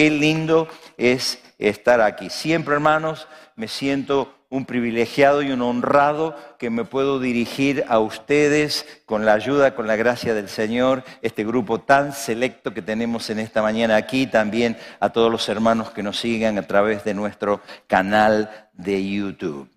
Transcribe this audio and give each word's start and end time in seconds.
qué 0.00 0.08
lindo 0.08 0.66
es 0.96 1.42
estar 1.58 2.00
aquí. 2.00 2.30
Siempre, 2.30 2.72
hermanos, 2.72 3.28
me 3.54 3.68
siento 3.68 4.34
un 4.48 4.64
privilegiado 4.64 5.42
y 5.42 5.50
un 5.50 5.60
honrado 5.60 6.34
que 6.58 6.70
me 6.70 6.86
puedo 6.86 7.20
dirigir 7.20 7.84
a 7.86 7.98
ustedes 7.98 8.86
con 9.04 9.26
la 9.26 9.34
ayuda, 9.34 9.74
con 9.74 9.86
la 9.86 9.96
gracia 9.96 10.32
del 10.32 10.48
Señor, 10.48 11.04
este 11.20 11.44
grupo 11.44 11.80
tan 11.80 12.14
selecto 12.14 12.72
que 12.72 12.80
tenemos 12.80 13.28
en 13.28 13.40
esta 13.40 13.60
mañana 13.60 13.96
aquí, 13.96 14.26
también 14.26 14.78
a 15.00 15.10
todos 15.10 15.30
los 15.30 15.46
hermanos 15.50 15.90
que 15.90 16.02
nos 16.02 16.18
sigan 16.18 16.56
a 16.56 16.66
través 16.66 17.04
de 17.04 17.12
nuestro 17.12 17.60
canal 17.86 18.70
de 18.72 19.06
YouTube. 19.06 19.68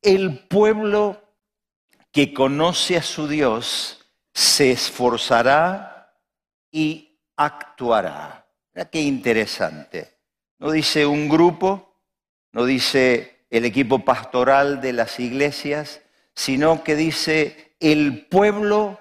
El 0.00 0.38
pueblo 0.48 1.22
que 2.12 2.32
conoce 2.32 2.96
a 2.96 3.02
su 3.02 3.28
Dios 3.28 4.06
se 4.32 4.70
esforzará 4.70 6.14
y 6.72 7.20
actuará. 7.36 8.45
Mira 8.76 8.90
qué 8.90 9.00
interesante. 9.00 10.18
No 10.58 10.70
dice 10.70 11.06
un 11.06 11.30
grupo, 11.30 11.96
no 12.52 12.66
dice 12.66 13.46
el 13.48 13.64
equipo 13.64 14.04
pastoral 14.04 14.82
de 14.82 14.92
las 14.92 15.18
iglesias, 15.18 16.02
sino 16.34 16.84
que 16.84 16.94
dice 16.94 17.74
el 17.80 18.26
pueblo 18.26 19.00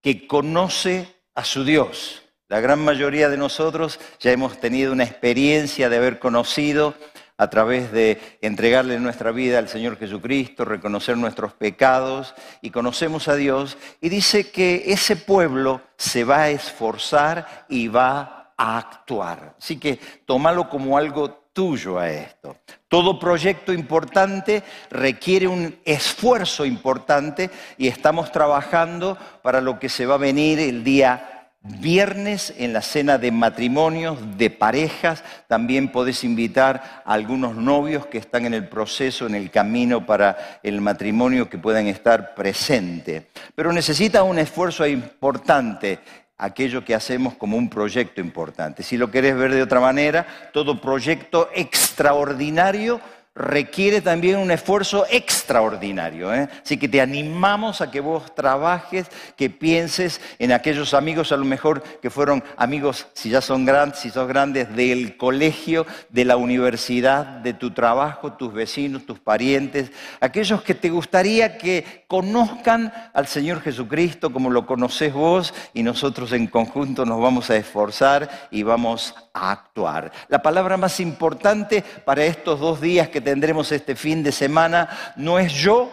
que 0.00 0.26
conoce 0.26 1.06
a 1.36 1.44
su 1.44 1.64
Dios. 1.64 2.24
La 2.48 2.58
gran 2.58 2.84
mayoría 2.84 3.28
de 3.28 3.36
nosotros 3.36 4.00
ya 4.18 4.32
hemos 4.32 4.58
tenido 4.58 4.92
una 4.92 5.04
experiencia 5.04 5.88
de 5.88 5.98
haber 5.98 6.18
conocido 6.18 6.96
a 7.36 7.48
través 7.48 7.92
de 7.92 8.20
entregarle 8.40 8.98
nuestra 8.98 9.30
vida 9.30 9.60
al 9.60 9.68
Señor 9.68 9.98
Jesucristo, 9.98 10.64
reconocer 10.64 11.16
nuestros 11.16 11.52
pecados 11.52 12.34
y 12.60 12.70
conocemos 12.70 13.28
a 13.28 13.36
Dios. 13.36 13.78
Y 14.00 14.08
dice 14.08 14.50
que 14.50 14.82
ese 14.88 15.14
pueblo 15.14 15.80
se 15.96 16.24
va 16.24 16.42
a 16.42 16.50
esforzar 16.50 17.66
y 17.68 17.86
va 17.86 18.41
actuar. 18.62 19.56
Así 19.58 19.76
que 19.78 19.98
tómalo 20.24 20.68
como 20.68 20.96
algo 20.96 21.30
tuyo 21.52 21.98
a 21.98 22.08
esto. 22.10 22.56
Todo 22.88 23.18
proyecto 23.18 23.72
importante 23.72 24.62
requiere 24.90 25.48
un 25.48 25.78
esfuerzo 25.84 26.64
importante 26.64 27.50
y 27.76 27.88
estamos 27.88 28.32
trabajando 28.32 29.18
para 29.42 29.60
lo 29.60 29.78
que 29.78 29.88
se 29.88 30.06
va 30.06 30.14
a 30.14 30.18
venir 30.18 30.58
el 30.60 30.84
día 30.84 31.32
viernes 31.64 32.52
en 32.58 32.72
la 32.72 32.82
cena 32.82 33.18
de 33.18 33.30
matrimonios, 33.30 34.18
de 34.36 34.50
parejas. 34.50 35.22
También 35.46 35.92
podés 35.92 36.24
invitar 36.24 37.02
a 37.04 37.12
algunos 37.12 37.54
novios 37.54 38.06
que 38.06 38.18
están 38.18 38.46
en 38.46 38.54
el 38.54 38.68
proceso, 38.68 39.26
en 39.26 39.34
el 39.34 39.50
camino 39.50 40.04
para 40.04 40.60
el 40.62 40.80
matrimonio, 40.80 41.48
que 41.48 41.58
puedan 41.58 41.86
estar 41.86 42.34
presentes. 42.34 43.24
Pero 43.54 43.72
necesita 43.72 44.22
un 44.24 44.38
esfuerzo 44.38 44.86
importante 44.86 46.00
aquello 46.38 46.84
que 46.84 46.94
hacemos 46.94 47.34
como 47.34 47.56
un 47.56 47.68
proyecto 47.68 48.20
importante. 48.20 48.82
Si 48.82 48.96
lo 48.96 49.10
querés 49.10 49.36
ver 49.36 49.52
de 49.52 49.62
otra 49.62 49.80
manera, 49.80 50.26
todo 50.52 50.80
proyecto 50.80 51.48
extraordinario 51.54 53.00
requiere 53.34 54.02
también 54.02 54.36
un 54.36 54.50
esfuerzo 54.50 55.06
extraordinario. 55.10 56.34
¿eh? 56.34 56.48
Así 56.62 56.76
que 56.76 56.88
te 56.88 57.00
animamos 57.00 57.80
a 57.80 57.90
que 57.90 58.00
vos 58.00 58.34
trabajes, 58.34 59.06
que 59.36 59.48
pienses 59.48 60.20
en 60.38 60.52
aquellos 60.52 60.92
amigos, 60.92 61.32
a 61.32 61.36
lo 61.38 61.44
mejor 61.46 61.82
que 61.82 62.10
fueron 62.10 62.44
amigos, 62.56 63.06
si 63.14 63.30
ya 63.30 63.40
son 63.40 63.64
grandes, 63.64 64.00
si 64.00 64.10
sos 64.10 64.28
grandes, 64.28 64.74
del 64.76 65.16
colegio, 65.16 65.86
de 66.10 66.26
la 66.26 66.36
universidad, 66.36 67.24
de 67.24 67.54
tu 67.54 67.70
trabajo, 67.70 68.34
tus 68.34 68.52
vecinos, 68.52 69.06
tus 69.06 69.18
parientes, 69.18 69.90
aquellos 70.20 70.62
que 70.62 70.74
te 70.74 70.90
gustaría 70.90 71.56
que 71.56 72.04
conozcan 72.06 72.92
al 73.14 73.26
Señor 73.26 73.62
Jesucristo 73.62 74.30
como 74.32 74.50
lo 74.50 74.66
conoces 74.66 75.12
vos 75.12 75.54
y 75.72 75.82
nosotros 75.82 76.32
en 76.32 76.46
conjunto 76.46 77.06
nos 77.06 77.20
vamos 77.20 77.48
a 77.48 77.56
esforzar 77.56 78.48
y 78.50 78.62
vamos 78.62 79.14
a 79.32 79.52
actuar. 79.52 80.12
La 80.28 80.42
palabra 80.42 80.76
más 80.76 81.00
importante 81.00 81.82
para 82.04 82.24
estos 82.24 82.60
dos 82.60 82.80
días 82.80 83.08
que 83.08 83.21
tendremos 83.22 83.72
este 83.72 83.96
fin 83.96 84.22
de 84.22 84.32
semana 84.32 85.14
no 85.16 85.38
es 85.38 85.52
yo, 85.52 85.90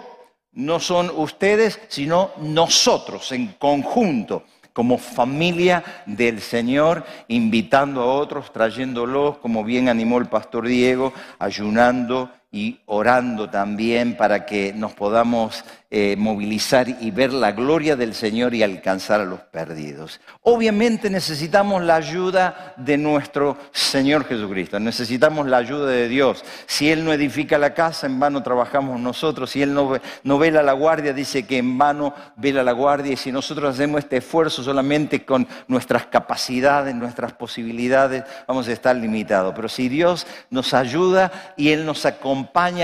no 0.51 0.79
son 0.79 1.11
ustedes, 1.15 1.79
sino 1.87 2.31
nosotros 2.39 3.31
en 3.31 3.53
conjunto 3.53 4.43
como 4.73 4.97
familia 4.97 5.83
del 6.05 6.41
Señor, 6.41 7.05
invitando 7.27 8.01
a 8.01 8.13
otros, 8.13 8.53
trayéndolos, 8.53 9.37
como 9.39 9.63
bien 9.63 9.89
animó 9.89 10.19
el 10.19 10.27
pastor 10.27 10.67
Diego, 10.67 11.11
ayunando 11.37 12.31
y 12.51 12.79
orando 12.87 13.49
también 13.49 14.17
para 14.17 14.45
que 14.45 14.73
nos 14.73 14.93
podamos 14.93 15.63
eh, 15.91 16.15
movilizar 16.17 16.87
y 16.87 17.09
ver 17.09 17.33
la 17.33 17.51
gloria 17.51 17.95
del 17.95 18.13
Señor 18.13 18.53
y 18.53 18.63
alcanzar 18.63 19.21
a 19.21 19.25
los 19.25 19.39
perdidos. 19.39 20.19
Obviamente 20.41 21.09
necesitamos 21.09 21.83
la 21.83 21.95
ayuda 21.95 22.75
de 22.77 22.97
nuestro 22.97 23.57
Señor 23.71 24.25
Jesucristo, 24.25 24.79
necesitamos 24.79 25.47
la 25.47 25.57
ayuda 25.57 25.87
de 25.89 26.07
Dios. 26.07 26.43
Si 26.65 26.91
Él 26.91 27.05
no 27.05 27.13
edifica 27.13 27.57
la 27.57 27.73
casa, 27.73 28.07
en 28.07 28.19
vano 28.19 28.41
trabajamos 28.41 28.99
nosotros. 28.99 29.51
Si 29.51 29.61
Él 29.61 29.73
no, 29.73 29.93
no 30.23 30.37
vela 30.37 30.63
la 30.63 30.73
guardia, 30.73 31.13
dice 31.13 31.45
que 31.45 31.57
en 31.57 31.77
vano 31.77 32.13
vela 32.35 32.63
la 32.63 32.71
guardia. 32.71 33.13
Y 33.13 33.17
si 33.17 33.31
nosotros 33.31 33.73
hacemos 33.75 33.99
este 33.99 34.17
esfuerzo 34.17 34.63
solamente 34.63 35.23
con 35.25 35.47
nuestras 35.67 36.05
capacidades, 36.05 36.95
nuestras 36.95 37.33
posibilidades, 37.33 38.23
vamos 38.47 38.67
a 38.67 38.73
estar 38.73 38.95
limitados. 38.95 39.53
Pero 39.55 39.69
si 39.69 39.89
Dios 39.89 40.25
nos 40.49 40.73
ayuda 40.73 41.53
y 41.57 41.69
Él 41.69 41.85
nos 41.85 42.05
acompaña 42.05 42.38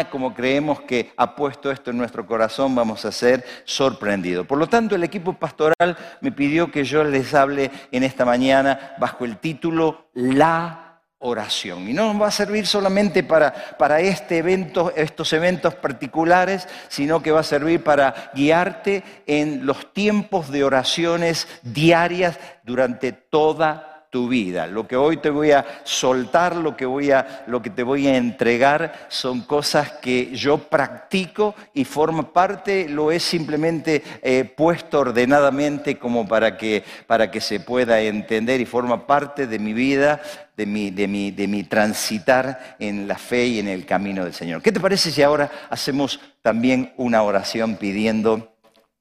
como 0.10 0.34
creemos 0.34 0.82
que 0.82 1.12
ha 1.18 1.36
puesto 1.36 1.72
esto 1.72 1.92
en 1.92 1.98
nuestro 1.98 2.26
corazón, 2.26 2.76
vamos 2.76 3.06
a 3.06 3.12
ser 3.12 3.46
sorprendidos. 3.66 4.46
Por 4.48 4.58
lo 4.58 4.68
tanto, 4.68 4.96
el 4.96 5.04
equipo 5.04 5.34
pastoral 5.34 5.98
me 6.22 6.32
pidió 6.32 6.72
que 6.72 6.84
yo 6.84 7.04
les 7.04 7.34
hable 7.34 7.72
en 7.92 8.04
esta 8.04 8.26
mañana 8.26 8.96
bajo 9.00 9.26
el 9.26 9.38
título 9.38 10.10
La 10.14 11.02
oración. 11.20 11.88
Y 11.90 11.94
no 11.94 12.14
nos 12.14 12.22
va 12.22 12.28
a 12.28 12.32
servir 12.32 12.68
solamente 12.68 13.24
para, 13.24 13.54
para 13.78 14.00
este 14.00 14.38
evento, 14.38 14.94
estos 14.96 15.34
eventos 15.34 15.76
particulares, 15.76 16.68
sino 16.88 17.22
que 17.22 17.32
va 17.32 17.40
a 17.40 17.44
servir 17.44 17.84
para 17.84 18.32
guiarte 18.34 19.04
en 19.26 19.66
los 19.66 19.94
tiempos 19.94 20.52
de 20.52 20.64
oraciones 20.64 21.48
diarias 21.64 22.40
durante 22.64 23.12
toda 23.12 23.95
tu 24.16 24.30
vida. 24.30 24.66
Lo 24.66 24.88
que 24.88 24.96
hoy 24.96 25.18
te 25.18 25.30
voy 25.30 25.52
a 25.52 25.66
soltar, 25.84 26.56
lo 26.56 26.78
que, 26.78 26.86
voy 26.86 27.12
a, 27.12 27.44
lo 27.48 27.62
que 27.62 27.70
te 27.70 27.84
voy 27.84 28.08
a 28.08 28.16
entregar 28.16 29.08
son 29.10 29.42
cosas 29.42 29.92
que 30.02 30.34
yo 30.34 30.58
practico 30.58 31.54
y 31.74 31.84
forma 31.84 32.32
parte, 32.32 32.88
lo 32.88 33.12
he 33.12 33.20
simplemente 33.20 34.02
eh, 34.22 34.46
puesto 34.46 35.02
ordenadamente 35.02 35.98
como 35.98 36.26
para 36.26 36.56
que, 36.56 36.82
para 37.08 37.30
que 37.30 37.42
se 37.42 37.60
pueda 37.60 38.00
entender 38.00 38.62
y 38.62 38.66
forma 38.66 39.06
parte 39.06 39.48
de 39.48 39.60
mi 39.60 39.74
vida, 39.74 40.22
de 40.56 40.66
mi, 40.66 40.92
de, 40.92 41.10
mi, 41.10 41.32
de 41.32 41.50
mi 41.50 41.66
transitar 41.66 42.78
en 42.80 43.10
la 43.10 43.18
fe 43.18 43.48
y 43.48 43.60
en 43.60 43.68
el 43.68 43.86
camino 43.86 44.24
del 44.24 44.34
Señor. 44.34 44.62
¿Qué 44.62 44.72
te 44.72 44.80
parece 44.80 45.12
si 45.12 45.24
ahora 45.24 45.52
hacemos 45.70 46.22
también 46.42 46.94
una 46.96 47.22
oración 47.22 47.76
pidiendo 47.76 48.55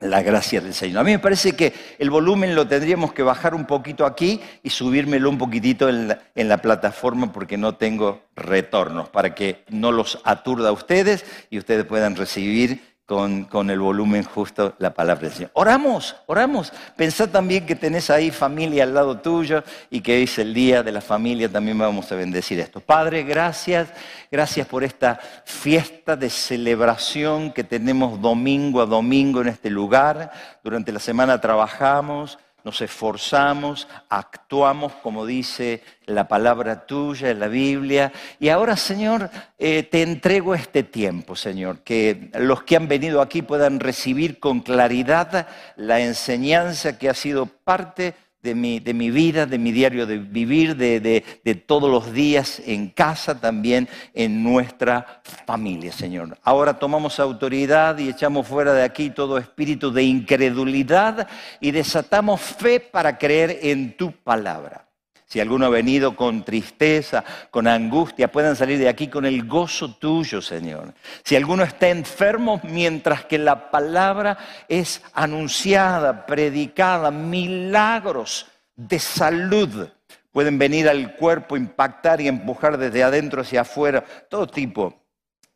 la 0.04 0.22
gracia 0.22 0.60
del 0.60 0.74
Señor. 0.74 1.00
A 1.00 1.04
mí 1.04 1.12
me 1.12 1.18
parece 1.18 1.52
que 1.52 1.72
el 1.98 2.10
volumen 2.10 2.54
lo 2.54 2.66
tendríamos 2.66 3.12
que 3.12 3.22
bajar 3.22 3.54
un 3.54 3.64
poquito 3.64 4.06
aquí 4.06 4.40
y 4.62 4.70
subírmelo 4.70 5.28
un 5.30 5.38
poquitito 5.38 5.88
en 5.88 6.08
la, 6.08 6.22
en 6.34 6.48
la, 6.48 6.58
plataforma 6.58 7.32
porque 7.32 7.56
no 7.56 7.74
tengo 7.76 8.22
retornos, 8.36 9.08
para 9.08 9.34
que 9.34 9.64
no 9.68 9.92
los 9.92 10.20
aturda 10.24 10.68
a 10.68 10.72
ustedes 10.72 11.24
y 11.50 11.58
ustedes 11.58 11.84
puedan 11.84 12.16
recibir 12.16 12.93
con, 13.06 13.70
el 13.70 13.78
volumen 13.78 14.22
justo 14.22 14.74
la 14.78 14.94
palabra 14.94 15.28
del 15.28 15.32
Señor. 15.32 15.50
Oramos, 15.54 16.16
oramos. 16.26 16.72
Pensá 16.96 17.26
también 17.26 17.66
que 17.66 17.74
tenés 17.74 18.08
ahí 18.08 18.30
familia 18.30 18.84
al 18.84 18.94
lado 18.94 19.18
tuyo 19.18 19.62
y 19.90 20.00
que 20.00 20.22
es 20.22 20.38
el 20.38 20.54
día 20.54 20.82
de 20.82 20.92
la 20.92 21.02
familia, 21.02 21.48
también 21.50 21.76
vamos 21.76 22.10
a 22.10 22.14
bendecir 22.14 22.58
esto. 22.60 22.80
Padre, 22.80 23.22
gracias, 23.22 23.88
gracias 24.30 24.66
por 24.66 24.84
esta 24.84 25.20
fiesta 25.44 26.16
de 26.16 26.30
celebración 26.30 27.52
que 27.52 27.64
tenemos 27.64 28.20
domingo 28.20 28.80
a 28.80 28.86
domingo 28.86 29.42
en 29.42 29.48
este 29.48 29.68
lugar. 29.68 30.30
Durante 30.62 30.90
la 30.90 31.00
semana 31.00 31.40
trabajamos, 31.40 32.38
nos 32.64 32.80
esforzamos, 32.80 33.86
actuamos 34.08 34.94
como 34.94 35.26
dice 35.26 35.82
la 36.06 36.26
palabra 36.26 36.86
tuya 36.86 37.30
en 37.30 37.40
la 37.40 37.48
Biblia. 37.48 38.12
Y 38.40 38.48
ahora, 38.48 38.76
Señor, 38.76 39.30
eh, 39.58 39.82
te 39.82 40.02
entrego 40.02 40.54
este 40.54 40.82
tiempo, 40.82 41.36
Señor, 41.36 41.80
que 41.80 42.30
los 42.34 42.62
que 42.62 42.76
han 42.76 42.88
venido 42.88 43.20
aquí 43.20 43.42
puedan 43.42 43.80
recibir 43.80 44.40
con 44.40 44.60
claridad 44.60 45.46
la 45.76 46.00
enseñanza 46.00 46.98
que 46.98 47.10
ha 47.10 47.14
sido 47.14 47.46
parte 47.46 48.14
de 48.44 48.54
mi, 48.54 48.78
de 48.78 48.92
mi 48.92 49.10
vida, 49.10 49.46
de 49.46 49.58
mi 49.58 49.72
diario 49.72 50.06
de 50.06 50.18
vivir, 50.18 50.76
de, 50.76 51.00
de, 51.00 51.54
todos 51.54 51.90
los 51.90 52.12
días 52.12 52.60
en 52.66 52.90
casa, 52.90 53.40
también 53.40 53.88
en 54.12 54.44
nuestra 54.44 55.22
familia, 55.46 55.90
Señor. 55.92 56.36
Ahora 56.42 56.78
tomamos 56.78 57.18
autoridad 57.18 57.96
y 57.98 58.10
echamos 58.10 58.46
fuera 58.46 58.74
de 58.74 58.82
aquí 58.82 59.08
todo 59.08 59.38
espíritu 59.38 59.90
de 59.90 60.02
incredulidad 60.02 61.26
y 61.58 61.70
desatamos 61.70 62.42
fe 62.42 62.80
para 62.80 63.16
creer 63.16 63.58
en 63.62 63.96
tu 63.96 64.12
palabra. 64.12 64.86
Si 65.26 65.40
alguno 65.40 65.66
ha 65.66 65.70
venido 65.70 66.14
con 66.14 66.44
tristeza, 66.44 67.24
con 67.50 67.66
angustia, 67.66 68.30
puedan 68.30 68.56
salir 68.56 68.78
de 68.78 68.88
aquí 68.88 69.08
con 69.08 69.24
el 69.24 69.46
gozo 69.46 69.94
tuyo, 69.96 70.40
Señor. 70.40 70.94
Si 71.24 71.34
alguno 71.34 71.64
está 71.64 71.88
enfermo 71.88 72.60
mientras 72.62 73.24
que 73.24 73.38
la 73.38 73.70
palabra 73.70 74.38
es 74.68 75.02
anunciada, 75.12 76.26
predicada, 76.26 77.10
milagros 77.10 78.46
de 78.76 78.98
salud 78.98 79.88
pueden 80.34 80.58
venir 80.58 80.88
al 80.88 81.14
cuerpo, 81.14 81.56
impactar 81.56 82.20
y 82.20 82.26
empujar 82.26 82.76
desde 82.76 83.04
adentro 83.04 83.42
hacia 83.42 83.60
afuera, 83.60 84.04
todo 84.28 84.48
tipo 84.48 85.00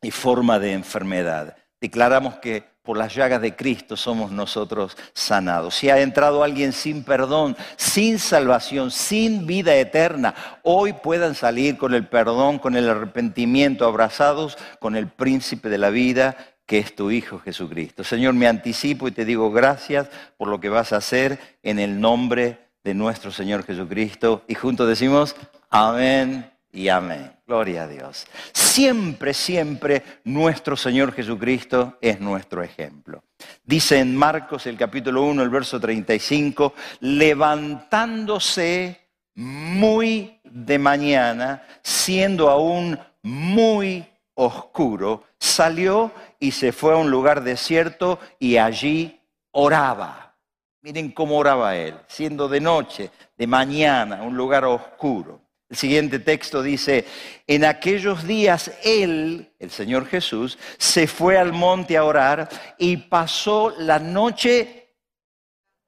y 0.01 0.13
forma 0.13 0.61
de 0.61 0.73
enfermedad. 0.73 1.57
Declaramos 1.81 2.37
que 2.37 2.65
por 2.83 2.97
las 2.97 3.15
llagas 3.15 3.43
de 3.43 3.55
Cristo 3.55 3.99
somos 3.99 4.31
nosotros 4.31 4.97
sanados. 5.13 5.75
Si 5.75 5.91
ha 5.91 6.01
entrado 6.01 6.43
alguien 6.43 6.73
sin 6.73 7.05
perdón, 7.05 7.55
sin 7.77 8.19
salvación, 8.19 8.91
sin 8.91 9.47
vida 9.47 9.75
eterna, 9.75 10.35
hoy 10.63 10.95
puedan 10.95 11.35
salir 11.35 11.77
con 11.77 11.93
el 11.93 12.07
perdón, 12.07 12.59
con 12.59 12.77
el 12.77 12.89
arrepentimiento, 12.89 13.85
abrazados 13.85 14.57
con 14.81 14.97
el 14.97 15.09
príncipe 15.09 15.69
de 15.69 15.77
la 15.77 15.91
vida, 15.91 16.37
que 16.65 16.79
es 16.79 16.95
tu 16.95 17.11
Hijo 17.11 17.39
Jesucristo. 17.41 18.05
Señor, 18.05 18.35
me 18.35 18.49
anticipo 18.49 19.07
y 19.07 19.13
te 19.13 19.25
digo 19.25 19.51
gracias 19.51 20.09
por 20.37 20.49
lo 20.49 20.59
que 20.59 20.69
vas 20.69 20.93
a 20.93 20.97
hacer 20.97 21.39
en 21.63 21.79
el 21.79 22.01
nombre 22.01 22.59
de 22.85 22.95
nuestro 22.95 23.31
Señor 23.31 23.65
Jesucristo. 23.65 24.45
Y 24.49 24.55
juntos 24.55 24.89
decimos, 24.89 25.37
amén 25.71 26.51
y 26.73 26.89
amén. 26.89 27.38
Gloria 27.49 27.85
a 27.85 27.89
Dios. 27.89 28.27
Siempre, 28.53 29.33
siempre 29.33 30.03
nuestro 30.25 30.77
Señor 30.77 31.15
Jesucristo 31.15 31.97
es 32.03 32.21
nuestro 32.21 32.63
ejemplo. 32.63 33.25
Dice 33.65 34.01
en 34.01 34.15
Marcos 34.15 34.67
el 34.67 34.77
capítulo 34.77 35.23
1, 35.23 35.45
el 35.45 35.49
verso 35.49 35.81
35, 35.81 36.75
levantándose 37.01 39.01
muy 39.35 40.39
de 40.45 40.79
mañana, 40.79 41.67
siendo 41.83 42.51
aún 42.51 42.99
muy 43.23 44.05
oscuro, 44.35 45.25
salió 45.39 46.13
y 46.39 46.51
se 46.51 46.73
fue 46.73 46.93
a 46.93 46.99
un 46.99 47.11
lugar 47.11 47.43
desierto 47.43 48.19
y 48.39 48.59
allí 48.59 49.23
oraba. 49.53 50.37
Miren 50.83 51.13
cómo 51.13 51.39
oraba 51.39 51.77
él, 51.77 51.95
siendo 52.09 52.47
de 52.47 52.61
noche, 52.61 53.11
de 53.39 53.47
mañana, 53.47 54.21
un 54.21 54.37
lugar 54.37 54.67
oscuro. 54.67 55.48
El 55.69 55.77
siguiente 55.77 56.19
texto 56.19 56.63
dice, 56.63 57.05
en 57.47 57.65
aquellos 57.65 58.27
días 58.27 58.73
él, 58.85 59.53
el 59.59 59.71
Señor 59.71 60.07
Jesús, 60.07 60.59
se 60.79 61.07
fue 61.07 61.37
al 61.37 61.53
monte 61.53 61.97
a 61.99 62.05
orar 62.05 62.49
y 62.79 62.97
pasó 62.97 63.75
la 63.79 63.99
noche 63.99 64.95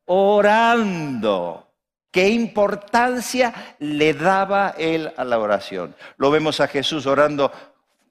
orando. 0.05 1.67
¿Qué 2.11 2.29
importancia 2.29 3.77
le 3.79 4.13
daba 4.13 4.75
él 4.77 5.13
a 5.17 5.25
la 5.25 5.39
oración? 5.39 5.95
Lo 6.17 6.31
vemos 6.31 6.61
a 6.61 6.67
Jesús 6.67 7.07
orando 7.07 7.53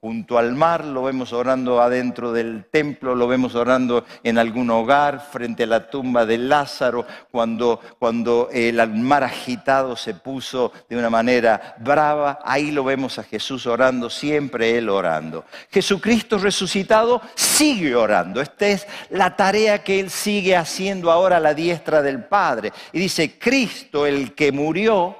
junto 0.00 0.38
al 0.38 0.54
mar, 0.54 0.82
lo 0.86 1.02
vemos 1.02 1.34
orando 1.34 1.82
adentro 1.82 2.32
del 2.32 2.64
templo, 2.70 3.14
lo 3.14 3.28
vemos 3.28 3.54
orando 3.54 4.06
en 4.22 4.38
algún 4.38 4.70
hogar, 4.70 5.28
frente 5.30 5.64
a 5.64 5.66
la 5.66 5.90
tumba 5.90 6.24
de 6.24 6.38
Lázaro, 6.38 7.06
cuando, 7.30 7.78
cuando 7.98 8.48
el 8.50 8.78
mar 8.94 9.24
agitado 9.24 9.96
se 9.96 10.14
puso 10.14 10.72
de 10.88 10.96
una 10.96 11.10
manera 11.10 11.76
brava, 11.80 12.38
ahí 12.42 12.70
lo 12.70 12.82
vemos 12.82 13.18
a 13.18 13.24
Jesús 13.24 13.66
orando, 13.66 14.08
siempre 14.08 14.78
Él 14.78 14.88
orando. 14.88 15.44
Jesucristo 15.70 16.38
resucitado 16.38 17.20
sigue 17.34 17.94
orando, 17.94 18.40
esta 18.40 18.68
es 18.68 18.86
la 19.10 19.36
tarea 19.36 19.84
que 19.84 20.00
Él 20.00 20.08
sigue 20.08 20.56
haciendo 20.56 21.10
ahora 21.10 21.36
a 21.36 21.40
la 21.40 21.52
diestra 21.52 22.00
del 22.00 22.24
Padre. 22.24 22.72
Y 22.94 23.00
dice, 23.00 23.38
Cristo 23.38 24.06
el 24.06 24.34
que 24.34 24.50
murió, 24.50 25.14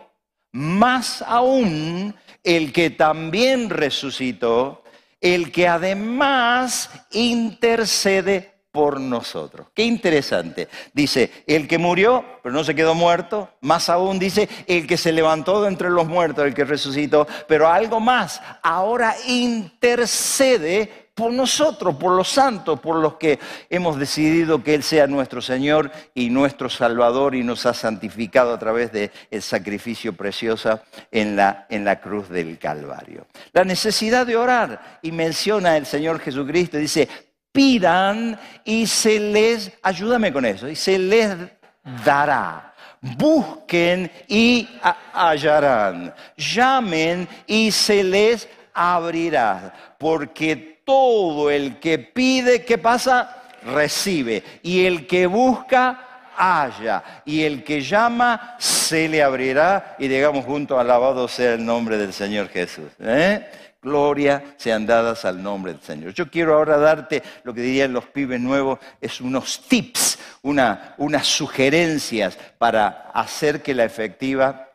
más 0.52 1.22
aún 1.22 2.14
el 2.42 2.72
que 2.72 2.90
también 2.90 3.70
resucitó, 3.70 4.82
el 5.20 5.52
que 5.52 5.68
además 5.68 6.90
intercede 7.12 8.54
por 8.72 9.00
nosotros. 9.00 9.68
Qué 9.74 9.82
interesante. 9.84 10.68
Dice, 10.92 11.30
el 11.46 11.66
que 11.66 11.78
murió, 11.78 12.24
pero 12.42 12.54
no 12.54 12.64
se 12.64 12.74
quedó 12.74 12.94
muerto. 12.94 13.50
Más 13.60 13.88
aún 13.88 14.18
dice, 14.18 14.48
el 14.66 14.86
que 14.86 14.96
se 14.96 15.12
levantó 15.12 15.62
de 15.62 15.68
entre 15.68 15.90
los 15.90 16.06
muertos, 16.06 16.46
el 16.46 16.54
que 16.54 16.64
resucitó. 16.64 17.26
Pero 17.48 17.68
algo 17.68 18.00
más, 18.00 18.40
ahora 18.62 19.14
intercede 19.26 21.09
por 21.20 21.34
nosotros, 21.34 21.96
por 21.96 22.16
los 22.16 22.30
santos, 22.30 22.80
por 22.80 22.96
los 22.96 23.16
que 23.16 23.38
hemos 23.68 23.98
decidido 23.98 24.64
que 24.64 24.72
Él 24.72 24.82
sea 24.82 25.06
nuestro 25.06 25.42
Señor 25.42 25.92
y 26.14 26.30
nuestro 26.30 26.70
Salvador 26.70 27.34
y 27.34 27.44
nos 27.44 27.66
ha 27.66 27.74
santificado 27.74 28.54
a 28.54 28.58
través 28.58 28.90
del 28.90 29.10
sacrificio 29.42 30.14
precioso 30.14 30.80
en 31.10 31.36
la, 31.36 31.66
en 31.68 31.84
la 31.84 32.00
cruz 32.00 32.30
del 32.30 32.58
Calvario. 32.58 33.26
La 33.52 33.64
necesidad 33.64 34.26
de 34.26 34.38
orar, 34.38 34.98
y 35.02 35.12
menciona 35.12 35.76
el 35.76 35.84
Señor 35.84 36.20
Jesucristo, 36.20 36.78
dice, 36.78 37.06
pidan 37.52 38.40
y 38.64 38.86
se 38.86 39.20
les, 39.20 39.72
ayúdame 39.82 40.32
con 40.32 40.46
eso, 40.46 40.70
y 40.70 40.74
se 40.74 40.98
les 40.98 41.36
dará. 42.02 42.72
Busquen 43.02 44.10
y 44.26 44.66
hallarán. 45.12 46.14
Llamen 46.38 47.28
y 47.46 47.70
se 47.70 48.02
les 48.02 48.48
abrirá. 48.72 49.74
Porque 49.98 50.69
todo 50.90 51.52
el 51.52 51.78
que 51.78 52.00
pide, 52.00 52.64
¿qué 52.64 52.76
pasa? 52.76 53.44
Recibe. 53.62 54.42
Y 54.64 54.86
el 54.86 55.06
que 55.06 55.26
busca, 55.26 56.32
halla. 56.36 57.22
Y 57.24 57.44
el 57.44 57.62
que 57.62 57.80
llama, 57.80 58.56
se 58.58 59.08
le 59.08 59.22
abrirá. 59.22 59.94
Y 60.00 60.08
digamos 60.08 60.44
juntos, 60.44 60.80
alabado 60.80 61.28
sea 61.28 61.54
el 61.54 61.64
nombre 61.64 61.96
del 61.96 62.12
Señor 62.12 62.48
Jesús. 62.48 62.90
¿eh? 62.98 63.48
Gloria 63.80 64.42
sean 64.56 64.84
dadas 64.84 65.24
al 65.24 65.40
nombre 65.40 65.74
del 65.74 65.80
Señor. 65.80 66.12
Yo 66.12 66.28
quiero 66.28 66.56
ahora 66.56 66.76
darte 66.76 67.22
lo 67.44 67.54
que 67.54 67.60
dirían 67.60 67.92
los 67.92 68.06
pibes 68.06 68.40
nuevos, 68.40 68.80
es 69.00 69.20
unos 69.20 69.60
tips, 69.68 70.18
una, 70.42 70.96
unas 70.98 71.24
sugerencias 71.24 72.36
para 72.58 73.12
hacer 73.14 73.62
que 73.62 73.74
la 73.74 73.84
efectiva 73.84 74.66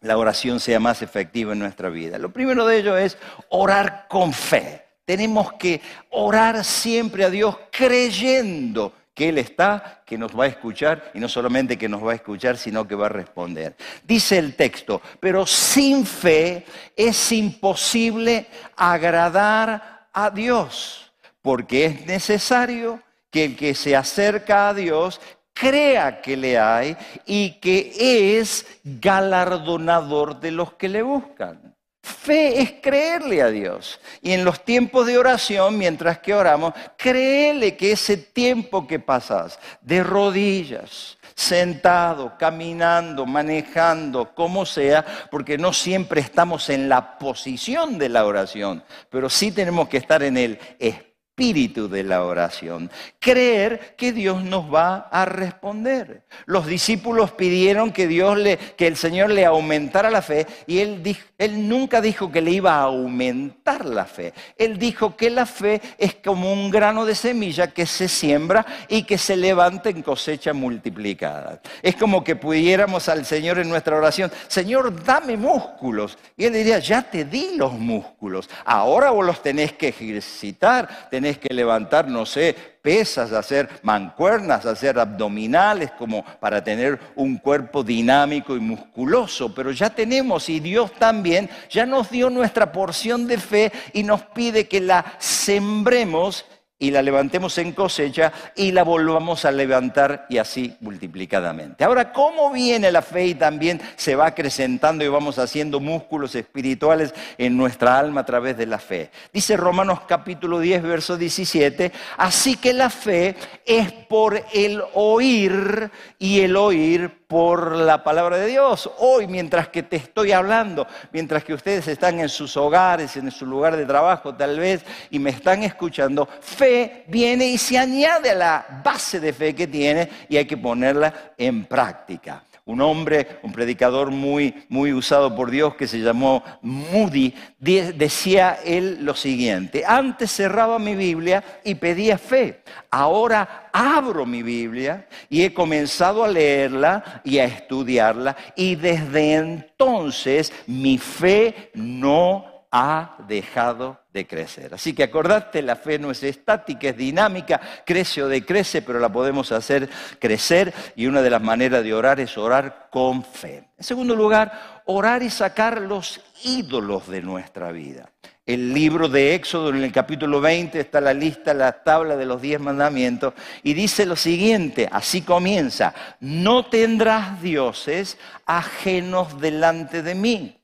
la 0.00 0.16
oración 0.16 0.58
sea 0.58 0.80
más 0.80 1.00
efectiva 1.00 1.52
en 1.52 1.60
nuestra 1.60 1.90
vida. 1.90 2.18
Lo 2.18 2.32
primero 2.32 2.66
de 2.66 2.78
ello 2.78 2.96
es 2.96 3.18
orar 3.50 4.06
con 4.08 4.32
fe. 4.32 4.89
Tenemos 5.10 5.54
que 5.54 5.80
orar 6.10 6.64
siempre 6.64 7.24
a 7.24 7.30
Dios 7.30 7.58
creyendo 7.72 8.92
que 9.12 9.30
Él 9.30 9.38
está, 9.38 10.04
que 10.06 10.16
nos 10.16 10.38
va 10.38 10.44
a 10.44 10.46
escuchar 10.46 11.10
y 11.14 11.18
no 11.18 11.28
solamente 11.28 11.76
que 11.76 11.88
nos 11.88 12.06
va 12.06 12.12
a 12.12 12.14
escuchar, 12.14 12.56
sino 12.56 12.86
que 12.86 12.94
va 12.94 13.06
a 13.06 13.08
responder. 13.08 13.74
Dice 14.06 14.38
el 14.38 14.54
texto, 14.54 15.02
pero 15.18 15.46
sin 15.46 16.06
fe 16.06 16.64
es 16.94 17.32
imposible 17.32 18.46
agradar 18.76 20.06
a 20.12 20.30
Dios, 20.30 21.10
porque 21.42 21.86
es 21.86 22.06
necesario 22.06 23.02
que 23.32 23.46
el 23.46 23.56
que 23.56 23.74
se 23.74 23.96
acerca 23.96 24.68
a 24.68 24.74
Dios 24.74 25.20
crea 25.52 26.20
que 26.20 26.36
le 26.36 26.56
hay 26.56 26.96
y 27.26 27.54
que 27.54 28.38
es 28.38 28.64
galardonador 28.84 30.38
de 30.38 30.52
los 30.52 30.74
que 30.74 30.88
le 30.88 31.02
buscan. 31.02 31.69
Fe 32.02 32.60
es 32.60 32.72
creerle 32.82 33.42
a 33.42 33.50
Dios. 33.50 34.00
Y 34.22 34.32
en 34.32 34.44
los 34.44 34.64
tiempos 34.64 35.06
de 35.06 35.18
oración, 35.18 35.76
mientras 35.76 36.18
que 36.18 36.34
oramos, 36.34 36.72
créele 36.96 37.76
que 37.76 37.92
ese 37.92 38.16
tiempo 38.16 38.86
que 38.86 38.98
pasas 38.98 39.58
de 39.82 40.02
rodillas, 40.02 41.18
sentado, 41.34 42.36
caminando, 42.38 43.26
manejando, 43.26 44.34
como 44.34 44.66
sea, 44.66 45.04
porque 45.30 45.58
no 45.58 45.72
siempre 45.72 46.20
estamos 46.20 46.68
en 46.70 46.88
la 46.88 47.18
posición 47.18 47.98
de 47.98 48.08
la 48.08 48.26
oración, 48.26 48.82
pero 49.08 49.30
sí 49.30 49.52
tenemos 49.52 49.88
que 49.88 49.96
estar 49.96 50.22
en 50.22 50.36
el 50.36 50.58
espíritu 50.78 51.09
espíritu 51.40 51.88
de 51.88 52.04
la 52.04 52.22
oración. 52.22 52.90
Creer 53.18 53.94
que 53.96 54.12
Dios 54.12 54.44
nos 54.44 54.72
va 54.72 55.08
a 55.10 55.24
responder. 55.24 56.22
Los 56.44 56.66
discípulos 56.66 57.30
pidieron 57.32 57.92
que 57.92 58.06
Dios 58.06 58.36
le, 58.36 58.58
que 58.58 58.86
el 58.86 58.96
Señor 58.96 59.30
le 59.30 59.46
aumentara 59.46 60.10
la 60.10 60.20
fe 60.20 60.46
y 60.66 60.80
él, 60.80 61.02
él 61.38 61.66
nunca 61.66 62.02
dijo 62.02 62.30
que 62.30 62.42
le 62.42 62.50
iba 62.50 62.74
a 62.74 62.82
aumentar 62.82 63.86
la 63.86 64.04
fe. 64.04 64.34
Él 64.58 64.78
dijo 64.78 65.16
que 65.16 65.30
la 65.30 65.46
fe 65.46 65.80
es 65.96 66.16
como 66.16 66.52
un 66.52 66.70
grano 66.70 67.06
de 67.06 67.14
semilla 67.14 67.68
que 67.68 67.86
se 67.86 68.08
siembra 68.08 68.66
y 68.88 69.04
que 69.04 69.16
se 69.16 69.34
levanta 69.34 69.88
en 69.88 70.02
cosecha 70.02 70.52
multiplicada. 70.52 71.62
Es 71.80 71.96
como 71.96 72.22
que 72.22 72.36
pudiéramos 72.36 73.08
al 73.08 73.24
Señor 73.24 73.58
en 73.58 73.70
nuestra 73.70 73.96
oración, 73.96 74.30
Señor, 74.46 75.02
dame 75.04 75.38
músculos. 75.38 76.18
Y 76.36 76.44
él 76.44 76.52
diría, 76.52 76.80
ya 76.80 77.00
te 77.00 77.24
di 77.24 77.56
los 77.56 77.72
músculos. 77.72 78.50
Ahora 78.66 79.10
vos 79.10 79.24
los 79.24 79.42
tenés 79.42 79.72
que 79.72 79.88
ejercitar, 79.88 81.08
tenés 81.10 81.29
que 81.38 81.54
levantar, 81.54 82.08
no 82.08 82.26
sé, 82.26 82.54
pesas, 82.82 83.32
hacer 83.32 83.68
mancuernas, 83.82 84.66
hacer 84.66 84.98
abdominales, 84.98 85.90
como 85.92 86.24
para 86.24 86.62
tener 86.62 86.98
un 87.14 87.36
cuerpo 87.36 87.82
dinámico 87.82 88.56
y 88.56 88.60
musculoso. 88.60 89.54
Pero 89.54 89.70
ya 89.70 89.90
tenemos 89.90 90.48
y 90.48 90.60
Dios 90.60 90.92
también 90.92 91.50
ya 91.68 91.86
nos 91.86 92.10
dio 92.10 92.30
nuestra 92.30 92.72
porción 92.72 93.26
de 93.26 93.38
fe 93.38 93.72
y 93.92 94.02
nos 94.02 94.22
pide 94.22 94.68
que 94.68 94.80
la 94.80 95.04
sembremos 95.18 96.44
y 96.80 96.90
la 96.90 97.02
levantemos 97.02 97.56
en 97.58 97.72
cosecha 97.72 98.32
y 98.56 98.72
la 98.72 98.82
volvamos 98.82 99.44
a 99.44 99.52
levantar 99.52 100.26
y 100.30 100.38
así 100.38 100.76
multiplicadamente. 100.80 101.84
Ahora, 101.84 102.10
¿cómo 102.10 102.50
viene 102.50 102.90
la 102.90 103.02
fe 103.02 103.26
y 103.26 103.34
también 103.34 103.80
se 103.96 104.16
va 104.16 104.26
acrecentando 104.26 105.04
y 105.04 105.08
vamos 105.08 105.38
haciendo 105.38 105.78
músculos 105.78 106.34
espirituales 106.34 107.14
en 107.36 107.56
nuestra 107.56 107.98
alma 107.98 108.22
a 108.22 108.26
través 108.26 108.56
de 108.56 108.66
la 108.66 108.78
fe? 108.78 109.10
Dice 109.32 109.58
Romanos 109.58 110.00
capítulo 110.08 110.58
10, 110.58 110.82
verso 110.82 111.18
17, 111.18 111.92
así 112.16 112.56
que 112.56 112.72
la 112.72 112.88
fe 112.88 113.36
es 113.66 113.92
por 113.92 114.42
el 114.54 114.82
oír 114.94 115.90
y 116.18 116.40
el 116.40 116.56
oír 116.56 117.19
por 117.30 117.76
la 117.76 118.02
palabra 118.02 118.38
de 118.38 118.48
Dios. 118.48 118.90
Hoy, 118.98 119.28
mientras 119.28 119.68
que 119.68 119.84
te 119.84 119.94
estoy 119.94 120.32
hablando, 120.32 120.84
mientras 121.12 121.44
que 121.44 121.54
ustedes 121.54 121.86
están 121.86 122.18
en 122.18 122.28
sus 122.28 122.56
hogares, 122.56 123.16
en 123.16 123.30
su 123.30 123.46
lugar 123.46 123.76
de 123.76 123.86
trabajo 123.86 124.34
tal 124.34 124.58
vez, 124.58 124.84
y 125.10 125.20
me 125.20 125.30
están 125.30 125.62
escuchando, 125.62 126.28
fe 126.40 127.04
viene 127.06 127.46
y 127.46 127.56
se 127.56 127.78
añade 127.78 128.30
a 128.30 128.34
la 128.34 128.82
base 128.84 129.20
de 129.20 129.32
fe 129.32 129.54
que 129.54 129.68
tiene 129.68 130.10
y 130.28 130.38
hay 130.38 130.44
que 130.44 130.56
ponerla 130.56 131.32
en 131.38 131.66
práctica. 131.66 132.42
Un 132.70 132.80
hombre, 132.82 133.40
un 133.42 133.50
predicador 133.50 134.12
muy, 134.12 134.54
muy 134.68 134.92
usado 134.92 135.34
por 135.34 135.50
Dios 135.50 135.74
que 135.74 135.88
se 135.88 135.98
llamó 135.98 136.44
Moody, 136.62 137.34
decía 137.58 138.60
él 138.64 139.04
lo 139.04 139.16
siguiente, 139.16 139.82
antes 139.84 140.30
cerraba 140.30 140.78
mi 140.78 140.94
Biblia 140.94 141.42
y 141.64 141.74
pedía 141.74 142.16
fe, 142.16 142.62
ahora 142.88 143.70
abro 143.72 144.24
mi 144.24 144.44
Biblia 144.44 145.08
y 145.28 145.42
he 145.42 145.52
comenzado 145.52 146.22
a 146.22 146.28
leerla 146.28 147.22
y 147.24 147.38
a 147.38 147.44
estudiarla. 147.44 148.36
Y 148.54 148.76
desde 148.76 149.34
entonces 149.34 150.52
mi 150.68 150.96
fe 150.96 151.72
no 151.74 152.49
ha 152.70 153.16
dejado 153.26 154.00
de 154.12 154.26
crecer. 154.26 154.74
Así 154.74 154.92
que 154.92 155.02
acordate, 155.02 155.62
la 155.62 155.76
fe 155.76 155.98
no 155.98 156.10
es 156.10 156.22
estática, 156.22 156.88
es 156.88 156.96
dinámica, 156.96 157.60
crece 157.84 158.22
o 158.22 158.28
decrece, 158.28 158.82
pero 158.82 159.00
la 159.00 159.10
podemos 159.10 159.50
hacer 159.52 159.88
crecer 160.18 160.72
y 160.94 161.06
una 161.06 161.22
de 161.22 161.30
las 161.30 161.42
maneras 161.42 161.82
de 161.82 161.94
orar 161.94 162.20
es 162.20 162.38
orar 162.38 162.88
con 162.90 163.24
fe. 163.24 163.68
En 163.76 163.84
segundo 163.84 164.14
lugar, 164.14 164.82
orar 164.86 165.22
y 165.22 165.30
sacar 165.30 165.80
los 165.80 166.20
ídolos 166.44 167.08
de 167.08 167.22
nuestra 167.22 167.72
vida. 167.72 168.10
El 168.46 168.72
libro 168.74 169.08
de 169.08 169.34
Éxodo 169.34 169.68
en 169.70 169.82
el 169.82 169.92
capítulo 169.92 170.40
20 170.40 170.80
está 170.80 171.00
la 171.00 171.14
lista, 171.14 171.54
la 171.54 171.84
tabla 171.84 172.16
de 172.16 172.26
los 172.26 172.42
diez 172.42 172.58
mandamientos 172.58 173.34
y 173.62 173.74
dice 173.74 174.06
lo 174.06 174.16
siguiente, 174.16 174.88
así 174.90 175.22
comienza, 175.22 175.94
no 176.18 176.66
tendrás 176.66 177.40
dioses 177.42 178.18
ajenos 178.46 179.40
delante 179.40 180.02
de 180.02 180.14
mí. 180.14 180.59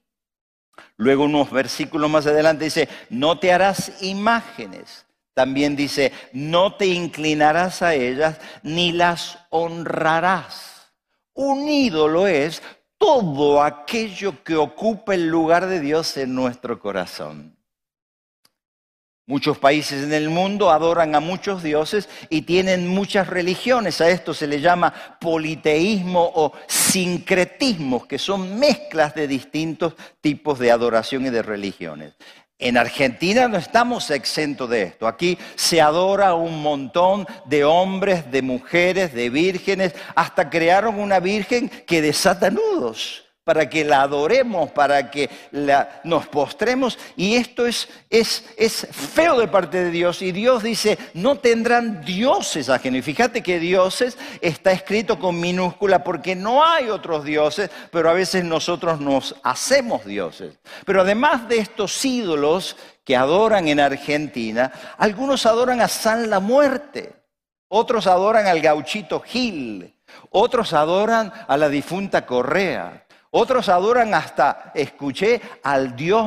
Luego 0.97 1.25
unos 1.25 1.50
versículos 1.50 2.11
más 2.11 2.26
adelante 2.26 2.65
dice, 2.65 2.88
no 3.11 3.38
te 3.38 3.53
harás 3.53 4.03
imágenes. 4.03 5.07
También 5.35 5.76
dice, 5.76 6.12
no 6.33 6.76
te 6.76 6.87
inclinarás 6.87 7.83
a 7.83 7.95
ellas 7.95 8.41
ni 8.62 8.93
las 8.93 9.38
honrarás. 9.50 10.93
Un 11.35 11.69
ídolo 11.69 12.26
es 12.26 12.62
todo 12.97 13.62
aquello 13.62 14.43
que 14.43 14.57
ocupa 14.57 15.15
el 15.15 15.29
lugar 15.29 15.67
de 15.67 15.81
Dios 15.81 16.17
en 16.17 16.35
nuestro 16.35 16.81
corazón. 16.81 17.56
Muchos 19.28 19.59
países 19.59 20.04
en 20.04 20.12
el 20.12 20.28
mundo 20.28 20.71
adoran 20.71 21.16
a 21.16 21.21
muchos 21.21 21.61
dioses 21.61 22.09
y 22.30 22.42
tienen 22.42 22.87
muchas 22.87 23.26
religiones. 23.26 24.00
A 24.00 24.09
esto 24.09 24.33
se 24.33 24.47
le 24.47 24.61
llama 24.61 24.95
politeísmo 25.21 26.30
o 26.33 26.52
sincretismo, 26.68 28.06
que 28.06 28.21
son 28.21 28.56
mezclas 28.56 29.16
de 29.16 29.26
distintos 29.26 29.95
tipos 30.21 30.61
de 30.61 30.71
adoración 30.71 31.26
y 31.26 31.30
de 31.30 31.42
religiones. 31.42 32.14
En 32.61 32.76
Argentina 32.76 33.49
no 33.49 33.56
estamos 33.56 34.12
exentos 34.12 34.71
de 34.71 34.85
esto. 34.85 35.09
Aquí 35.09 35.37
se 35.56 35.80
adora 35.80 36.35
un 36.35 36.62
montón 36.62 37.26
de 37.47 37.64
hombres, 37.64 38.30
de 38.30 38.42
mujeres, 38.42 39.12
de 39.12 39.28
vírgenes. 39.28 39.92
Hasta 40.14 40.49
crearon 40.49 41.00
una 41.00 41.18
virgen 41.18 41.68
que 41.68 42.00
desata 42.00 42.49
nudos 42.49 43.25
para 43.47 43.71
que 43.71 43.85
la 43.85 44.03
adoremos, 44.03 44.73
para 44.73 45.09
que 45.09 45.31
nos 46.03 46.26
postremos. 46.26 46.99
Y 47.15 47.37
esto 47.37 47.65
es, 47.65 47.88
es, 48.11 48.45
es, 48.57 48.88
feo 48.91 49.38
de 49.38 49.47
parte 49.47 49.85
de 49.85 49.93
Dios. 49.93 50.21
Y 50.21 50.33
Dios 50.33 50.65
dice, 50.65 50.99
no 51.15 51.38
tendrán 51.38 52.05
dioses 52.05 52.69
ajenos. 52.69 52.99
Y 52.99 53.03
fíjate 53.03 53.45
que 53.45 53.61
dioses 53.61 54.19
está 54.41 54.73
escrito 54.73 55.21
con 55.21 55.38
minúscula 55.38 56.03
porque 56.03 56.35
no 56.35 56.65
hay 56.65 56.91
otros 56.91 57.23
dioses, 57.23 57.71
pero 57.93 58.11
a 58.11 58.15
veces 58.15 58.43
nosotros 58.43 59.00
nos 59.00 59.37
hacemos 59.45 60.05
dioses. 60.05 60.59
Pero 60.85 61.03
además 61.03 61.49
de 61.49 61.59
estos 61.59 62.05
ídolos 62.05 62.76
que 63.05 63.15
adoran 63.15 63.69
en 63.69 63.79
Argentina, 63.79 64.73
algunos 64.99 65.47
adoran 65.47 65.81
a 65.81 65.87
San 65.87 66.31
la 66.31 66.41
Muerte, 66.41 67.15
otros 67.69 68.09
adoran 68.09 68.49
al 68.49 68.61
gauchito 68.61 69.21
Gil, 69.21 69.95
otros 70.31 70.73
adoran 70.73 71.33
a 71.47 71.57
la 71.57 71.69
difunta 71.69 72.26
Correa. 72.26 73.06
Otros 73.38 73.69
adoran 73.69 74.14
hasta, 74.14 74.73
escuché, 74.75 75.43
al 75.62 75.95
Dios 75.95 76.26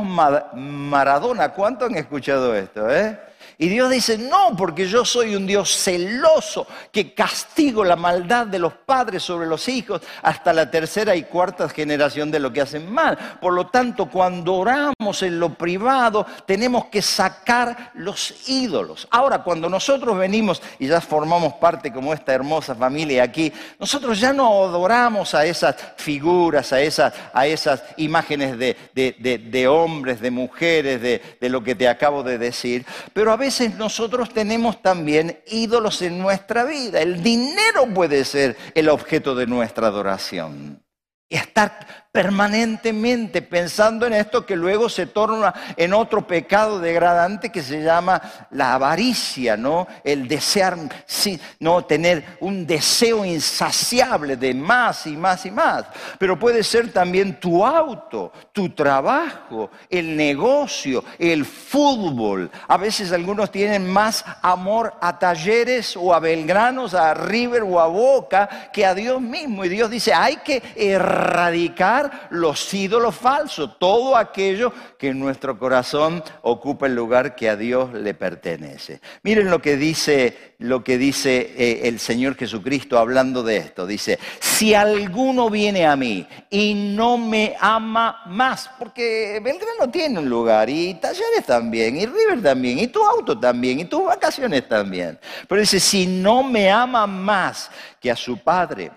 Maradona. 0.53 1.49
¿Cuánto 1.49 1.85
han 1.85 1.95
escuchado 1.95 2.55
esto? 2.55 2.87
Eh? 2.87 3.19
Y 3.61 3.67
Dios 3.67 3.89
dice, 3.89 4.17
no, 4.17 4.55
porque 4.55 4.87
yo 4.87 5.03
soy 5.03 5.35
un 5.35 5.45
Dios 5.45 5.75
celoso 5.75 6.65
que 6.93 7.13
castigo 7.13 7.83
la 7.83 7.97
maldad 7.97 8.47
de 8.47 8.57
los 8.57 8.71
padres 8.71 9.21
sobre 9.21 9.47
los 9.47 9.67
hijos 9.67 10.01
hasta 10.21 10.53
la 10.53 10.71
tercera 10.71 11.13
y 11.13 11.23
cuarta 11.23 11.67
generación 11.67 12.31
de 12.31 12.39
lo 12.39 12.53
que 12.53 12.61
hacen 12.61 12.89
mal. 12.89 13.17
Por 13.41 13.51
lo 13.51 13.67
tanto, 13.67 14.09
cuando 14.09 14.53
oramos 14.55 15.23
en 15.23 15.41
lo 15.41 15.55
privado, 15.55 16.25
tenemos 16.45 16.85
que 16.85 17.01
sacar 17.01 17.91
los 17.95 18.47
ídolos. 18.47 19.09
Ahora, 19.11 19.43
cuando 19.43 19.67
nosotros 19.67 20.17
venimos 20.17 20.61
y 20.79 20.87
ya 20.87 21.01
formamos 21.01 21.55
parte 21.55 21.91
como 21.91 22.13
esta 22.13 22.33
hermosa 22.33 22.73
familia 22.75 23.23
aquí, 23.23 23.51
nosotros 23.77 24.21
ya 24.21 24.31
no 24.31 24.63
adoramos 24.63 25.35
a 25.35 25.45
esas 25.45 25.75
figuras, 25.97 26.71
a 26.71 26.79
esas, 26.79 27.13
a 27.33 27.45
esas 27.45 27.83
imágenes 27.97 28.57
de, 28.57 28.77
de 28.93 29.67
hombres, 29.67 30.21
de 30.21 30.31
mujeres, 30.31 31.01
de, 31.01 31.49
lo 31.49 31.61
que 31.61 31.75
te 31.75 31.89
acabo 31.89 32.23
de 32.23 32.37
decir, 32.37 32.85
pero 33.11 33.33
a 33.33 33.48
veces 33.49 33.75
nosotros 33.77 34.29
tenemos 34.31 34.79
también 34.79 35.39
ídolos 35.47 36.03
en 36.03 36.19
nuestra 36.19 36.65
vida. 36.65 37.01
El 37.01 37.23
dinero 37.23 37.87
puede 37.91 38.23
ser 38.23 38.55
el 38.75 38.89
objeto 38.89 39.33
de 39.33 39.47
nuestra 39.47 39.87
adoración. 39.87 40.85
Y 41.27 41.35
estar 41.35 41.98
permanentemente 42.11 43.43
pensando 43.43 44.07
en 44.07 44.13
esto 44.13 44.43
que 44.43 44.55
luego 44.55 44.89
se 44.89 45.05
torna 45.05 45.53
en 45.77 45.93
otro 45.93 46.25
pecado 46.25 46.79
degradante 46.79 47.51
que 47.51 47.61
se 47.61 47.83
llama 47.83 48.19
la 48.49 48.73
avaricia, 48.73 49.55
¿no? 49.55 49.87
El 50.03 50.27
desear, 50.27 50.75
sí, 51.05 51.39
no 51.59 51.85
tener 51.85 52.37
un 52.39 52.65
deseo 52.65 53.23
insaciable 53.25 54.37
de 54.37 54.55
más 54.55 55.05
y 55.05 55.15
más 55.15 55.45
y 55.45 55.51
más. 55.51 55.85
Pero 56.17 56.39
puede 56.39 56.63
ser 56.63 56.91
también 56.91 57.39
tu 57.39 57.63
auto, 57.63 58.31
tu 58.53 58.71
trabajo, 58.71 59.69
el 59.87 60.17
negocio, 60.17 61.03
el 61.19 61.45
fútbol. 61.45 62.49
A 62.67 62.77
veces 62.77 63.11
algunos 63.11 63.51
tienen 63.51 63.87
más 63.87 64.25
amor 64.41 64.95
a 64.99 65.19
talleres 65.19 65.95
o 65.95 66.11
a 66.11 66.19
Belgranos, 66.19 66.95
a 66.95 67.13
River 67.13 67.61
o 67.61 67.79
a 67.79 67.85
Boca 67.85 68.71
que 68.73 68.83
a 68.83 68.95
Dios 68.95 69.21
mismo. 69.21 69.63
Y 69.63 69.69
Dios 69.69 69.91
dice, 69.91 70.11
hay 70.11 70.37
que 70.37 70.63
erradicar 70.75 71.98
los 72.29 72.73
ídolos 72.73 73.15
falsos, 73.15 73.77
todo 73.79 74.15
aquello 74.15 74.71
que 74.97 75.09
en 75.09 75.19
nuestro 75.19 75.57
corazón 75.57 76.23
ocupa 76.41 76.87
el 76.87 76.95
lugar 76.95 77.35
que 77.35 77.49
a 77.49 77.55
Dios 77.55 77.93
le 77.93 78.13
pertenece. 78.13 79.01
Miren 79.23 79.49
lo 79.49 79.61
que 79.61 79.77
dice, 79.77 80.55
lo 80.59 80.83
que 80.83 80.97
dice 80.97 81.53
eh, 81.57 81.81
el 81.87 81.99
Señor 81.99 82.35
Jesucristo 82.35 82.97
hablando 82.97 83.43
de 83.43 83.57
esto. 83.57 83.87
Dice, 83.87 84.19
si 84.39 84.73
alguno 84.73 85.49
viene 85.49 85.85
a 85.85 85.95
mí 85.95 86.27
y 86.49 86.73
no 86.73 87.17
me 87.17 87.55
ama 87.59 88.23
más, 88.27 88.69
porque 88.77 89.39
Belgrano 89.43 89.89
tiene 89.91 90.19
un 90.19 90.29
lugar 90.29 90.69
y 90.69 90.95
Talleres 90.95 91.45
también, 91.45 91.97
y 91.97 92.05
River 92.05 92.41
también, 92.41 92.79
y 92.79 92.87
tu 92.87 93.03
auto 93.03 93.39
también, 93.39 93.79
y 93.79 93.85
tus 93.85 94.05
vacaciones 94.05 94.67
también. 94.67 95.19
Pero 95.47 95.61
dice, 95.61 95.79
si 95.79 96.05
no 96.07 96.43
me 96.43 96.69
ama 96.69 97.07
más 97.07 97.71
que 97.99 98.11
a 98.11 98.15
su 98.15 98.37
padre, 98.37 98.91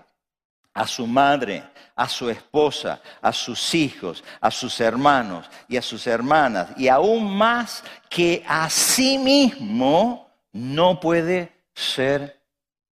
a 0.73 0.87
su 0.87 1.05
madre, 1.05 1.63
a 1.95 2.09
su 2.09 2.29
esposa, 2.29 3.01
a 3.21 3.31
sus 3.31 3.73
hijos, 3.75 4.23
a 4.41 4.49
sus 4.49 4.79
hermanos 4.79 5.49
y 5.67 5.77
a 5.77 5.81
sus 5.81 6.07
hermanas, 6.07 6.69
y 6.77 6.87
aún 6.87 7.35
más 7.35 7.83
que 8.09 8.43
a 8.47 8.69
sí 8.69 9.17
mismo, 9.17 10.23
no 10.53 10.99
puede 10.99 11.51
ser 11.73 12.41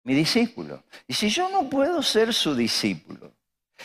mi 0.03 0.13
discípulo. 0.13 0.83
Y 1.07 1.13
si 1.13 1.29
yo 1.29 1.49
no 1.49 1.69
puedo 1.69 2.01
ser 2.01 2.33
su 2.33 2.55
discípulo 2.55 3.33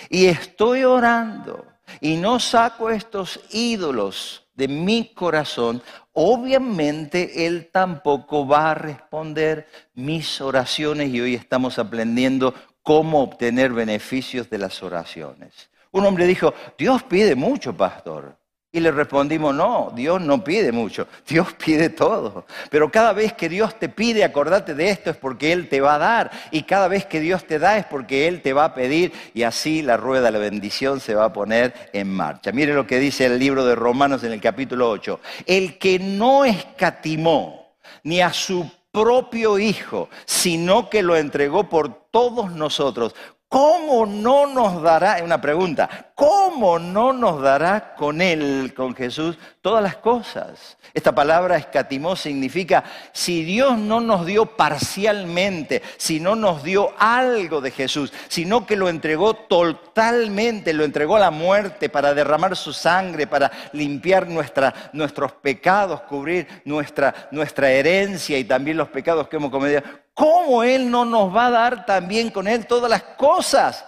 y 0.09 0.27
estoy 0.27 0.85
orando 0.85 1.67
y 2.01 2.17
no 2.17 2.41
saco 2.41 2.91
estos 2.91 3.41
ídolos 3.51 4.47
de 4.55 4.69
mi 4.69 5.13
corazón, 5.13 5.83
obviamente 6.13 7.47
Él 7.47 7.71
tampoco 7.73 8.47
va 8.47 8.71
a 8.71 8.75
responder 8.75 9.67
mis 9.95 10.41
oraciones 10.41 11.11
y 11.11 11.21
hoy 11.21 11.35
estamos 11.35 11.79
aprendiendo 11.79 12.55
cómo 12.85 13.23
obtener 13.23 13.73
beneficios 13.73 14.49
de 14.49 14.59
las 14.59 14.81
oraciones. 14.85 15.71
Un 15.91 16.07
hombre 16.07 16.27
dijo, 16.27 16.55
Dios 16.79 17.03
pide 17.03 17.35
mucho, 17.35 17.77
pastor. 17.77 18.37
Y 18.71 18.81
le 18.81 18.91
respondimos, 18.91 19.55
no, 19.55 19.93
Dios 19.95 20.21
no 20.21 20.43
pide 20.43 20.73
mucho, 20.73 21.07
Dios 21.27 21.55
pide 21.55 21.91
todo. 21.91 22.45
Pero 22.71 22.91
cada 22.91 23.13
vez 23.13 23.33
que 23.33 23.49
Dios 23.49 23.79
te 23.79 23.89
pide, 23.89 24.25
acordate 24.25 24.75
de 24.75 24.91
esto, 24.91 25.11
es 25.11 25.17
porque 25.17 25.53
Él 25.53 25.69
te 25.69 25.81
va 25.81 25.95
a 25.95 25.99
dar. 25.99 26.31
Y 26.51 26.65
cada 26.65 26.89
vez 26.89 27.07
que 27.07 27.21
Dios 27.21 27.47
te 27.47 27.61
da 27.61 27.79
es 27.79 27.87
porque 27.87 28.27
Él 28.27 28.43
te 28.43 28.53
va 28.53 28.65
a 28.65 28.75
pedir. 28.75 29.13
Y 29.33 29.45
así 29.45 29.81
la 29.81 29.97
rueda 29.97 30.25
de 30.25 30.33
la 30.33 30.39
bendición 30.39 30.99
se 30.99 31.15
va 31.15 31.27
a 31.27 31.33
poner 31.33 31.73
en 31.93 32.11
marcha. 32.11 32.51
Mire 32.51 32.75
lo 32.75 32.85
que 32.85 32.99
dice 32.99 33.27
el 33.27 33.39
libro 33.39 33.65
de 33.65 33.77
Romanos 33.77 34.25
en 34.25 34.33
el 34.33 34.41
capítulo 34.41 34.91
8. 34.91 35.21
El 35.47 35.79
que 35.79 36.01
no 36.01 36.45
escatimó 36.45 37.77
ni 38.03 38.21
a 38.21 38.33
su 38.33 38.69
propio 38.95 39.59
Hijo, 39.59 40.09
sino 40.25 40.89
que 40.89 41.03
lo 41.03 41.17
entregó 41.17 41.69
por 41.69 41.93
todos 42.13 42.53
nosotros. 42.53 43.15
¿Cómo 43.55 44.05
no 44.05 44.49
nos 44.49 44.83
dará, 44.83 45.21
una 45.23 45.41
pregunta, 45.41 46.09
¿cómo 46.17 46.81
no 46.81 47.13
nos 47.13 47.41
dará 47.41 47.95
con 47.95 48.21
Él, 48.21 48.75
con 48.75 48.97
Jesús, 48.97 49.39
todas 49.61 49.81
las 49.81 49.95
cosas? 49.95 50.77
Esta 50.93 51.15
palabra 51.15 51.57
escatimó 51.57 52.17
significa, 52.17 52.83
si 53.13 53.45
Dios 53.45 53.79
no 53.79 54.01
nos 54.01 54.27
dio 54.27 54.45
parcialmente, 54.45 55.83
si 55.99 56.19
no 56.19 56.35
nos 56.35 56.65
dio 56.65 56.95
algo 56.99 57.61
de 57.61 57.71
Jesús, 57.71 58.13
sino 58.27 58.67
que 58.67 58.75
lo 58.75 58.89
entregó 58.89 59.35
totalmente, 59.35 60.73
lo 60.73 60.83
entregó 60.83 61.15
a 61.15 61.21
la 61.21 61.31
muerte 61.31 61.89
para 61.89 62.13
derramar 62.13 62.57
su 62.57 62.73
sangre, 62.73 63.29
para 63.29 63.53
limpiar 63.73 64.27
nuestros 64.27 65.31
pecados, 65.31 66.01
cubrir 66.01 66.49
nuestra, 66.65 67.29
nuestra 67.31 67.71
herencia 67.71 68.37
y 68.37 68.43
también 68.43 68.77
los 68.77 68.89
pecados 68.89 69.29
que 69.29 69.37
hemos 69.37 69.53
cometido. 69.53 69.83
¿Cómo 70.15 70.63
Él 70.63 70.91
no 70.91 71.05
nos 71.05 71.35
va 71.35 71.47
a 71.47 71.51
dar 71.51 71.87
también 71.87 72.31
con 72.31 72.49
Él 72.49 72.67
todas 72.67 72.89
las 72.89 73.03
cosas? 73.03 73.85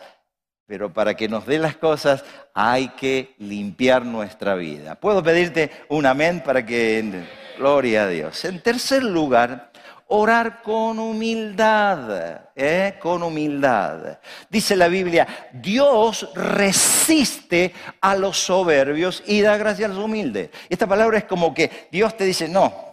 Pero 0.67 0.93
para 0.93 1.15
que 1.15 1.29
nos 1.29 1.47
dé 1.47 1.59
las 1.59 1.77
cosas 1.77 2.25
hay 2.53 2.89
que 2.89 3.35
limpiar 3.39 4.05
nuestra 4.05 4.55
vida. 4.55 4.97
¿Puedo 4.97 5.23
pedirte 5.23 5.71
un 5.89 6.07
amén 6.07 6.43
para 6.45 6.67
que... 6.67 7.25
Gloria 7.57 8.03
a 8.03 8.09
Dios. 8.09 8.45
En 8.45 8.61
tercer 8.61 9.03
lugar, 9.03 9.71
orar 10.09 10.63
con 10.63 10.99
humildad, 10.99 12.43
¿eh? 12.55 12.97
con 13.01 13.23
humildad. 13.23 14.19
Dice 14.51 14.77
la 14.77 14.89
Biblia, 14.89 15.27
Dios 15.53 16.29
resiste 16.35 17.73
a 18.01 18.15
los 18.15 18.39
soberbios 18.39 19.23
y 19.27 19.41
da 19.41 19.57
gracia 19.57 19.87
a 19.87 19.89
los 19.89 19.99
humildes. 19.99 20.51
Esta 20.69 20.87
palabra 20.87 21.19
es 21.19 21.25
como 21.25 21.55
que 21.55 21.89
Dios 21.91 22.17
te 22.17 22.25
dice, 22.25 22.47
no, 22.49 22.86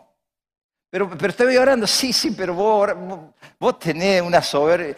pero, 0.94 1.10
pero 1.10 1.32
estoy 1.32 1.58
orando, 1.58 1.88
sí, 1.88 2.14
sí, 2.14 2.36
pero 2.38 2.54
vos, 2.54 2.88
vos 3.60 3.80
tenés 3.80 4.22
una 4.22 4.44
soberbia, 4.44 4.96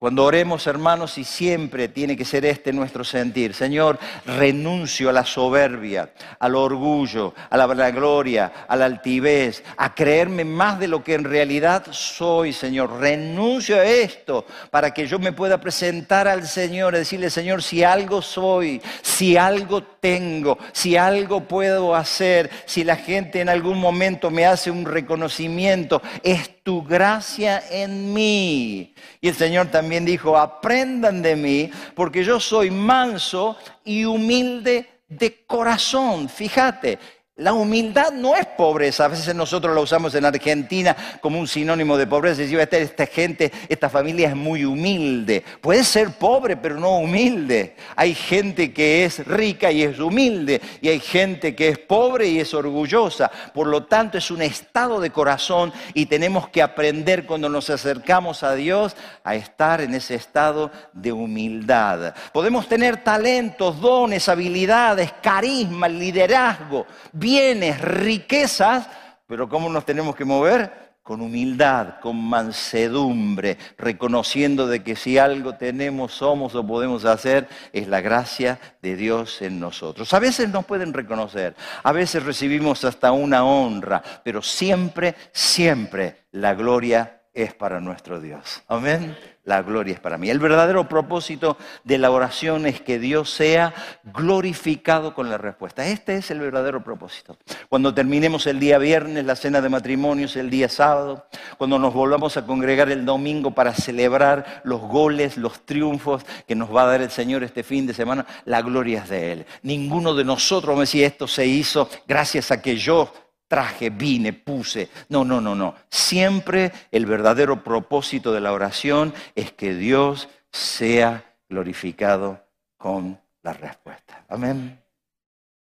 cuando 0.00 0.24
oremos, 0.24 0.66
hermanos, 0.66 1.18
y 1.18 1.24
siempre 1.24 1.86
tiene 1.86 2.16
que 2.16 2.24
ser 2.24 2.46
este 2.46 2.72
nuestro 2.72 3.04
sentir, 3.04 3.52
Señor, 3.52 3.98
renuncio 4.24 5.10
a 5.10 5.12
la 5.12 5.26
soberbia, 5.26 6.14
al 6.38 6.54
orgullo, 6.54 7.34
a 7.50 7.56
la 7.58 7.66
vanagloria, 7.66 8.50
a 8.66 8.76
la 8.76 8.86
altivez, 8.86 9.62
a 9.76 9.94
creerme 9.94 10.46
más 10.46 10.80
de 10.80 10.88
lo 10.88 11.04
que 11.04 11.12
en 11.12 11.24
realidad 11.24 11.84
soy, 11.90 12.54
Señor. 12.54 12.98
Renuncio 12.98 13.76
a 13.76 13.84
esto 13.84 14.46
para 14.70 14.94
que 14.94 15.06
yo 15.06 15.18
me 15.18 15.32
pueda 15.32 15.60
presentar 15.60 16.26
al 16.28 16.48
Señor 16.48 16.94
y 16.94 17.00
decirle, 17.00 17.28
Señor, 17.28 17.62
si 17.62 17.84
algo 17.84 18.22
soy, 18.22 18.80
si 19.02 19.36
algo 19.36 19.82
tengo, 19.82 20.56
si 20.72 20.96
algo 20.96 21.42
puedo 21.42 21.94
hacer, 21.94 22.48
si 22.64 22.84
la 22.84 22.96
gente 22.96 23.42
en 23.42 23.50
algún 23.50 23.78
momento 23.78 24.30
me 24.30 24.46
hace 24.46 24.70
un 24.70 24.86
reconocimiento, 24.86 26.00
es 26.22 26.62
tu 26.62 26.82
gracia 26.82 27.62
en 27.70 28.14
mí. 28.14 28.94
Y 29.20 29.28
el 29.28 29.34
Señor 29.34 29.66
también 29.66 29.89
dijo, 29.98 30.36
aprendan 30.36 31.22
de 31.22 31.34
mí, 31.34 31.70
porque 31.94 32.22
yo 32.22 32.38
soy 32.38 32.70
manso 32.70 33.56
y 33.84 34.04
humilde 34.04 34.88
de 35.08 35.44
corazón. 35.44 36.28
Fíjate, 36.28 36.98
la 37.40 37.54
humildad 37.54 38.12
no 38.12 38.36
es 38.36 38.44
pobreza. 38.44 39.06
A 39.06 39.08
veces 39.08 39.34
nosotros 39.34 39.74
la 39.74 39.80
usamos 39.80 40.14
en 40.14 40.26
Argentina 40.26 40.94
como 41.22 41.38
un 41.40 41.48
sinónimo 41.48 41.96
de 41.96 42.06
pobreza. 42.06 42.42
Decimos, 42.42 42.62
esta, 42.62 42.76
esta, 42.76 43.06
gente, 43.06 43.50
esta 43.66 43.88
familia 43.88 44.28
es 44.28 44.36
muy 44.36 44.66
humilde. 44.66 45.42
Puede 45.62 45.82
ser 45.84 46.10
pobre, 46.10 46.58
pero 46.58 46.78
no 46.78 46.98
humilde. 46.98 47.76
Hay 47.96 48.14
gente 48.14 48.74
que 48.74 49.06
es 49.06 49.26
rica 49.26 49.72
y 49.72 49.82
es 49.82 49.98
humilde. 49.98 50.60
Y 50.82 50.88
hay 50.90 51.00
gente 51.00 51.54
que 51.54 51.68
es 51.68 51.78
pobre 51.78 52.28
y 52.28 52.40
es 52.40 52.52
orgullosa. 52.52 53.30
Por 53.54 53.68
lo 53.68 53.84
tanto, 53.84 54.18
es 54.18 54.30
un 54.30 54.42
estado 54.42 55.00
de 55.00 55.08
corazón 55.08 55.72
y 55.94 56.04
tenemos 56.06 56.50
que 56.50 56.60
aprender 56.60 57.24
cuando 57.24 57.48
nos 57.48 57.70
acercamos 57.70 58.42
a 58.42 58.54
Dios 58.54 58.94
a 59.24 59.34
estar 59.34 59.80
en 59.80 59.94
ese 59.94 60.14
estado 60.14 60.70
de 60.92 61.10
humildad. 61.10 62.14
Podemos 62.34 62.68
tener 62.68 63.02
talentos, 63.02 63.80
dones, 63.80 64.28
habilidades, 64.28 65.10
carisma, 65.22 65.88
liderazgo 65.88 66.86
bienes, 67.30 67.80
riquezas, 67.80 68.88
pero 69.28 69.48
¿cómo 69.48 69.68
nos 69.68 69.86
tenemos 69.86 70.16
que 70.16 70.24
mover? 70.24 70.96
Con 71.00 71.20
humildad, 71.20 72.00
con 72.00 72.16
mansedumbre, 72.16 73.56
reconociendo 73.78 74.66
de 74.66 74.82
que 74.82 74.96
si 74.96 75.16
algo 75.16 75.54
tenemos, 75.54 76.12
somos 76.12 76.56
o 76.56 76.66
podemos 76.66 77.04
hacer, 77.04 77.48
es 77.72 77.86
la 77.86 78.00
gracia 78.00 78.58
de 78.82 78.96
Dios 78.96 79.42
en 79.42 79.60
nosotros. 79.60 80.12
A 80.12 80.18
veces 80.18 80.48
nos 80.48 80.64
pueden 80.64 80.92
reconocer, 80.92 81.54
a 81.84 81.92
veces 81.92 82.24
recibimos 82.24 82.84
hasta 82.84 83.12
una 83.12 83.44
honra, 83.44 84.02
pero 84.24 84.42
siempre, 84.42 85.14
siempre 85.32 86.26
la 86.32 86.54
gloria 86.54 87.22
es 87.32 87.54
para 87.54 87.78
nuestro 87.80 88.20
Dios. 88.20 88.64
Amén 88.66 89.16
la 89.50 89.62
gloria 89.62 89.94
es 89.94 90.00
para 90.00 90.16
mí. 90.16 90.30
El 90.30 90.38
verdadero 90.38 90.88
propósito 90.88 91.56
de 91.82 91.98
la 91.98 92.12
oración 92.12 92.66
es 92.66 92.80
que 92.80 93.00
Dios 93.00 93.30
sea 93.30 93.74
glorificado 94.04 95.12
con 95.12 95.28
la 95.28 95.38
respuesta. 95.38 95.84
Este 95.88 96.14
es 96.14 96.30
el 96.30 96.38
verdadero 96.38 96.84
propósito. 96.84 97.36
Cuando 97.68 97.92
terminemos 97.92 98.46
el 98.46 98.60
día 98.60 98.78
viernes, 98.78 99.24
la 99.24 99.34
cena 99.34 99.60
de 99.60 99.68
matrimonios, 99.68 100.36
el 100.36 100.50
día 100.50 100.68
sábado, 100.68 101.26
cuando 101.58 101.80
nos 101.80 101.92
volvamos 101.92 102.36
a 102.36 102.46
congregar 102.46 102.90
el 102.92 103.04
domingo 103.04 103.50
para 103.50 103.74
celebrar 103.74 104.62
los 104.62 104.80
goles, 104.82 105.36
los 105.36 105.66
triunfos 105.66 106.24
que 106.46 106.54
nos 106.54 106.74
va 106.74 106.84
a 106.84 106.86
dar 106.86 107.02
el 107.02 107.10
Señor 107.10 107.42
este 107.42 107.64
fin 107.64 107.88
de 107.88 107.92
semana, 107.92 108.24
la 108.44 108.62
gloria 108.62 109.02
es 109.02 109.08
de 109.08 109.32
Él. 109.32 109.46
Ninguno 109.62 110.14
de 110.14 110.24
nosotros 110.24 110.76
me 110.76 110.82
decía 110.82 111.08
esto 111.08 111.26
se 111.26 111.44
hizo 111.44 111.90
gracias 112.06 112.52
a 112.52 112.62
que 112.62 112.76
yo 112.76 113.12
traje, 113.50 113.90
vine, 113.90 114.32
puse. 114.32 114.88
No, 115.08 115.24
no, 115.24 115.40
no, 115.40 115.56
no. 115.56 115.74
Siempre 115.90 116.70
el 116.92 117.04
verdadero 117.04 117.64
propósito 117.64 118.32
de 118.32 118.40
la 118.40 118.52
oración 118.52 119.12
es 119.34 119.50
que 119.50 119.74
Dios 119.74 120.28
sea 120.52 121.34
glorificado 121.48 122.46
con 122.76 123.20
la 123.42 123.52
respuesta. 123.52 124.24
Amén. 124.28 124.80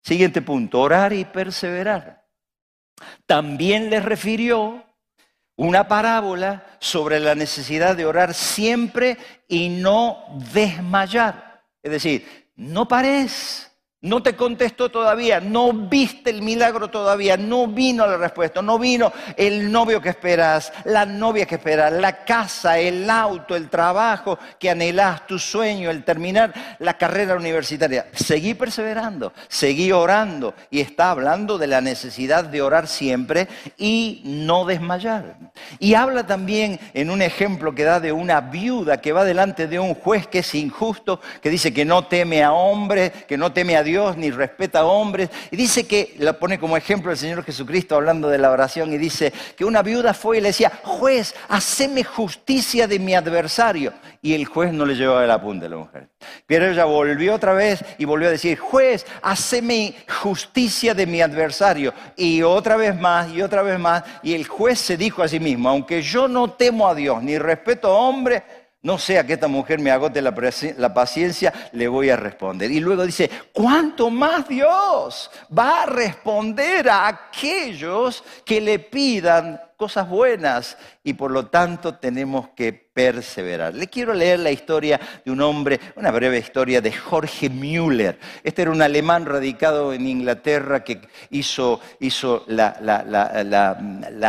Siguiente 0.03 0.41
punto, 0.41 0.81
orar 0.81 1.13
y 1.13 1.23
perseverar. 1.23 2.25
También 3.25 3.89
les 3.89 4.03
refirió 4.03 4.83
una 5.55 5.87
parábola 5.87 6.65
sobre 6.79 7.21
la 7.21 7.35
necesidad 7.35 7.95
de 7.95 8.05
orar 8.05 8.33
siempre 8.33 9.17
y 9.47 9.69
no 9.69 10.25
desmayar. 10.53 11.63
Es 11.81 11.91
decir, 11.91 12.49
no 12.57 12.85
pares 12.85 13.66
no 14.07 14.23
te 14.23 14.35
contestó 14.35 14.89
todavía, 14.89 15.39
no 15.39 15.73
viste 15.73 16.29
el 16.29 16.41
milagro 16.41 16.87
todavía, 16.87 17.37
no 17.37 17.67
vino 17.67 18.07
la 18.07 18.17
respuesta, 18.17 18.61
no 18.61 18.79
vino 18.79 19.11
el 19.35 19.71
novio 19.71 20.01
que 20.01 20.09
esperas, 20.09 20.71
la 20.85 21.05
novia 21.05 21.45
que 21.45 21.55
esperas, 21.55 21.91
la 21.91 22.23
casa, 22.23 22.79
el 22.79 23.09
auto, 23.09 23.55
el 23.55 23.69
trabajo 23.69 24.39
que 24.57 24.69
anhelás, 24.69 25.27
tu 25.27 25.37
sueño, 25.37 25.89
el 25.89 26.03
terminar 26.03 26.53
la 26.79 26.97
carrera 26.97 27.35
universitaria. 27.35 28.07
Seguí 28.13 28.53
perseverando, 28.53 29.33
seguí 29.47 29.91
orando 29.91 30.53
y 30.71 30.79
está 30.79 31.11
hablando 31.11 31.57
de 31.57 31.67
la 31.67 31.81
necesidad 31.81 32.45
de 32.45 32.61
orar 32.61 32.87
siempre 32.87 33.47
y 33.77 34.21
no 34.23 34.65
desmayar. 34.65 35.35
Y 35.79 35.95
habla 35.95 36.25
también 36.25 36.79
en 36.93 37.09
un 37.09 37.21
ejemplo 37.21 37.75
que 37.75 37.83
da 37.83 37.99
de 37.99 38.11
una 38.11 38.39
viuda 38.41 39.01
que 39.01 39.11
va 39.11 39.25
delante 39.25 39.67
de 39.67 39.79
un 39.79 39.95
juez 39.95 40.27
que 40.27 40.39
es 40.39 40.55
injusto, 40.55 41.19
que 41.41 41.49
dice 41.49 41.73
que 41.73 41.83
no 41.83 42.05
teme 42.05 42.43
a 42.43 42.53
hombre, 42.53 43.11
que 43.27 43.37
no 43.37 43.51
teme 43.51 43.75
a 43.75 43.83
Dios 43.83 43.96
ni 44.17 44.31
respeta 44.31 44.79
a 44.79 44.85
hombres. 44.85 45.29
Y 45.51 45.55
dice 45.55 45.87
que, 45.87 46.15
la 46.19 46.33
pone 46.33 46.59
como 46.59 46.77
ejemplo 46.77 47.11
el 47.11 47.17
Señor 47.17 47.43
Jesucristo 47.43 47.95
hablando 47.95 48.29
de 48.29 48.37
la 48.37 48.51
oración 48.51 48.93
y 48.93 48.97
dice 48.97 49.33
que 49.55 49.65
una 49.65 49.81
viuda 49.81 50.13
fue 50.13 50.37
y 50.37 50.41
le 50.41 50.49
decía, 50.49 50.71
juez, 50.83 51.33
haceme 51.49 52.03
justicia 52.03 52.87
de 52.87 52.99
mi 52.99 53.15
adversario. 53.15 53.93
Y 54.21 54.33
el 54.33 54.45
juez 54.45 54.73
no 54.73 54.85
le 54.85 54.95
llevaba 54.95 55.23
el 55.23 55.31
apunte 55.31 55.67
a 55.67 55.69
la 55.69 55.77
mujer. 55.77 56.09
Pero 56.45 56.69
ella 56.69 56.85
volvió 56.85 57.35
otra 57.35 57.53
vez 57.53 57.83
y 57.97 58.05
volvió 58.05 58.27
a 58.27 58.31
decir, 58.31 58.57
juez, 58.57 59.05
haceme 59.21 59.95
justicia 60.21 60.93
de 60.93 61.05
mi 61.05 61.21
adversario. 61.21 61.93
Y 62.15 62.41
otra 62.41 62.75
vez 62.77 62.99
más 62.99 63.31
y 63.31 63.41
otra 63.41 63.61
vez 63.61 63.79
más. 63.79 64.03
Y 64.23 64.33
el 64.33 64.47
juez 64.47 64.79
se 64.79 64.97
dijo 64.97 65.23
a 65.23 65.27
sí 65.27 65.39
mismo, 65.39 65.69
aunque 65.69 66.01
yo 66.01 66.27
no 66.27 66.51
temo 66.51 66.87
a 66.87 66.95
Dios 66.95 67.21
ni 67.23 67.37
respeto 67.37 67.87
a 67.87 67.97
hombre, 67.97 68.43
no 68.81 68.97
sea 68.97 69.25
que 69.25 69.33
esta 69.33 69.47
mujer 69.47 69.79
me 69.79 69.91
agote 69.91 70.21
la, 70.21 70.33
paciencia, 70.93 71.53
le 71.73 71.87
voy 71.87 72.09
a 72.09 72.15
responder. 72.15 72.71
Y 72.71 72.79
luego 72.79 73.05
dice, 73.05 73.29
¿cuánto 73.51 74.09
más 74.09 74.47
Dios 74.47 75.31
va 75.57 75.83
a 75.83 75.85
responder 75.87 76.89
a 76.89 77.07
aquellos 77.07 78.23
que 78.45 78.61
le 78.61 78.79
pidan 78.79 79.59
cosas 79.77 80.09
buenas 80.09 80.75
y 81.03 81.13
por 81.13 81.29
lo 81.29 81.45
tanto 81.45 81.95
tenemos 81.95 82.49
que 82.55 82.73
perseverar. 82.73 83.75
Le 83.75 83.87
quiero 83.87 84.11
leer 84.15 84.39
la 84.39 84.49
historia 84.49 84.99
de 85.23 85.31
un 85.31 85.39
hombre, 85.39 85.79
una 85.95 86.09
breve 86.09 86.39
historia 86.39 86.81
de 86.81 86.91
Jorge 86.91 87.47
Müller. 87.47 88.17
Este 88.43 88.63
era 88.63 88.71
un 88.71 88.81
alemán 88.81 89.27
radicado 89.27 89.93
en 89.93 90.07
Inglaterra 90.07 90.83
que 90.83 91.01
hizo, 91.29 91.79
hizo 91.99 92.43
la, 92.47 92.73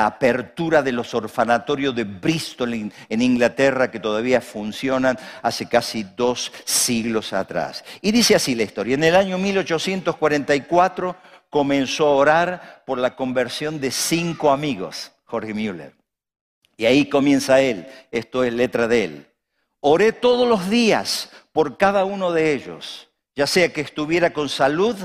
apertura 0.04 0.82
de 0.82 0.92
los 0.92 1.14
orfanatorios 1.14 1.96
de 1.96 2.04
Bristol 2.04 2.74
en 2.74 3.22
Inglaterra 3.22 3.90
que 3.90 4.00
todavía 4.00 4.42
funcionan 4.42 5.18
hace 5.40 5.66
casi 5.66 6.04
dos 6.14 6.52
siglos 6.66 7.32
atrás. 7.32 7.84
Y 8.02 8.12
dice 8.12 8.34
así 8.34 8.54
la 8.54 8.64
historia. 8.64 8.96
En 8.96 9.04
el 9.04 9.16
año 9.16 9.38
1844 9.38 11.16
comenzó 11.48 12.06
a 12.06 12.16
orar 12.16 12.82
por 12.86 12.98
la 12.98 13.16
conversión 13.16 13.80
de 13.80 13.90
cinco 13.90 14.50
amigos, 14.50 15.12
Jorge 15.28 15.52
Müller. 15.52 15.94
Y 16.76 16.86
ahí 16.86 17.08
comienza 17.08 17.60
él, 17.60 17.86
esto 18.10 18.44
es 18.44 18.52
letra 18.52 18.88
de 18.88 19.04
él. 19.04 19.26
Oré 19.80 20.12
todos 20.12 20.48
los 20.48 20.70
días 20.70 21.30
por 21.52 21.76
cada 21.76 22.04
uno 22.04 22.32
de 22.32 22.52
ellos, 22.52 23.08
ya 23.36 23.46
sea 23.46 23.72
que 23.72 23.80
estuviera 23.80 24.32
con 24.32 24.48
salud 24.48 24.96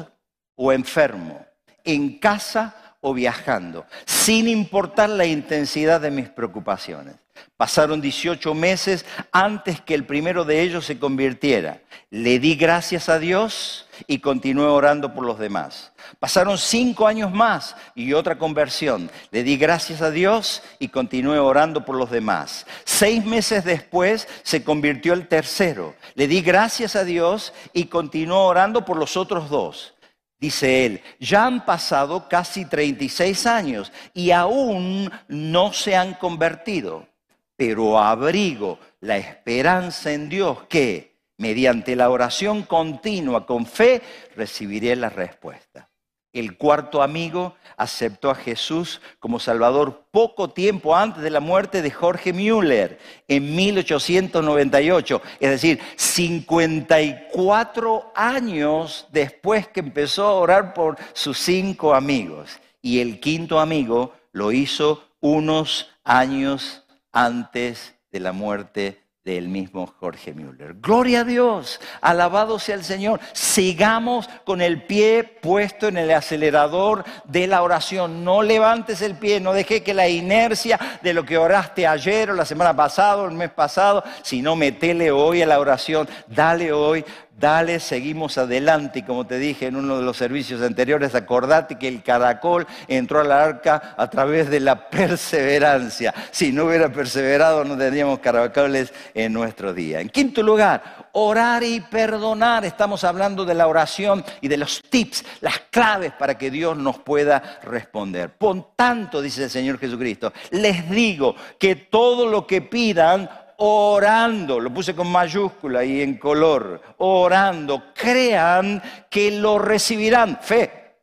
o 0.55 0.71
enfermo, 0.71 1.45
en 1.83 2.17
casa 2.19 2.95
o 3.01 3.13
viajando, 3.13 3.85
sin 4.05 4.47
importar 4.47 5.09
la 5.09 5.25
intensidad 5.25 5.99
de 5.99 6.11
mis 6.11 6.29
preocupaciones. 6.29 7.15
Pasaron 7.57 8.01
18 8.01 8.53
meses 8.53 9.05
antes 9.31 9.79
que 9.79 9.93
el 9.93 10.05
primero 10.05 10.43
de 10.43 10.61
ellos 10.61 10.85
se 10.85 10.99
convirtiera. 10.99 11.81
Le 12.09 12.39
di 12.39 12.55
gracias 12.55 13.09
a 13.09 13.19
Dios 13.19 13.87
y 14.07 14.19
continué 14.19 14.65
orando 14.65 15.13
por 15.13 15.25
los 15.25 15.39
demás. 15.39 15.93
Pasaron 16.19 16.57
cinco 16.57 17.07
años 17.07 17.31
más 17.31 17.75
y 17.95 18.13
otra 18.13 18.37
conversión. 18.37 19.09
Le 19.31 19.43
di 19.43 19.57
gracias 19.57 20.01
a 20.01 20.11
Dios 20.11 20.61
y 20.79 20.89
continué 20.89 21.39
orando 21.39 21.85
por 21.85 21.95
los 21.95 22.11
demás. 22.11 22.65
Seis 22.83 23.23
meses 23.23 23.63
después 23.63 24.27
se 24.43 24.63
convirtió 24.63 25.13
el 25.13 25.27
tercero. 25.27 25.95
Le 26.15 26.27
di 26.27 26.41
gracias 26.41 26.95
a 26.95 27.03
Dios 27.03 27.53
y 27.71 27.85
continuó 27.85 28.45
orando 28.45 28.83
por 28.83 28.97
los 28.97 29.15
otros 29.15 29.49
dos. 29.49 29.93
Dice 30.39 30.85
él, 30.85 31.01
ya 31.19 31.45
han 31.45 31.63
pasado 31.63 32.27
casi 32.27 32.65
36 32.65 33.45
años 33.45 33.93
y 34.13 34.31
aún 34.31 35.09
no 35.29 35.71
se 35.71 35.95
han 35.95 36.15
convertido 36.15 37.07
pero 37.55 37.99
abrigo 37.99 38.79
la 38.99 39.17
esperanza 39.17 40.11
en 40.11 40.29
Dios 40.29 40.59
que 40.69 41.17
mediante 41.37 41.95
la 41.95 42.09
oración 42.09 42.63
continua 42.63 43.45
con 43.45 43.65
fe 43.65 44.01
recibiré 44.35 44.95
la 44.95 45.09
respuesta. 45.09 45.89
El 46.33 46.57
cuarto 46.57 47.01
amigo 47.03 47.55
aceptó 47.77 48.31
a 48.31 48.35
Jesús 48.35 48.99
como 49.19 49.39
Salvador 49.39 50.07
poco 50.09 50.49
tiempo 50.49 50.95
antes 50.95 51.21
de 51.21 51.29
la 51.29 51.39
muerte 51.39 51.83
de 51.83 51.91
Jorge 51.91 52.33
Müller, 52.33 52.97
en 53.27 53.55
1898, 53.55 55.21
es 55.39 55.49
decir, 55.51 55.79
54 55.95 58.11
años 58.15 59.07
después 59.11 59.67
que 59.67 59.81
empezó 59.81 60.25
a 60.25 60.33
orar 60.33 60.73
por 60.73 60.97
sus 61.13 61.37
cinco 61.37 61.93
amigos. 61.93 62.59
Y 62.81 62.99
el 62.99 63.19
quinto 63.19 63.59
amigo 63.59 64.15
lo 64.31 64.51
hizo 64.51 65.07
unos 65.19 65.91
años 66.03 66.82
antes 67.13 67.95
de 68.11 68.19
la 68.19 68.33
muerte 68.33 69.03
del 69.23 69.47
mismo 69.47 69.87
Jorge 69.87 70.33
Müller. 70.33 70.73
Gloria 70.81 71.21
a 71.21 71.23
Dios, 71.23 71.79
alabado 72.01 72.59
sea 72.59 72.75
el 72.75 72.83
Señor. 72.83 73.21
Sigamos 73.31 74.27
con 74.43 74.61
el 74.61 74.83
pie 74.83 75.23
puesto 75.23 75.87
en 75.87 75.97
el 75.97 76.11
acelerador 76.11 77.05
de 77.23 77.47
la 77.47 77.61
oración. 77.61 78.25
No 78.25 78.41
levantes 78.41 79.01
el 79.01 79.15
pie, 79.15 79.39
no 79.39 79.53
deje 79.53 79.81
que 79.81 79.93
la 79.93 80.09
inercia 80.09 80.77
de 81.01 81.13
lo 81.13 81.23
que 81.23 81.37
oraste 81.37 81.87
ayer 81.87 82.31
o 82.31 82.33
la 82.33 82.43
semana 82.43 82.75
pasada 82.75 83.21
o 83.21 83.27
el 83.27 83.35
mes 83.35 83.51
pasado, 83.51 84.03
sino 84.23 84.57
metele 84.57 85.09
hoy 85.11 85.41
a 85.41 85.47
la 85.47 85.59
oración, 85.59 86.09
dale 86.27 86.73
hoy 86.73 87.05
dale, 87.39 87.79
seguimos 87.79 88.37
adelante. 88.37 88.99
Y 88.99 89.03
como 89.03 89.25
te 89.25 89.37
dije 89.37 89.67
en 89.67 89.75
uno 89.75 89.97
de 89.97 90.03
los 90.03 90.17
servicios 90.17 90.61
anteriores, 90.61 91.15
acordate 91.15 91.77
que 91.77 91.87
el 91.87 92.03
caracol 92.03 92.67
entró 92.87 93.21
al 93.21 93.31
arca 93.31 93.95
a 93.97 94.09
través 94.09 94.49
de 94.49 94.59
la 94.59 94.89
perseverancia. 94.89 96.13
Si 96.31 96.51
no 96.51 96.65
hubiera 96.65 96.91
perseverado, 96.91 97.63
no 97.63 97.77
tendríamos 97.77 98.19
caracoles 98.19 98.93
en 99.13 99.33
nuestro 99.33 99.73
día. 99.73 99.99
En 99.99 100.09
quinto 100.09 100.41
lugar, 100.41 101.09
orar 101.13 101.63
y 101.63 101.79
perdonar. 101.81 102.65
Estamos 102.65 103.03
hablando 103.03 103.45
de 103.45 103.53
la 103.53 103.67
oración 103.67 104.23
y 104.41 104.47
de 104.47 104.57
los 104.57 104.81
tips, 104.89 105.23
las 105.41 105.59
claves 105.69 106.13
para 106.13 106.37
que 106.37 106.51
Dios 106.51 106.77
nos 106.77 106.99
pueda 106.99 107.59
responder. 107.63 108.31
Por 108.31 108.75
tanto, 108.75 109.21
dice 109.21 109.45
el 109.45 109.49
Señor 109.49 109.79
Jesucristo, 109.79 110.33
les 110.51 110.89
digo 110.89 111.35
que 111.59 111.75
todo 111.75 112.27
lo 112.27 112.47
que 112.47 112.61
pidan, 112.61 113.29
orando, 113.57 114.59
lo 114.59 114.73
puse 114.73 114.95
con 114.95 115.11
mayúscula 115.11 115.83
y 115.83 116.01
en 116.01 116.17
color, 116.17 116.81
orando, 116.97 117.93
crean 117.93 118.81
que 119.09 119.31
lo 119.31 119.59
recibirán, 119.59 120.39
fe, 120.41 120.97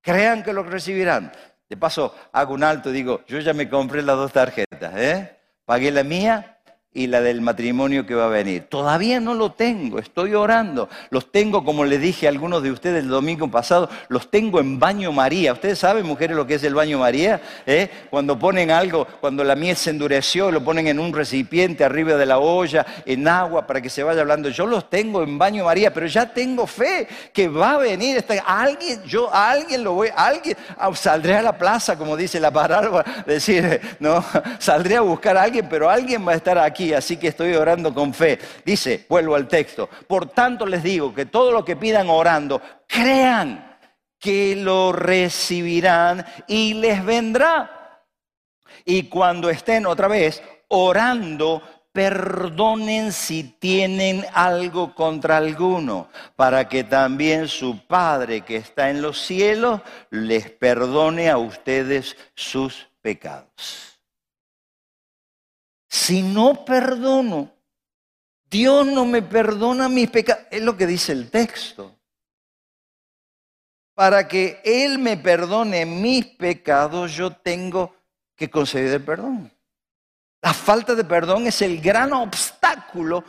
crean 0.00 0.42
que 0.42 0.52
lo 0.52 0.62
recibirán. 0.62 1.32
De 1.68 1.76
paso, 1.76 2.14
hago 2.32 2.54
un 2.54 2.64
alto 2.64 2.90
y 2.90 2.92
digo, 2.92 3.22
yo 3.26 3.38
ya 3.38 3.54
me 3.54 3.68
compré 3.68 4.02
las 4.02 4.16
dos 4.16 4.32
tarjetas, 4.32 4.92
¿eh? 4.96 5.38
Pagué 5.64 5.90
la 5.90 6.02
mía 6.02 6.58
y 6.94 7.06
la 7.06 7.22
del 7.22 7.40
matrimonio 7.40 8.04
que 8.04 8.14
va 8.14 8.26
a 8.26 8.28
venir. 8.28 8.66
Todavía 8.68 9.18
no 9.18 9.32
lo 9.32 9.52
tengo, 9.52 9.98
estoy 9.98 10.34
orando. 10.34 10.90
Los 11.10 11.32
tengo, 11.32 11.64
como 11.64 11.84
les 11.84 12.00
dije 12.00 12.26
a 12.26 12.30
algunos 12.30 12.62
de 12.62 12.70
ustedes 12.70 13.02
el 13.02 13.08
domingo 13.08 13.50
pasado, 13.50 13.88
los 14.08 14.30
tengo 14.30 14.60
en 14.60 14.78
baño 14.78 15.10
María. 15.10 15.54
¿Ustedes 15.54 15.78
saben, 15.78 16.04
mujeres, 16.04 16.36
lo 16.36 16.46
que 16.46 16.54
es 16.54 16.64
el 16.64 16.74
baño 16.74 16.98
María? 16.98 17.40
¿Eh? 17.66 17.88
Cuando 18.10 18.38
ponen 18.38 18.70
algo, 18.70 19.06
cuando 19.20 19.42
la 19.42 19.54
miel 19.54 19.76
se 19.76 19.90
endureció, 19.90 20.50
lo 20.50 20.62
ponen 20.62 20.86
en 20.86 20.98
un 20.98 21.14
recipiente 21.14 21.82
arriba 21.82 22.16
de 22.16 22.26
la 22.26 22.38
olla, 22.38 22.84
en 23.06 23.26
agua, 23.26 23.66
para 23.66 23.80
que 23.80 23.88
se 23.88 24.02
vaya 24.02 24.20
hablando. 24.20 24.50
Yo 24.50 24.66
los 24.66 24.90
tengo 24.90 25.22
en 25.22 25.38
baño 25.38 25.64
María, 25.64 25.94
pero 25.94 26.06
ya 26.06 26.26
tengo 26.26 26.66
fe 26.66 27.08
que 27.32 27.48
va 27.48 27.72
a 27.72 27.78
venir. 27.78 28.22
Alguien, 28.44 29.02
yo 29.04 29.32
alguien 29.32 29.82
lo 29.82 29.94
voy, 29.94 30.10
alguien, 30.14 30.56
ah, 30.76 30.94
saldré 30.94 31.36
a 31.36 31.42
la 31.42 31.56
plaza, 31.56 31.96
como 31.96 32.16
dice 32.16 32.38
la 32.38 32.50
parábola, 32.50 33.24
decir, 33.26 33.80
no, 33.98 34.22
saldré 34.58 34.96
a 34.96 35.00
buscar 35.00 35.38
a 35.38 35.42
alguien, 35.44 35.66
pero 35.70 35.88
alguien 35.88 36.26
va 36.26 36.32
a 36.32 36.36
estar 36.36 36.58
aquí 36.58 36.81
así 36.90 37.18
que 37.18 37.28
estoy 37.28 37.54
orando 37.54 37.92
con 37.92 38.14
fe. 38.14 38.38
Dice, 38.64 39.04
vuelvo 39.08 39.34
al 39.34 39.46
texto, 39.46 39.88
por 40.06 40.30
tanto 40.30 40.64
les 40.64 40.82
digo 40.82 41.14
que 41.14 41.26
todo 41.26 41.52
lo 41.52 41.64
que 41.64 41.76
pidan 41.76 42.08
orando, 42.08 42.62
crean 42.88 43.78
que 44.18 44.56
lo 44.56 44.92
recibirán 44.92 46.24
y 46.48 46.74
les 46.74 47.04
vendrá. 47.04 48.00
Y 48.84 49.04
cuando 49.04 49.50
estén 49.50 49.84
otra 49.84 50.08
vez 50.08 50.42
orando, 50.68 51.62
perdonen 51.92 53.12
si 53.12 53.44
tienen 53.44 54.24
algo 54.32 54.94
contra 54.94 55.36
alguno, 55.36 56.08
para 56.36 56.68
que 56.68 56.84
también 56.84 57.48
su 57.48 57.86
Padre 57.86 58.40
que 58.40 58.56
está 58.56 58.88
en 58.90 59.02
los 59.02 59.20
cielos 59.20 59.82
les 60.10 60.50
perdone 60.50 61.28
a 61.28 61.36
ustedes 61.36 62.16
sus 62.34 62.88
pecados. 63.02 63.91
Si 65.92 66.22
no 66.22 66.64
perdono, 66.64 67.52
Dios 68.48 68.86
no 68.86 69.04
me 69.04 69.20
perdona 69.20 69.90
mis 69.90 70.08
pecados. 70.08 70.46
Es 70.50 70.62
lo 70.62 70.74
que 70.74 70.86
dice 70.86 71.12
el 71.12 71.30
texto. 71.30 71.94
Para 73.92 74.26
que 74.26 74.62
Él 74.64 74.98
me 74.98 75.18
perdone 75.18 75.84
mis 75.84 76.24
pecados, 76.24 77.12
yo 77.12 77.30
tengo 77.30 77.94
que 78.34 78.48
conceder 78.48 79.04
perdón. 79.04 79.52
La 80.40 80.54
falta 80.54 80.94
de 80.94 81.04
perdón 81.04 81.46
es 81.46 81.60
el 81.60 81.82
gran 81.82 82.14
obstáculo 82.14 83.22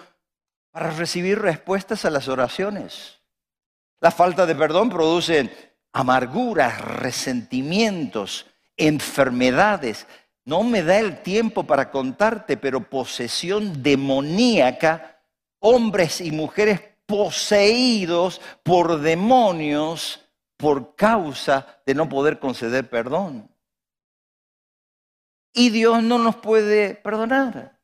para 0.71 0.89
recibir 0.89 1.39
respuestas 1.39 2.05
a 2.05 2.09
las 2.09 2.29
oraciones. 2.29 3.19
La 3.99 4.09
falta 4.09 4.45
de 4.45 4.55
perdón 4.55 4.89
produce 4.89 5.75
amarguras, 5.91 6.79
resentimientos, 6.79 8.45
enfermedades, 8.77 10.07
no 10.45 10.63
me 10.63 10.83
da 10.83 10.99
el 10.99 11.21
tiempo 11.21 11.63
para 11.63 11.89
contarte, 11.89 12.57
pero 12.57 12.89
posesión 12.89 13.81
demoníaca, 13.81 15.21
hombres 15.59 16.19
y 16.21 16.31
mujeres 16.31 16.81
poseídos 17.05 18.41
por 18.63 18.99
demonios 18.99 20.23
por 20.57 20.95
causa 20.95 21.81
de 21.85 21.93
no 21.93 22.07
poder 22.07 22.39
conceder 22.39 22.89
perdón. 22.89 23.49
Y 25.53 25.69
Dios 25.69 26.01
no 26.01 26.17
nos 26.17 26.37
puede 26.37 26.95
perdonar. 26.95 27.79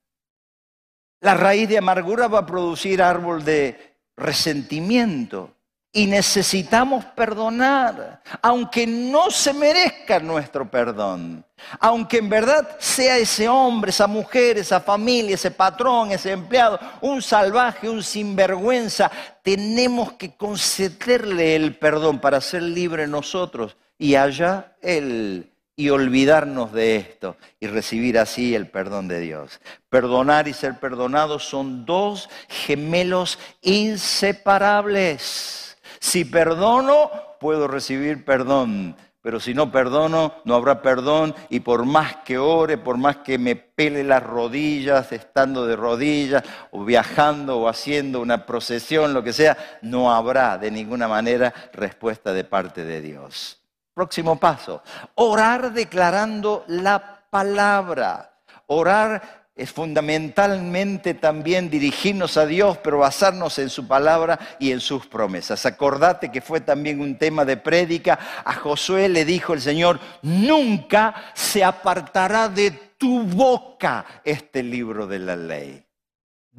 La 1.22 1.36
raíz 1.36 1.70
de 1.70 1.78
amargura 1.78 2.28
va 2.28 2.40
a 2.40 2.46
producir 2.46 3.02
árbol 3.02 3.44
de 3.44 3.98
resentimiento. 4.16 5.56
Y 5.92 6.06
necesitamos 6.06 7.04
perdonar, 7.04 8.22
aunque 8.44 8.86
no 8.86 9.32
se 9.32 9.54
merezca 9.54 10.20
nuestro 10.20 10.70
perdón. 10.70 11.44
Aunque 11.80 12.20
en 12.20 12.30
verdad 12.30 12.78
sea 12.80 13.18
ese 13.18 13.50
hombre, 13.50 13.90
esa 13.90 14.06
mujer, 14.06 14.60
esa 14.60 14.80
familia, 14.80 15.34
ese 15.34 15.50
patrón, 15.50 16.12
ese 16.12 16.32
empleado, 16.32 16.80
un 17.02 17.22
salvaje, 17.22 17.90
un 17.90 18.04
sinvergüenza, 18.04 19.10
tenemos 19.42 20.14
que 20.14 20.36
concederle 20.36 21.56
el 21.56 21.76
perdón 21.76 22.20
para 22.20 22.40
ser 22.40 22.62
libre 22.62 23.08
nosotros 23.08 23.76
y 23.98 24.14
allá 24.16 24.76
él 24.82 25.52
y 25.76 25.90
olvidarnos 25.92 26.72
de 26.74 26.98
esto 26.98 27.38
y 27.58 27.68
recibir 27.68 28.20
así 28.20 28.54
el 28.54 28.68
perdón 28.68 29.08
de 29.08 29.22
Dios. 29.22 29.62
Perdonar 29.90 30.50
y 30.50 30.54
ser 30.54 30.78
perdonado 30.78 31.40
son 31.40 31.86
dos 31.86 32.30
gemelos 32.50 33.40
inseparables. 33.62 35.59
Si 36.00 36.26
perdono, 36.26 37.12
puedo 37.40 37.68
recibir 37.68 38.26
perdón. 38.26 38.96
Pero 39.22 39.42
si 39.42 39.54
no 39.54 39.70
perdono, 39.70 40.36
no 40.46 40.56
habrá 40.56 40.82
perdón 40.82 41.36
y 41.50 41.60
por 41.60 41.86
más 41.86 42.18
que 42.18 42.38
ore, 42.38 42.78
por 42.78 42.98
más 42.98 43.18
que 43.18 43.38
me 43.38 43.58
pele 43.58 44.02
las 44.04 44.24
rodillas, 44.24 45.12
estando 45.12 45.66
de 45.66 45.76
rodillas 45.76 46.42
o 46.72 46.86
viajando 46.86 47.60
o 47.60 47.68
haciendo 47.68 48.22
una 48.22 48.46
procesión, 48.46 49.14
lo 49.14 49.22
que 49.22 49.34
sea, 49.34 49.58
no 49.82 50.14
habrá 50.14 50.58
de 50.58 50.72
ninguna 50.72 51.10
manera 51.10 51.54
respuesta 51.74 52.32
de 52.32 52.46
parte 52.46 52.86
de 52.86 53.02
Dios. 53.02 53.62
Próximo 53.94 54.40
paso, 54.40 54.82
orar 55.16 55.74
declarando 55.74 56.64
la 56.68 57.26
palabra. 57.30 58.38
Orar 58.68 59.39
es 59.60 59.72
fundamentalmente 59.72 61.14
también 61.14 61.70
dirigirnos 61.70 62.38
a 62.38 62.46
Dios, 62.46 62.78
pero 62.78 63.00
basarnos 63.00 63.60
en 63.60 63.70
su 63.70 63.88
palabra 63.88 64.40
y 64.58 64.72
en 64.72 64.80
sus 64.80 65.06
promesas. 65.06 65.66
Acordate 65.66 66.32
que 66.32 66.42
fue 66.42 66.62
también 66.62 67.02
un 67.02 67.18
tema 67.18 67.44
de 67.44 67.58
prédica. 67.58 68.18
A 68.46 68.54
Josué 68.54 69.10
le 69.10 69.26
dijo 69.26 69.54
el 69.54 69.62
Señor, 69.62 70.00
nunca 70.22 71.14
se 71.34 71.64
apartará 71.64 72.48
de 72.48 72.72
tu 72.72 73.24
boca 73.24 74.06
este 74.24 74.64
libro 74.64 75.08
de 75.08 75.20
la 75.20 75.36
ley. 75.36 75.89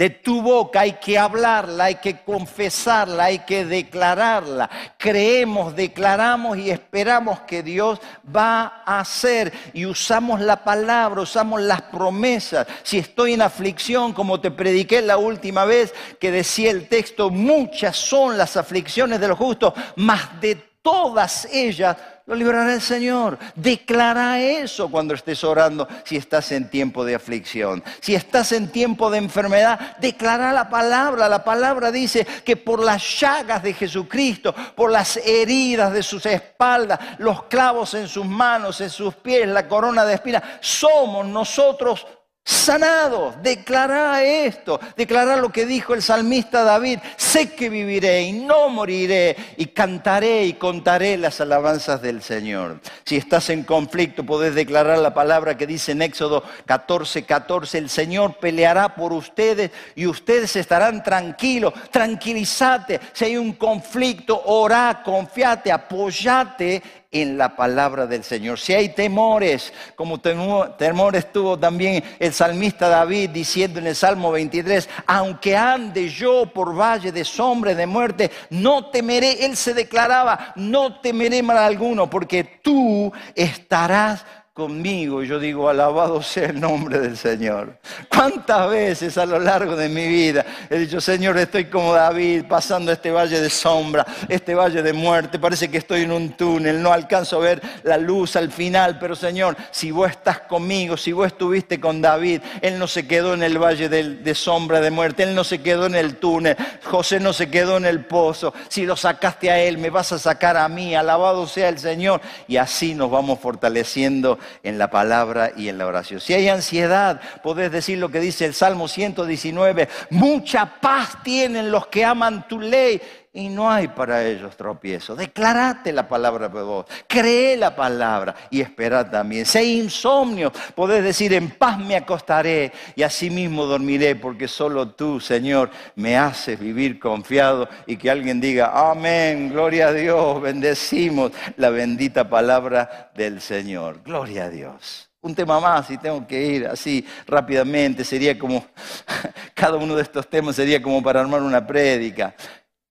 De 0.01 0.09
tu 0.09 0.41
boca 0.41 0.81
hay 0.81 0.93
que 0.93 1.19
hablarla, 1.19 1.85
hay 1.85 1.97
que 1.97 2.23
confesarla, 2.23 3.25
hay 3.25 3.41
que 3.41 3.67
declararla. 3.67 4.71
Creemos, 4.97 5.77
declaramos 5.77 6.57
y 6.57 6.71
esperamos 6.71 7.41
que 7.41 7.63
Dios 7.63 8.01
va 8.35 8.83
a 8.87 9.01
hacer. 9.01 9.53
Y 9.75 9.85
usamos 9.85 10.41
la 10.41 10.65
palabra, 10.65 11.21
usamos 11.21 11.61
las 11.61 11.83
promesas. 11.83 12.67
Si 12.83 12.97
estoy 12.97 13.35
en 13.35 13.43
aflicción, 13.43 14.15
como 14.15 14.41
te 14.41 14.51
prediqué 14.51 15.03
la 15.03 15.19
última 15.19 15.67
vez 15.67 15.93
que 16.19 16.31
decía 16.31 16.71
el 16.71 16.89
texto, 16.89 17.29
muchas 17.29 17.95
son 17.95 18.39
las 18.39 18.57
aflicciones 18.57 19.21
de 19.21 19.29
los 19.29 19.37
justos, 19.37 19.75
mas 19.97 20.41
de 20.41 20.55
todas 20.81 21.47
ellas 21.53 21.99
lo 22.31 22.37
librará 22.37 22.75
el 22.75 22.81
Señor. 22.81 23.37
Declara 23.57 24.38
eso 24.38 24.88
cuando 24.88 25.14
estés 25.14 25.43
orando 25.43 25.88
si 26.05 26.16
estás 26.16 26.53
en 26.53 26.71
tiempo 26.71 27.05
de 27.05 27.16
aflicción. 27.16 27.83
Si 28.01 28.14
estás 28.14 28.53
en 28.53 28.71
tiempo 28.71 29.11
de 29.11 29.19
enfermedad, 29.19 29.97
declara 29.99 30.53
la 30.53 30.71
palabra. 30.71 31.29
La 31.29 31.43
palabra 31.43 31.90
dice 31.90 32.25
que 32.45 32.57
por 32.57 32.85
las 32.85 33.19
llagas 33.19 33.64
de 33.64 33.75
Jesucristo, 33.75 34.55
por 34.77 34.93
las 34.93 35.16
heridas 35.16 35.93
de 35.93 36.05
sus 36.05 36.25
espaldas, 36.25 37.01
los 37.19 37.43
clavos 37.47 37.95
en 37.95 38.07
sus 38.07 38.25
manos, 38.25 38.81
en 38.81 38.90
sus 38.90 39.12
pies, 39.16 39.49
la 39.49 39.66
corona 39.66 40.05
de 40.05 40.14
espinas, 40.14 40.45
somos 40.61 41.27
nosotros 41.27 42.07
Sanado, 42.42 43.35
declara 43.42 44.22
esto, 44.22 44.81
declara 44.96 45.37
lo 45.37 45.50
que 45.50 45.66
dijo 45.66 45.92
el 45.94 46.03
salmista 46.03 46.64
David, 46.64 46.98
sé 47.16 47.53
que 47.55 47.68
viviré 47.68 48.22
y 48.22 48.33
no 48.33 48.70
moriré 48.70 49.37
y 49.57 49.66
cantaré 49.66 50.44
y 50.46 50.55
contaré 50.55 51.16
las 51.16 51.40
alabanzas 51.40 52.00
del 52.00 52.22
Señor. 52.22 52.81
Si 53.05 53.16
estás 53.16 53.50
en 53.50 53.62
conflicto, 53.62 54.24
podés 54.24 54.55
declarar 54.55 54.98
la 54.98 55.14
palabra 55.14 55.57
que 55.57 55.66
dice 55.66 55.92
en 55.92 56.03
Éxodo 56.03 56.42
14, 56.64 57.24
14, 57.24 57.79
el 57.79 57.90
Señor 57.90 58.37
peleará 58.38 58.94
por 58.94 59.12
ustedes 59.12 59.70
y 59.94 60.07
ustedes 60.07 60.57
estarán 60.57 61.03
tranquilos, 61.03 61.74
tranquilízate. 61.90 63.00
Si 63.12 63.26
hay 63.26 63.37
un 63.37 63.53
conflicto, 63.53 64.42
orá, 64.46 65.03
confiate, 65.05 65.70
apoyate 65.70 66.83
en 67.12 67.37
la 67.37 67.57
palabra 67.57 68.07
del 68.07 68.23
Señor. 68.23 68.59
Si 68.59 68.73
hay 68.73 68.90
temores, 68.90 69.73
como 69.96 70.20
temores 70.20 71.33
tuvo 71.33 71.59
también 71.59 72.05
el 72.20 72.33
salmista 72.33 72.88
David 72.88 73.31
diciendo 73.31 73.81
en 73.81 73.88
el 73.88 73.96
Salmo 73.96 74.31
23, 74.31 74.88
aunque 75.07 75.57
ande 75.57 76.09
yo 76.09 76.46
por 76.46 76.79
valle 76.79 77.11
de 77.11 77.25
sombra 77.25 77.75
de 77.75 77.87
muerte, 77.87 78.31
no 78.51 78.90
temeré, 78.90 79.44
él 79.44 79.57
se 79.57 79.75
declaraba, 79.75 80.53
no 80.55 81.01
temeré 81.01 81.42
mal 81.42 81.59
alguno, 81.59 82.09
porque 82.09 82.44
tú 82.62 83.12
estarás 83.35 84.25
conmigo. 84.61 85.23
Yo 85.23 85.38
digo, 85.38 85.70
alabado 85.70 86.20
sea 86.20 86.51
el 86.51 86.61
nombre 86.61 86.99
del 86.99 87.16
Señor. 87.16 87.79
¿Cuántas 88.11 88.68
veces 88.68 89.16
a 89.16 89.25
lo 89.25 89.38
largo 89.38 89.75
de 89.75 89.88
mi 89.88 90.07
vida 90.07 90.44
he 90.68 90.79
dicho, 90.81 91.01
Señor, 91.01 91.38
estoy 91.38 91.64
como 91.64 91.94
David 91.94 92.44
pasando 92.46 92.92
este 92.92 93.11
valle 93.11 93.40
de 93.40 93.49
sombra, 93.49 94.07
este 94.29 94.55
valle 94.55 94.83
de 94.83 94.92
muerte, 94.92 95.38
parece 95.38 95.70
que 95.70 95.79
estoy 95.79 96.03
en 96.03 96.12
un 96.12 96.33
túnel, 96.33 96.83
no 96.83 96.92
alcanzo 96.92 97.38
a 97.38 97.40
ver 97.40 97.62
la 97.85 97.96
luz 97.96 98.37
al 98.37 98.53
final, 98.53 98.99
pero 98.99 99.16
Señor, 99.16 99.57
si 99.70 99.92
vos 99.92 100.11
estás 100.11 100.40
conmigo, 100.40 100.99
si 100.99 101.12
vos 101.12 101.29
estuviste 101.29 101.81
con 101.81 102.03
David, 102.03 102.42
Él 102.61 102.79
no 102.79 102.87
se 102.87 103.07
quedó 103.07 103.33
en 103.33 103.42
el 103.42 103.57
valle 103.57 103.88
de 103.88 104.35
sombra 104.35 104.83
de 104.83 104.90
muerte, 104.90 105.23
Él 105.23 105.35
no 105.35 105.42
se 105.42 105.62
quedó 105.62 105.87
en 105.87 105.94
el 105.94 106.16
túnel, 106.16 106.55
José 106.85 107.18
no 107.18 107.33
se 107.33 107.49
quedó 107.49 107.79
en 107.79 107.87
el 107.87 108.05
pozo, 108.05 108.53
si 108.68 108.85
lo 108.85 108.94
sacaste 108.94 109.51
a 109.51 109.59
Él, 109.59 109.79
me 109.79 109.88
vas 109.88 110.12
a 110.12 110.18
sacar 110.18 110.59
a 110.59 110.68
mí, 110.68 110.94
alabado 110.94 111.46
sea 111.46 111.70
el 111.70 111.79
Señor, 111.79 112.20
y 112.46 112.59
así 112.59 112.94
nos 112.94 113.11
vamos 113.11 113.38
fortaleciendo 113.38 114.38
en 114.63 114.79
la 114.79 114.91
palabra 114.91 115.53
y 115.57 115.69
en 115.69 115.79
la 115.79 115.87
oración. 115.87 116.21
Si 116.21 116.35
hay 116.35 116.49
ansiedad, 116.49 117.21
podés 117.43 117.73
decir 117.73 117.99
lo 117.99 118.11
que 118.11 118.21
dice 118.21 118.45
el 118.45 118.55
Salmo 118.55 118.89
119, 118.89 119.89
mucha 120.11 120.81
paz 120.81 121.23
tienen 121.23 121.71
los 121.71 121.87
que 121.87 122.05
aman 122.05 122.47
tu 122.49 122.61
ley 122.61 123.01
y 123.33 123.49
no 123.49 123.71
hay 123.71 123.88
para 123.88 124.25
ellos 124.27 124.57
tropiezo. 124.57 125.14
Declarate 125.14 125.93
la 125.93 126.09
palabra 126.09 126.49
de 126.49 126.62
vos, 126.62 126.87
cree 127.07 127.57
la 127.57 127.75
palabra 127.75 128.35
y 128.51 128.61
espera 128.61 129.09
también. 129.09 129.47
Hay 129.55 129.81
insomnio, 129.81 130.53
podés 130.75 131.05
decir, 131.05 131.33
en 131.35 131.51
paz 131.51 131.79
me 131.79 131.97
acostaré 131.97 132.73
y 132.97 133.03
así 133.03 133.31
mismo 133.31 133.66
dormiré, 133.66 134.16
porque 134.16 134.49
solo 134.49 134.88
tú, 134.88 135.21
Señor, 135.21 135.71
me 135.95 136.16
haces 136.16 136.59
vivir 136.59 136.99
confiado 136.99 137.69
y 137.87 137.97
que 137.97 138.11
alguien 138.11 138.40
diga, 138.40 138.90
amén, 138.90 139.51
gloria 139.51 139.88
a 139.88 139.93
Dios, 139.93 140.40
bendecimos 140.40 141.33
la 141.57 141.71
bendita 141.71 142.29
palabra 142.29 143.11
del 143.14 143.40
Señor. 143.40 144.03
Gloria 144.03 144.45
a 144.45 144.51
Dios 144.51 145.11
un 145.23 145.35
tema 145.35 145.61
más 145.61 145.90
y 145.90 145.99
tengo 145.99 146.27
que 146.27 146.43
ir 146.43 146.66
así 146.66 147.07
rápidamente. 147.27 148.05
Sería 148.05 148.38
como, 148.38 148.64
cada 149.55 149.77
uno 149.77 149.95
de 149.95 150.03
estos 150.03 150.29
temas 150.29 150.57
sería 150.57 150.81
como 150.81 151.03
para 151.03 151.21
armar 151.21 151.43
una 151.43 151.66
prédica. 151.66 152.35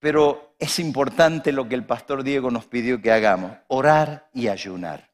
Pero 0.00 0.54
es 0.58 0.78
importante 0.78 1.52
lo 1.52 1.68
que 1.68 1.74
el 1.74 1.84
pastor 1.84 2.22
Diego 2.22 2.50
nos 2.50 2.66
pidió 2.66 3.00
que 3.00 3.12
hagamos, 3.12 3.52
orar 3.68 4.28
y 4.34 4.48
ayunar. 4.48 5.10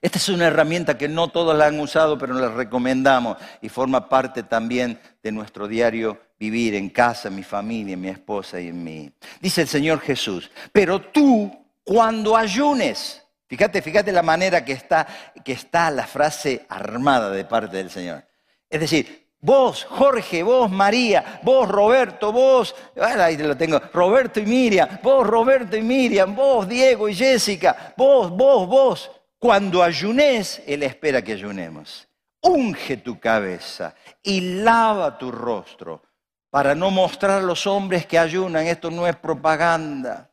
Esta 0.00 0.18
es 0.18 0.28
una 0.28 0.46
herramienta 0.46 0.96
que 0.96 1.08
no 1.08 1.28
todos 1.28 1.56
la 1.56 1.66
han 1.66 1.80
usado, 1.80 2.18
pero 2.18 2.34
la 2.34 2.48
recomendamos 2.48 3.36
y 3.60 3.68
forma 3.68 4.08
parte 4.08 4.42
también 4.42 5.00
de 5.22 5.32
nuestro 5.32 5.66
diario 5.66 6.20
vivir 6.38 6.74
en 6.74 6.90
casa, 6.90 7.28
en 7.28 7.36
mi 7.36 7.42
familia, 7.42 7.94
en 7.94 8.00
mi 8.00 8.08
esposa 8.08 8.60
y 8.60 8.68
en 8.68 8.84
mí. 8.84 9.10
Dice 9.40 9.62
el 9.62 9.68
Señor 9.68 10.00
Jesús, 10.00 10.50
pero 10.72 11.00
tú 11.00 11.50
cuando 11.82 12.36
ayunes, 12.36 13.24
fíjate, 13.48 13.82
fíjate 13.82 14.12
la 14.12 14.22
manera 14.22 14.64
que 14.64 14.72
está, 14.72 15.06
que 15.44 15.52
está 15.52 15.90
la 15.90 16.06
frase 16.06 16.64
armada 16.68 17.30
de 17.30 17.44
parte 17.44 17.78
del 17.78 17.90
Señor. 17.90 18.24
Es 18.70 18.80
decir, 18.80 19.27
Vos, 19.40 19.84
Jorge, 19.84 20.42
vos, 20.42 20.68
María, 20.68 21.40
vos, 21.44 21.68
Roberto, 21.68 22.32
vos, 22.32 22.74
ahí 22.96 23.36
lo 23.36 23.56
tengo, 23.56 23.78
Roberto 23.92 24.40
y 24.40 24.46
Miriam, 24.46 24.98
vos, 25.00 25.24
Roberto 25.24 25.76
y 25.76 25.82
Miriam, 25.82 26.34
vos, 26.34 26.68
Diego 26.68 27.08
y 27.08 27.14
Jessica, 27.14 27.94
vos, 27.96 28.30
vos, 28.30 28.66
vos. 28.66 29.10
Cuando 29.38 29.82
ayunes, 29.82 30.60
Él 30.66 30.82
espera 30.82 31.22
que 31.22 31.32
ayunemos. 31.32 32.08
Unge 32.40 32.96
tu 32.96 33.20
cabeza 33.20 33.94
y 34.22 34.40
lava 34.62 35.16
tu 35.16 35.30
rostro 35.30 36.02
para 36.50 36.74
no 36.74 36.90
mostrar 36.90 37.38
a 37.38 37.46
los 37.46 37.66
hombres 37.66 38.06
que 38.06 38.18
ayunan. 38.18 38.66
Esto 38.66 38.90
no 38.90 39.06
es 39.06 39.14
propaganda. 39.16 40.27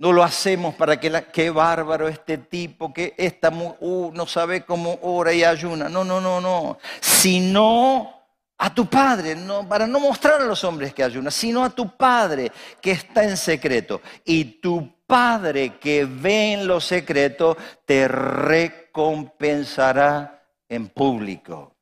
No 0.00 0.12
lo 0.12 0.22
hacemos 0.22 0.74
para 0.76 0.98
que 0.98 1.10
la, 1.10 1.30
qué 1.30 1.50
bárbaro 1.50 2.08
este 2.08 2.38
tipo, 2.38 2.90
que 2.90 3.12
esta 3.18 3.50
uh, 3.50 4.10
no 4.14 4.26
sabe 4.26 4.64
cómo 4.64 4.98
ora 5.02 5.34
y 5.34 5.44
ayuna. 5.44 5.90
No, 5.90 6.04
no, 6.04 6.22
no, 6.22 6.40
no. 6.40 6.78
Sino 7.02 8.10
a 8.56 8.74
tu 8.74 8.86
padre, 8.86 9.36
no, 9.36 9.68
para 9.68 9.86
no 9.86 10.00
mostrar 10.00 10.40
a 10.40 10.46
los 10.46 10.64
hombres 10.64 10.94
que 10.94 11.04
ayuna, 11.04 11.30
sino 11.30 11.62
a 11.62 11.68
tu 11.68 11.98
padre 11.98 12.50
que 12.80 12.92
está 12.92 13.24
en 13.24 13.36
secreto. 13.36 14.00
Y 14.24 14.62
tu 14.62 14.90
padre 15.06 15.76
que 15.78 16.06
ve 16.06 16.54
en 16.54 16.66
lo 16.66 16.80
secreto 16.80 17.58
te 17.84 18.08
recompensará 18.08 20.46
en 20.66 20.88
público. 20.88 21.76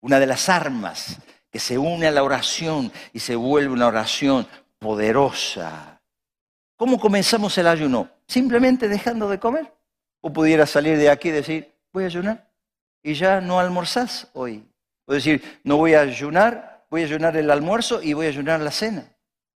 Una 0.00 0.18
de 0.18 0.26
las 0.26 0.48
armas 0.48 1.18
que 1.50 1.58
se 1.58 1.76
une 1.76 2.06
a 2.06 2.10
la 2.10 2.22
oración 2.22 2.90
y 3.12 3.20
se 3.20 3.36
vuelve 3.36 3.74
una 3.74 3.88
oración 3.88 4.48
poderosa 4.78 5.93
¿Cómo 6.76 6.98
comenzamos 6.98 7.56
el 7.58 7.68
ayuno? 7.68 8.08
Simplemente 8.26 8.88
dejando 8.88 9.28
de 9.28 9.38
comer. 9.38 9.72
O 10.20 10.32
pudiera 10.32 10.66
salir 10.66 10.98
de 10.98 11.08
aquí 11.08 11.28
y 11.28 11.32
decir, 11.32 11.72
voy 11.92 12.04
a 12.04 12.06
ayunar. 12.06 12.50
Y 13.02 13.14
ya 13.14 13.40
no 13.40 13.60
almorzás 13.60 14.28
hoy. 14.32 14.64
O 15.06 15.14
decir, 15.14 15.60
no 15.62 15.76
voy 15.76 15.94
a 15.94 16.00
ayunar, 16.00 16.84
voy 16.90 17.02
a 17.02 17.04
ayunar 17.04 17.36
el 17.36 17.50
almuerzo 17.50 18.02
y 18.02 18.14
voy 18.14 18.26
a 18.26 18.30
ayunar 18.30 18.60
la 18.60 18.70
cena. 18.70 19.04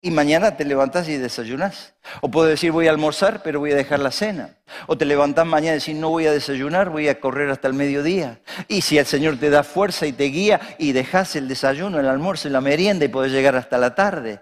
Y 0.01 0.11
mañana 0.11 0.55
te 0.55 0.63
levantás 0.63 1.09
y 1.09 1.17
desayunás. 1.17 1.93
O 2.21 2.31
puedes 2.31 2.51
decir 2.51 2.71
voy 2.71 2.87
a 2.87 2.91
almorzar, 2.91 3.43
pero 3.43 3.59
voy 3.59 3.73
a 3.73 3.75
dejar 3.75 3.99
la 3.99 4.11
cena. 4.11 4.55
O 4.87 4.97
te 4.97 5.03
levantás 5.03 5.45
mañana 5.45 5.75
y 5.75 5.79
decís 5.79 5.95
no 5.95 6.09
voy 6.09 6.25
a 6.25 6.31
desayunar, 6.31 6.89
voy 6.89 7.09
a 7.09 7.19
correr 7.19 7.49
hasta 7.49 7.67
el 7.67 7.73
mediodía. 7.73 8.39
Y 8.69 8.81
si 8.81 8.97
el 8.97 9.05
Señor 9.05 9.37
te 9.37 9.49
da 9.49 9.63
fuerza 9.63 10.05
y 10.05 10.13
te 10.13 10.25
guía 10.25 10.61
y 10.77 10.93
dejas 10.93 11.35
el 11.35 11.49
desayuno, 11.49 11.99
el 11.99 12.07
almuerzo 12.07 12.47
y 12.47 12.51
la 12.51 12.61
merienda 12.61 13.03
y 13.03 13.09
podés 13.09 13.33
llegar 13.33 13.57
hasta 13.57 13.77
la 13.77 13.93
tarde. 13.93 14.39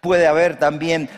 Puede 0.00 0.26
haber 0.26 0.58
también 0.58 1.08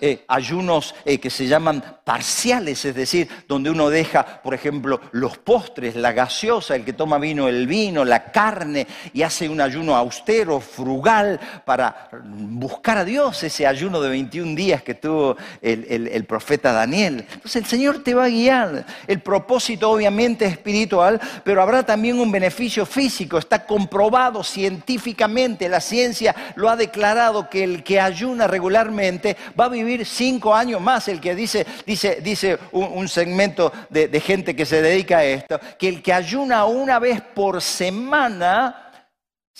eh, 0.00 0.24
ayunos 0.28 0.94
eh, 1.04 1.18
que 1.18 1.30
se 1.30 1.46
llaman 1.46 1.82
parciales, 2.04 2.84
es 2.84 2.94
decir, 2.94 3.28
donde 3.46 3.70
uno 3.70 3.90
deja, 3.90 4.42
por 4.42 4.54
ejemplo, 4.54 5.00
los 5.12 5.38
postres, 5.38 5.96
la 5.96 6.12
gaseosa, 6.12 6.74
el 6.74 6.84
que 6.84 6.92
toma 6.92 7.18
vino, 7.18 7.48
el 7.48 7.66
vino, 7.66 8.04
la 8.04 8.32
carne, 8.32 8.86
y 9.12 9.22
hace 9.22 9.48
un 9.48 9.60
ayuno 9.60 9.94
austero, 9.96 10.60
frugal, 10.60 11.38
para 11.64 12.08
buscar 12.24 12.98
a 12.98 13.04
Dios, 13.04 13.42
ese 13.42 13.66
ayuno 13.66 14.00
de 14.00 14.08
21 14.10 14.54
días 14.54 14.82
que 14.82 14.94
tuvo 14.94 15.36
el, 15.62 16.24
profeta 16.24 16.72
Daniel. 16.72 17.26
Entonces 17.32 17.62
el 17.62 17.66
Señor 17.66 18.02
te 18.02 18.14
va 18.14 18.24
a 18.24 18.28
guiar. 18.28 18.84
El 19.06 19.20
propósito 19.20 19.90
obviamente 19.90 20.46
es 20.46 20.52
espiritual, 20.52 21.20
pero 21.44 21.62
habrá 21.62 21.84
también 21.84 22.18
un 22.18 22.30
beneficio 22.30 22.86
físico, 22.86 23.38
está 23.38 23.66
comprobado 23.66 24.42
científicamente, 24.42 25.68
la 25.68 25.80
ciencia 25.80 26.34
lo 26.56 26.68
ha 26.68 26.76
declarado 26.76 27.48
que 27.48 27.64
el 27.64 27.82
que 27.82 27.99
ayuna 28.00 28.46
regularmente 28.46 29.36
va 29.58 29.66
a 29.66 29.68
vivir 29.68 30.04
cinco 30.06 30.54
años 30.54 30.80
más. 30.80 31.08
El 31.08 31.20
que 31.20 31.34
dice, 31.34 31.66
dice, 31.86 32.20
dice 32.22 32.58
un, 32.72 33.08
segmento 33.08 33.72
de, 33.88 34.08
de 34.08 34.20
gente 34.20 34.54
que 34.56 34.66
se 34.66 34.82
dedica 34.82 35.18
a 35.18 35.24
esto, 35.24 35.60
que 35.78 35.88
el 35.88 36.02
que 36.02 36.12
ayuna 36.12 36.64
una 36.64 36.98
vez 36.98 37.20
por 37.20 37.60
semana 37.60 38.89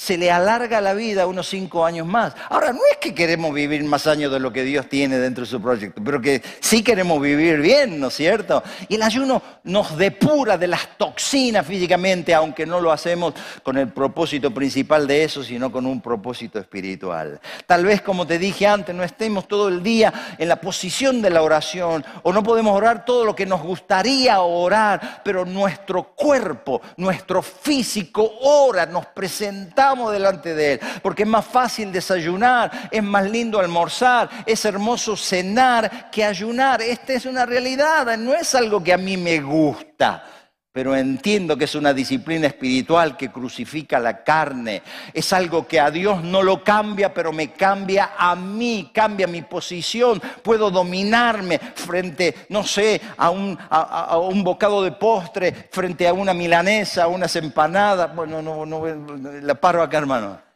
se 0.00 0.16
le 0.16 0.30
alarga 0.30 0.80
la 0.80 0.94
vida 0.94 1.26
unos 1.26 1.46
cinco 1.46 1.84
años 1.84 2.06
más. 2.06 2.32
Ahora, 2.48 2.72
no 2.72 2.80
es 2.90 2.96
que 2.96 3.14
queremos 3.14 3.52
vivir 3.52 3.84
más 3.84 4.06
años 4.06 4.32
de 4.32 4.40
lo 4.40 4.50
que 4.50 4.64
Dios 4.64 4.88
tiene 4.88 5.18
dentro 5.18 5.44
de 5.44 5.50
su 5.50 5.60
proyecto, 5.60 6.00
pero 6.02 6.22
que 6.22 6.40
sí 6.58 6.82
queremos 6.82 7.20
vivir 7.20 7.60
bien, 7.60 8.00
¿no 8.00 8.08
es 8.08 8.14
cierto? 8.14 8.62
Y 8.88 8.94
el 8.94 9.02
ayuno 9.02 9.42
nos 9.64 9.98
depura 9.98 10.56
de 10.56 10.68
las 10.68 10.96
toxinas 10.96 11.66
físicamente, 11.66 12.32
aunque 12.32 12.64
no 12.64 12.80
lo 12.80 12.90
hacemos 12.92 13.34
con 13.62 13.76
el 13.76 13.88
propósito 13.88 14.50
principal 14.50 15.06
de 15.06 15.24
eso, 15.24 15.44
sino 15.44 15.70
con 15.70 15.84
un 15.84 16.00
propósito 16.00 16.58
espiritual. 16.58 17.38
Tal 17.66 17.84
vez, 17.84 18.00
como 18.00 18.26
te 18.26 18.38
dije 18.38 18.66
antes, 18.66 18.94
no 18.94 19.04
estemos 19.04 19.46
todo 19.46 19.68
el 19.68 19.82
día 19.82 20.34
en 20.38 20.48
la 20.48 20.62
posición 20.62 21.20
de 21.20 21.28
la 21.28 21.42
oración, 21.42 22.06
o 22.22 22.32
no 22.32 22.42
podemos 22.42 22.74
orar 22.74 23.04
todo 23.04 23.26
lo 23.26 23.36
que 23.36 23.44
nos 23.44 23.60
gustaría 23.60 24.40
orar, 24.40 25.20
pero 25.22 25.44
nuestro 25.44 26.14
cuerpo, 26.14 26.80
nuestro 26.96 27.42
físico 27.42 28.38
ora, 28.40 28.86
nos 28.86 29.04
presentamos 29.04 29.89
delante 30.10 30.54
de 30.54 30.74
Él, 30.74 30.80
porque 31.02 31.22
es 31.22 31.28
más 31.28 31.44
fácil 31.44 31.92
desayunar, 31.92 32.88
es 32.90 33.02
más 33.02 33.30
lindo 33.30 33.58
almorzar, 33.58 34.28
es 34.46 34.64
hermoso 34.64 35.16
cenar 35.16 36.10
que 36.10 36.24
ayunar. 36.24 36.80
Esta 36.82 37.12
es 37.12 37.26
una 37.26 37.46
realidad, 37.46 38.16
no 38.16 38.34
es 38.34 38.54
algo 38.54 38.82
que 38.82 38.92
a 38.92 38.98
mí 38.98 39.16
me 39.16 39.40
gusta 39.40 40.24
pero 40.72 40.94
entiendo 40.94 41.56
que 41.56 41.64
es 41.64 41.74
una 41.74 41.92
disciplina 41.92 42.46
espiritual 42.46 43.16
que 43.16 43.30
crucifica 43.30 43.98
la 43.98 44.22
carne. 44.22 44.82
Es 45.12 45.32
algo 45.32 45.66
que 45.66 45.80
a 45.80 45.90
Dios 45.90 46.22
no 46.22 46.42
lo 46.42 46.62
cambia, 46.62 47.12
pero 47.12 47.32
me 47.32 47.52
cambia 47.52 48.12
a 48.16 48.36
mí, 48.36 48.90
cambia 48.94 49.26
mi 49.26 49.42
posición. 49.42 50.22
Puedo 50.42 50.70
dominarme 50.70 51.58
frente, 51.58 52.46
no 52.50 52.62
sé, 52.62 53.00
a 53.16 53.30
un, 53.30 53.58
a, 53.68 54.16
un 54.18 54.44
bocado 54.44 54.82
de 54.82 54.92
postre, 54.92 55.68
frente 55.70 56.06
a 56.06 56.12
una 56.12 56.34
milanesa, 56.34 57.04
a 57.04 57.08
unas 57.08 57.34
empanadas. 57.34 58.14
Bueno, 58.14 58.40
no, 58.40 58.64
no, 58.64 58.84
la 58.86 59.54
paro 59.56 59.82
acá, 59.82 59.98
hermano. 59.98 60.49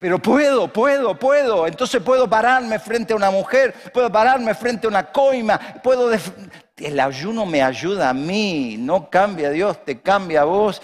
Pero 0.00 0.18
puedo, 0.18 0.66
puedo, 0.72 1.14
puedo. 1.14 1.66
Entonces 1.66 2.02
puedo 2.02 2.28
pararme 2.28 2.78
frente 2.78 3.12
a 3.12 3.16
una 3.16 3.30
mujer, 3.30 3.74
puedo 3.92 4.10
pararme 4.10 4.54
frente 4.54 4.86
a 4.86 4.90
una 4.90 5.12
coima, 5.12 5.60
puedo 5.82 6.10
el 6.78 6.98
ayuno 6.98 7.44
me 7.44 7.62
ayuda 7.62 8.08
a 8.08 8.14
mí, 8.14 8.76
no 8.78 9.10
cambia 9.10 9.48
a 9.48 9.50
Dios, 9.50 9.84
te 9.84 10.00
cambia 10.00 10.40
a 10.40 10.44
vos. 10.44 10.80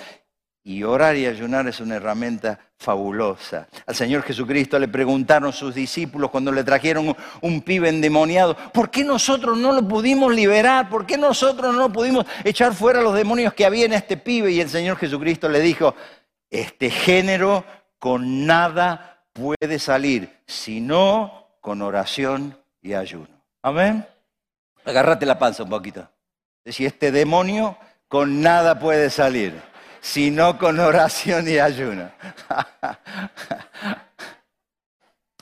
Y 0.63 0.83
orar 0.83 1.17
y 1.17 1.27
ayunar 1.27 1.67
es 1.67 1.81
una 1.81 1.95
herramienta 1.95 2.59
fabulosa. 2.77 3.69
Al 3.87 3.95
Señor 3.95 4.23
Jesucristo 4.23 4.79
le 4.79 4.89
preguntaron 4.89 5.53
sus 5.53 5.75
discípulos 5.75 6.31
cuando 6.31 6.53
le 6.53 6.65
trajeron 6.65 7.17
un 7.41 7.63
pibe 7.63 7.89
endemoniado, 7.89 8.55
¿por 8.75 8.91
qué 8.91 9.03
nosotros 9.03 9.57
no 9.57 9.73
lo 9.73 9.87
pudimos 9.87 10.35
liberar? 10.35 10.91
¿Por 10.91 11.07
qué 11.07 11.17
nosotros 11.17 11.75
no 11.75 11.91
pudimos 11.91 12.27
echar 12.45 12.75
fuera 12.75 13.01
los 13.01 13.15
demonios 13.15 13.55
que 13.55 13.65
había 13.65 13.87
en 13.87 13.95
este 13.95 14.19
pibe? 14.19 14.51
Y 14.51 14.61
el 14.61 14.69
Señor 14.69 14.99
Jesucristo 14.99 15.49
le 15.49 15.61
dijo, 15.61 15.95
este 16.51 16.91
género 16.91 17.65
con 17.99 18.47
nada 18.47 19.23
puede 19.33 19.79
salir, 19.79 20.31
sino 20.47 21.49
con 21.61 21.83
oración 21.83 22.57
y 22.83 22.95
ayuno. 22.95 23.29
Amén. 23.63 24.07
Agárrate 24.85 25.27
la 25.27 25.39
panza 25.39 25.65
un 25.65 25.71
poquito. 25.71 26.09
Si 26.65 26.87
este 26.87 27.11
demonio 27.11 27.77
con 28.09 28.41
nada 28.41 28.79
puede 28.79 29.11
salir, 29.11 29.61
sino 30.01 30.57
con 30.59 30.79
oración 30.79 31.49
y 31.49 31.59
ayuno. 31.59 32.11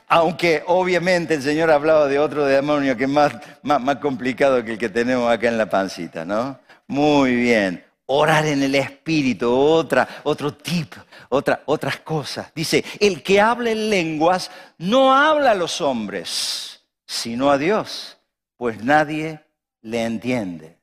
Aunque 0.08 0.62
obviamente 0.66 1.34
el 1.34 1.42
Señor 1.42 1.70
ha 1.70 1.74
hablado 1.74 2.08
de 2.08 2.18
otro 2.18 2.46
demonio 2.46 2.96
que 2.96 3.04
es 3.04 3.10
más, 3.10 3.34
más, 3.62 3.96
complicado 3.96 4.64
que 4.64 4.72
el 4.72 4.78
que 4.78 4.88
tenemos 4.88 5.30
acá 5.30 5.48
en 5.48 5.58
la 5.58 5.68
pancita, 5.68 6.24
¿no? 6.24 6.58
Muy 6.86 7.34
bien. 7.34 7.84
Orar 8.06 8.46
en 8.46 8.62
el 8.62 8.74
Espíritu, 8.74 9.50
otra, 9.50 10.06
otro 10.24 10.54
tipo, 10.54 10.96
otra, 11.34 11.62
otras 11.66 11.98
cosas. 11.98 12.52
Dice, 12.54 12.84
el 13.00 13.22
que 13.22 13.40
habla 13.40 13.70
en 13.70 13.90
lenguas 13.90 14.50
no 14.78 15.14
habla 15.14 15.52
a 15.52 15.54
los 15.54 15.80
hombres, 15.80 16.84
sino 17.06 17.50
a 17.50 17.58
Dios 17.58 18.14
pues 18.56 18.82
nadie 18.82 19.44
le 19.82 20.04
entiende. 20.04 20.78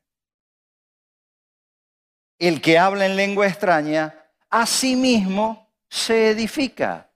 El 2.38 2.62
que 2.62 2.78
habla 2.78 3.06
en 3.06 3.16
lengua 3.16 3.48
extraña, 3.48 4.16
a 4.50 4.66
sí 4.66 4.96
mismo 4.96 5.70
se 5.90 6.30
edifica. 6.30 7.10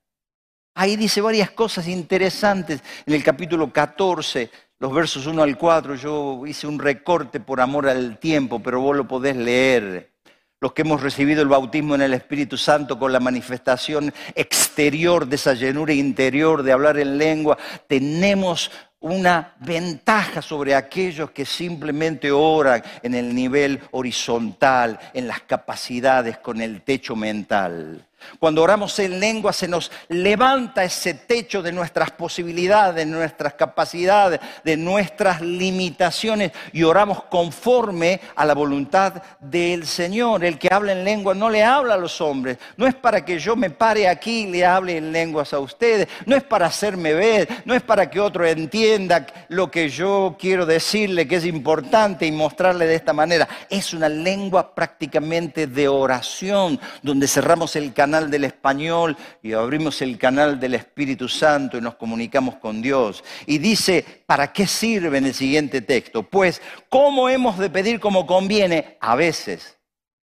Ahí 0.74 0.96
dice 0.96 1.22
varias 1.22 1.52
cosas 1.52 1.88
interesantes. 1.88 2.82
En 3.06 3.14
el 3.14 3.24
capítulo 3.24 3.72
14, 3.72 4.50
los 4.80 4.94
versos 4.94 5.26
1 5.26 5.42
al 5.42 5.58
4, 5.58 5.96
yo 5.96 6.46
hice 6.46 6.68
un 6.68 6.80
recorte 6.80 7.40
por 7.40 7.62
amor 7.62 7.88
al 7.88 8.18
tiempo, 8.20 8.62
pero 8.62 8.82
vos 8.82 8.96
lo 8.96 9.08
podés 9.08 9.36
leer. 9.36 10.15
Los 10.62 10.74
que 10.74 10.84
hemos 10.84 11.02
recibido 11.02 11.42
el 11.42 11.50
bautismo 11.50 11.96
en 11.96 12.02
el 12.02 12.14
Espíritu 12.14 12.58
Santo 12.58 12.98
con 12.98 13.12
la 13.12 13.20
manifestación 13.20 14.14
exterior 14.34 15.28
de 15.28 15.36
esa 15.36 15.54
llenura 15.54 15.94
interior 15.94 16.64
de 16.64 16.72
hablar 16.72 16.98
en 16.98 17.18
lengua, 17.18 17.58
tenemos 17.88 18.72
una 19.02 19.54
ventaja 19.60 20.42
sobre 20.42 20.74
aquellos 20.74 21.30
que 21.32 21.46
simplemente 21.46 22.32
oran 22.32 22.82
en 23.04 23.14
el 23.14 23.36
nivel 23.36 23.80
horizontal, 23.92 25.00
en 25.14 25.28
las 25.28 25.42
capacidades, 25.42 26.40
con 26.40 26.62
el 26.62 26.82
techo 26.82 27.16
mental. 27.16 28.08
Cuando 28.40 28.62
oramos 28.62 28.98
en 29.00 29.20
lengua 29.20 29.54
se 29.54 29.68
nos 29.68 29.92
levanta 30.10 30.84
ese 30.84 31.14
techo 31.14 31.62
de 31.62 31.72
nuestras 31.72 32.12
posibilidades, 32.12 32.96
de 32.96 33.06
nuestras 33.06 33.54
capacidades, 33.54 34.40
de 34.64 34.78
nuestras 34.78 35.42
limitaciones 35.42 36.52
y 36.74 36.84
oramos 36.84 37.24
conforme 37.24 38.20
a 38.36 38.46
la 38.46 38.54
voluntad 38.54 39.22
del 39.40 39.86
Señor. 39.86 40.44
El 40.44 40.60
que 40.60 40.70
habla 40.72 40.92
en 40.92 41.04
lengua 41.04 41.34
no 41.34 41.50
le 41.50 41.64
habla 41.64 41.96
a 41.96 41.98
los 41.98 42.22
hombres. 42.22 42.58
No 42.78 42.88
es 42.88 42.96
para 42.96 43.24
que 43.24 43.40
yo 43.40 43.56
me 43.56 43.70
pare 43.70 44.08
aquí 44.08 44.42
y 44.42 44.52
le 44.52 44.66
hable 44.66 44.98
en 44.98 45.12
lenguas 45.12 45.54
a 45.54 45.60
ustedes. 45.60 46.08
No 46.26 46.36
es 46.36 46.44
para 46.44 46.68
hacerme 46.68 47.14
ver. 47.14 47.48
No 47.66 47.74
es 47.74 47.82
para 47.82 48.10
que 48.10 48.20
otro 48.20 48.46
entienda 48.46 49.26
lo 49.50 49.70
que 49.70 49.90
yo 49.90 50.36
quiero 50.40 50.66
decirle 50.66 51.28
que 51.28 51.38
es 51.38 51.46
importante 51.46 52.26
y 52.26 52.32
mostrarle 52.32 52.88
de 52.88 52.96
esta 52.96 53.14
manera. 53.14 53.48
Es 53.70 53.94
una 53.94 54.10
lengua 54.10 54.74
prácticamente 54.74 55.68
de 55.68 55.88
oración 55.88 56.80
donde 57.02 57.28
cerramos 57.28 57.76
el 57.76 57.94
canal 57.94 58.15
del 58.24 58.46
español 58.46 59.16
y 59.44 59.54
abrimos 59.54 60.02
el 60.02 60.18
canal 60.18 60.60
del 60.60 60.76
Espíritu 60.76 61.28
Santo 61.28 61.78
y 61.78 61.82
nos 61.82 61.96
comunicamos 61.96 62.56
con 62.56 62.82
Dios. 62.82 63.24
Y 63.46 63.58
dice, 63.58 64.04
¿para 64.26 64.52
qué 64.52 64.66
sirve 64.66 65.18
en 65.18 65.26
el 65.26 65.34
siguiente 65.34 65.82
texto? 65.82 66.24
Pues, 66.24 66.62
¿cómo 66.90 67.30
hemos 67.30 67.58
de 67.58 67.70
pedir 67.70 68.00
como 68.00 68.26
conviene? 68.26 68.98
A 69.02 69.16
veces 69.16 69.78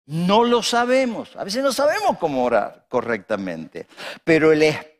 no 0.07 0.44
lo 0.44 0.62
sabemos, 0.62 1.35
a 1.37 1.44
veces 1.44 1.62
no 1.62 1.72
sabemos 1.72 2.18
cómo 2.18 2.44
orar 2.44 2.87
correctamente, 2.88 3.87
pero 4.24 4.53
el 4.53 4.62
Espíritu 4.62 4.97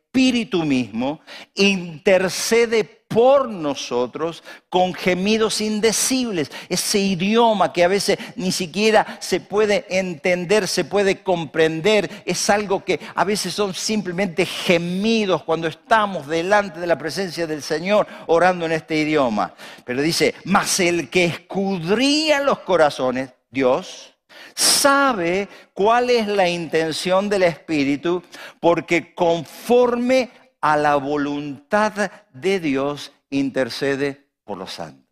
mismo 0.65 1.21
intercede 1.55 2.83
por 2.83 3.49
nosotros 3.49 4.43
con 4.69 4.93
gemidos 4.93 5.61
indecibles. 5.61 6.51
Ese 6.67 6.99
idioma 6.99 7.73
que 7.73 7.83
a 7.83 7.87
veces 7.87 8.19
ni 8.35 8.51
siquiera 8.51 9.17
se 9.19 9.39
puede 9.39 9.85
entender, 9.89 10.67
se 10.67 10.83
puede 10.85 11.23
comprender, 11.23 12.09
es 12.25 12.49
algo 12.49 12.83
que 12.83 12.99
a 13.15 13.23
veces 13.23 13.53
son 13.53 13.73
simplemente 13.73 14.45
gemidos 14.45 15.43
cuando 15.43 15.67
estamos 15.67 16.27
delante 16.27 16.79
de 16.79 16.87
la 16.87 16.97
presencia 16.97 17.47
del 17.47 17.63
Señor 17.63 18.05
orando 18.27 18.65
en 18.65 18.73
este 18.73 18.97
idioma. 18.97 19.55
Pero 19.85 20.01
dice, 20.01 20.35
mas 20.43 20.79
el 20.79 21.09
que 21.09 21.25
escudría 21.25 22.41
los 22.41 22.59
corazones, 22.59 23.31
Dios, 23.49 24.13
sabe 24.59 25.47
cuál 25.73 26.09
es 26.09 26.27
la 26.27 26.49
intención 26.49 27.29
del 27.29 27.43
Espíritu, 27.43 28.21
porque 28.59 29.13
conforme 29.15 30.31
a 30.59 30.75
la 30.75 30.97
voluntad 30.97 32.11
de 32.33 32.59
Dios 32.59 33.13
intercede 33.29 34.27
por 34.43 34.57
los 34.57 34.73
santos. 34.73 35.05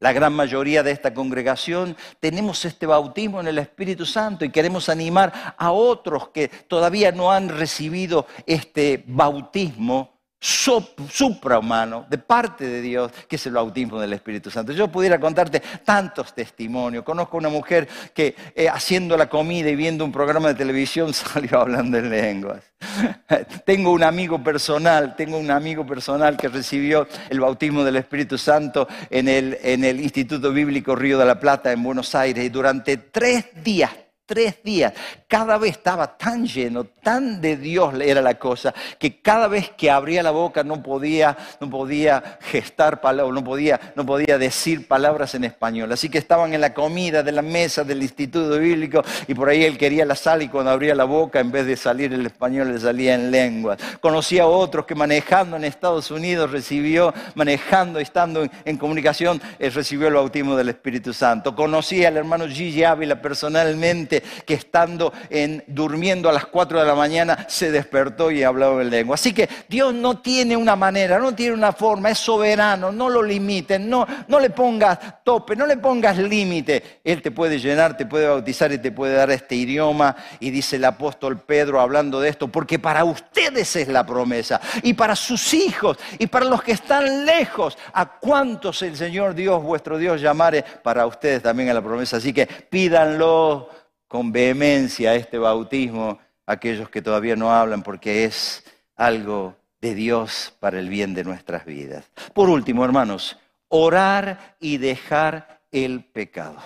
La 0.00 0.12
gran 0.12 0.34
mayoría 0.34 0.82
de 0.82 0.90
esta 0.90 1.14
congregación 1.14 1.96
tenemos 2.20 2.62
este 2.66 2.84
bautismo 2.84 3.40
en 3.40 3.48
el 3.48 3.56
Espíritu 3.56 4.04
Santo 4.04 4.44
y 4.44 4.50
queremos 4.50 4.90
animar 4.90 5.54
a 5.56 5.72
otros 5.72 6.28
que 6.28 6.48
todavía 6.48 7.10
no 7.10 7.32
han 7.32 7.48
recibido 7.48 8.26
este 8.44 9.02
bautismo 9.06 10.13
suprahumano 10.44 12.04
de 12.10 12.18
parte 12.18 12.66
de 12.66 12.82
Dios, 12.82 13.10
que 13.26 13.36
es 13.36 13.46
el 13.46 13.54
bautismo 13.54 13.98
del 13.98 14.12
Espíritu 14.12 14.50
Santo. 14.50 14.72
Yo 14.72 14.88
pudiera 14.88 15.18
contarte 15.18 15.62
tantos 15.84 16.34
testimonios. 16.34 17.02
Conozco 17.02 17.38
una 17.38 17.48
mujer 17.48 17.88
que 18.12 18.34
eh, 18.54 18.68
haciendo 18.68 19.16
la 19.16 19.30
comida 19.30 19.70
y 19.70 19.76
viendo 19.76 20.04
un 20.04 20.12
programa 20.12 20.48
de 20.48 20.54
televisión 20.54 21.14
salió 21.14 21.60
hablando 21.60 21.96
en 21.96 22.10
lenguas. 22.10 22.62
tengo 23.64 23.90
un 23.90 24.02
amigo 24.02 24.42
personal, 24.42 25.16
tengo 25.16 25.38
un 25.38 25.50
amigo 25.50 25.86
personal 25.86 26.36
que 26.36 26.48
recibió 26.48 27.08
el 27.30 27.40
bautismo 27.40 27.82
del 27.82 27.96
Espíritu 27.96 28.36
Santo 28.36 28.86
en 29.08 29.28
el, 29.28 29.58
en 29.62 29.82
el 29.84 30.00
Instituto 30.00 30.52
Bíblico 30.52 30.94
Río 30.94 31.18
de 31.18 31.24
la 31.24 31.40
Plata 31.40 31.72
en 31.72 31.82
Buenos 31.82 32.14
Aires 32.14 32.44
y 32.44 32.50
durante 32.50 32.98
tres 32.98 33.46
días, 33.62 33.90
tres 34.26 34.62
días. 34.62 34.92
Cada 35.28 35.58
vez 35.58 35.72
estaba 35.72 36.16
tan 36.16 36.46
lleno, 36.46 36.84
tan 36.84 37.40
de 37.40 37.56
Dios 37.56 37.94
era 38.00 38.22
la 38.22 38.38
cosa, 38.38 38.72
que 38.98 39.20
cada 39.20 39.48
vez 39.48 39.70
que 39.70 39.90
abría 39.90 40.22
la 40.22 40.30
boca 40.30 40.62
no 40.62 40.82
podía, 40.82 41.36
no 41.60 41.68
podía 41.68 42.38
gestar 42.40 43.00
palabras, 43.00 43.34
no 43.34 43.44
podía, 43.44 43.80
no 43.96 44.06
podía 44.06 44.38
decir 44.38 44.88
palabras 44.88 45.34
en 45.34 45.44
español. 45.44 45.92
Así 45.92 46.08
que 46.08 46.18
estaban 46.18 46.54
en 46.54 46.60
la 46.60 46.72
comida 46.72 47.22
de 47.22 47.32
la 47.32 47.42
mesa 47.42 47.84
del 47.84 48.02
Instituto 48.02 48.58
Bíblico 48.58 49.02
y 49.26 49.34
por 49.34 49.48
ahí 49.48 49.64
él 49.64 49.76
quería 49.76 50.04
la 50.04 50.14
sal 50.14 50.42
y 50.42 50.48
cuando 50.48 50.70
abría 50.70 50.94
la 50.94 51.04
boca, 51.04 51.40
en 51.40 51.50
vez 51.50 51.66
de 51.66 51.76
salir 51.76 52.12
el 52.12 52.24
español, 52.24 52.72
le 52.72 52.80
salía 52.80 53.14
en 53.14 53.30
lengua. 53.30 53.76
Conocía 54.00 54.44
a 54.44 54.46
otros 54.46 54.86
que 54.86 54.94
manejando 54.94 55.56
en 55.56 55.64
Estados 55.64 56.10
Unidos 56.10 56.50
recibió, 56.50 57.12
manejando, 57.34 57.98
estando 57.98 58.46
en, 58.64 58.78
comunicación, 58.78 59.40
recibió 59.58 60.08
el 60.08 60.14
bautismo 60.14 60.56
del 60.56 60.68
Espíritu 60.68 61.12
Santo. 61.12 61.54
Conocía 61.54 62.08
al 62.08 62.16
hermano 62.16 62.46
Gigi 62.48 62.84
Ávila 62.84 63.20
personalmente 63.20 64.13
que 64.22 64.54
estando 64.54 65.12
en, 65.30 65.64
durmiendo 65.66 66.28
a 66.28 66.32
las 66.32 66.46
4 66.46 66.80
de 66.80 66.86
la 66.86 66.94
mañana 66.94 67.46
se 67.48 67.70
despertó 67.70 68.30
y 68.30 68.42
hablaba 68.42 68.82
en 68.82 68.90
lengua. 68.90 69.14
Así 69.14 69.32
que 69.32 69.48
Dios 69.68 69.94
no 69.94 70.18
tiene 70.18 70.56
una 70.56 70.76
manera, 70.76 71.18
no 71.18 71.34
tiene 71.34 71.54
una 71.54 71.72
forma, 71.72 72.10
es 72.10 72.18
soberano, 72.18 72.92
no 72.92 73.08
lo 73.08 73.22
limiten, 73.22 73.88
no, 73.88 74.06
no 74.28 74.40
le 74.40 74.50
pongas 74.50 75.24
tope, 75.24 75.56
no 75.56 75.66
le 75.66 75.76
pongas 75.76 76.18
límite. 76.18 77.00
Él 77.04 77.22
te 77.22 77.30
puede 77.30 77.58
llenar, 77.58 77.96
te 77.96 78.06
puede 78.06 78.28
bautizar 78.28 78.72
y 78.72 78.78
te 78.78 78.92
puede 78.92 79.14
dar 79.14 79.30
este 79.30 79.54
idioma. 79.54 80.16
Y 80.40 80.50
dice 80.50 80.76
el 80.76 80.84
apóstol 80.84 81.40
Pedro 81.40 81.80
hablando 81.80 82.20
de 82.20 82.28
esto, 82.28 82.48
porque 82.48 82.78
para 82.78 83.04
ustedes 83.04 83.76
es 83.76 83.88
la 83.88 84.04
promesa 84.04 84.60
y 84.82 84.94
para 84.94 85.16
sus 85.16 85.54
hijos 85.54 85.98
y 86.18 86.26
para 86.26 86.44
los 86.44 86.62
que 86.62 86.72
están 86.72 87.24
lejos, 87.24 87.76
a 87.92 88.18
cuántos 88.18 88.82
el 88.82 88.96
Señor 88.96 89.34
Dios, 89.34 89.62
vuestro 89.62 89.98
Dios, 89.98 90.20
llamare, 90.20 90.64
para 90.82 91.06
ustedes 91.06 91.42
también 91.42 91.68
es 91.68 91.74
la 91.74 91.82
promesa. 91.82 92.16
Así 92.16 92.32
que 92.32 92.46
pídanlo 92.46 93.68
con 94.08 94.32
vehemencia 94.32 95.14
este 95.14 95.38
bautismo 95.38 96.18
aquellos 96.46 96.88
que 96.90 97.02
todavía 97.02 97.36
no 97.36 97.52
hablan 97.52 97.82
porque 97.82 98.24
es 98.24 98.64
algo 98.96 99.56
de 99.80 99.94
Dios 99.94 100.54
para 100.60 100.78
el 100.78 100.88
bien 100.88 101.14
de 101.14 101.24
nuestras 101.24 101.64
vidas. 101.64 102.10
Por 102.32 102.48
último, 102.48 102.84
hermanos, 102.84 103.38
orar 103.68 104.56
y 104.60 104.78
dejar 104.78 105.62
el 105.70 106.04
pecado. 106.04 106.58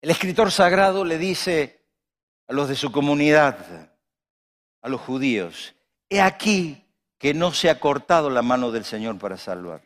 El 0.00 0.10
escritor 0.10 0.50
sagrado 0.50 1.04
le 1.04 1.18
dice 1.18 1.82
a 2.46 2.52
los 2.52 2.68
de 2.68 2.76
su 2.76 2.92
comunidad, 2.92 3.90
a 4.82 4.88
los 4.88 5.00
judíos, 5.00 5.74
he 6.10 6.20
aquí 6.20 6.84
que 7.18 7.32
no 7.32 7.52
se 7.52 7.70
ha 7.70 7.80
cortado 7.80 8.28
la 8.28 8.42
mano 8.42 8.70
del 8.70 8.84
Señor 8.84 9.18
para 9.18 9.38
salvar, 9.38 9.82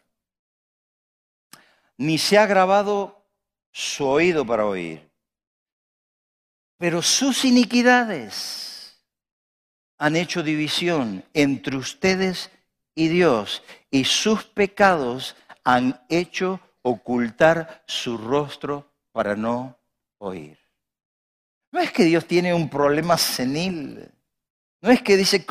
ni 1.96 2.18
se 2.18 2.36
ha 2.36 2.46
grabado 2.46 3.24
su 3.70 4.06
oído 4.06 4.44
para 4.44 4.66
oír 4.66 5.07
pero 6.78 7.02
sus 7.02 7.44
iniquidades 7.44 8.96
han 9.98 10.16
hecho 10.16 10.42
división 10.42 11.24
entre 11.34 11.76
ustedes 11.76 12.50
y 12.94 13.08
Dios, 13.08 13.62
y 13.90 14.04
sus 14.04 14.44
pecados 14.44 15.36
han 15.64 16.00
hecho 16.08 16.60
ocultar 16.82 17.82
su 17.86 18.16
rostro 18.16 18.90
para 19.12 19.36
no 19.36 19.76
oír. 20.18 20.58
No 21.70 21.80
es 21.80 21.92
que 21.92 22.04
Dios 22.04 22.26
tiene 22.26 22.54
un 22.54 22.70
problema 22.70 23.18
senil. 23.18 24.10
No 24.80 24.90
es 24.90 25.02
que 25.02 25.16
dice, 25.16 25.44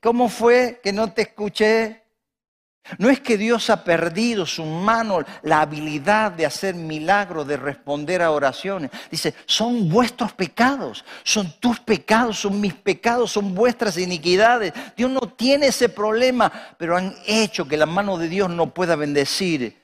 ¿cómo 0.00 0.28
fue 0.28 0.80
que 0.82 0.92
no 0.92 1.12
te 1.12 1.22
escuché? 1.22 2.05
No 2.98 3.10
es 3.10 3.20
que 3.20 3.36
Dios 3.36 3.70
ha 3.70 3.84
perdido 3.84 4.46
su 4.46 4.64
mano, 4.64 5.24
la 5.42 5.60
habilidad 5.60 6.32
de 6.32 6.46
hacer 6.46 6.74
milagros, 6.74 7.46
de 7.46 7.56
responder 7.56 8.22
a 8.22 8.30
oraciones. 8.30 8.90
Dice, 9.10 9.34
son 9.46 9.88
vuestros 9.88 10.32
pecados, 10.32 11.04
son 11.24 11.52
tus 11.60 11.80
pecados, 11.80 12.38
son 12.40 12.60
mis 12.60 12.74
pecados, 12.74 13.32
son 13.32 13.54
vuestras 13.54 13.98
iniquidades. 13.98 14.72
Dios 14.96 15.10
no 15.10 15.20
tiene 15.20 15.68
ese 15.68 15.88
problema, 15.88 16.52
pero 16.78 16.96
han 16.96 17.14
hecho 17.26 17.66
que 17.66 17.76
la 17.76 17.86
mano 17.86 18.18
de 18.18 18.28
Dios 18.28 18.50
no 18.50 18.72
pueda 18.72 18.96
bendecir 18.96 19.82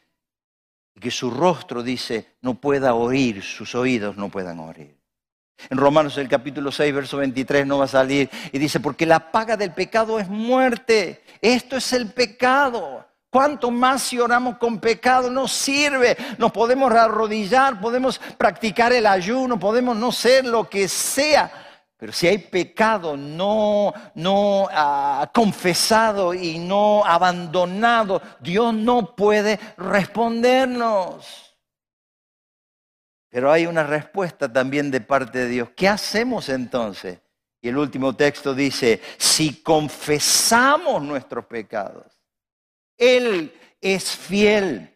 y 0.95 1.01
que 1.01 1.11
su 1.11 1.31
rostro, 1.31 1.83
dice, 1.83 2.37
no 2.41 2.55
pueda 2.55 2.95
oír, 2.95 3.43
sus 3.43 3.75
oídos 3.75 4.17
no 4.17 4.29
puedan 4.29 4.61
oír. 4.61 5.02
En 5.71 5.79
Romanos 5.79 6.19
el 6.19 6.29
capítulo 6.29 6.73
6, 6.73 6.95
verso 6.95 7.17
23 7.19 7.67
no 7.67 7.79
va 7.79 7.85
a 7.85 7.89
salir 7.89 8.29
y 8.53 8.59
dice, 8.59 8.81
porque 8.81 9.07
la 9.07 9.31
paga 9.31 9.57
del 9.57 9.73
pecado 9.73 10.19
es 10.19 10.29
muerte. 10.29 11.23
Esto 11.41 11.77
es 11.77 11.93
el 11.93 12.11
pecado. 12.11 13.07
Cuanto 13.31 13.71
más 13.71 14.03
si 14.03 14.19
oramos 14.19 14.59
con 14.59 14.79
pecado 14.79 15.31
no 15.31 15.49
sirve. 15.49 16.17
Nos 16.37 16.53
podemos 16.53 16.93
arrodillar, 16.93 17.81
podemos 17.81 18.21
practicar 18.37 18.93
el 18.93 19.07
ayuno, 19.07 19.59
podemos 19.59 19.97
no 19.97 20.13
ser 20.13 20.45
lo 20.45 20.69
que 20.69 20.87
sea. 20.89 21.51
Pero 21.97 22.13
si 22.13 22.27
hay 22.27 22.39
pecado 22.39 23.17
no, 23.17 23.95
no 24.17 24.67
ah, 24.71 25.31
confesado 25.33 26.35
y 26.35 26.59
no 26.59 27.05
abandonado, 27.07 28.21
Dios 28.41 28.75
no 28.75 29.15
puede 29.15 29.59
respondernos. 29.77 31.52
Pero 33.33 33.51
hay 33.51 33.65
una 33.65 33.83
respuesta 33.83 34.53
también 34.53 34.91
de 34.91 35.01
parte 35.01 35.39
de 35.39 35.49
Dios. 35.49 35.71
¿Qué 35.75 35.89
hacemos 35.89 36.51
entonces? 36.51 37.19
Y 37.63 37.69
el 37.69 37.79
último 37.79 38.15
texto 38.15 38.55
dice, 38.55 39.01
si 39.17 39.63
confesamos 39.63 41.03
nuestros 41.03 41.47
pecados, 41.47 42.13
Él 42.99 43.51
es 43.81 44.15
fiel 44.15 44.95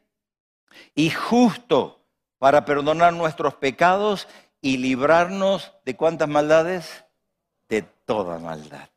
y 0.95 1.09
justo 1.09 2.05
para 2.37 2.67
perdonar 2.67 3.15
nuestros 3.15 3.55
pecados 3.55 4.29
y 4.61 4.77
librarnos 4.77 5.73
de 5.87 5.97
cuántas 5.97 6.29
maldades? 6.29 7.05
De 7.71 7.81
toda 8.05 8.39
maldad. 8.39 8.91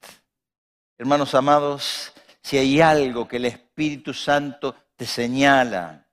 Hermanos 0.98 1.34
amados, 1.34 2.12
si 2.42 2.58
hay 2.58 2.82
algo 2.82 3.26
que 3.26 3.38
el 3.38 3.46
Espíritu 3.46 4.14
Santo 4.14 4.76
te 4.98 5.06
señala, 5.06 6.08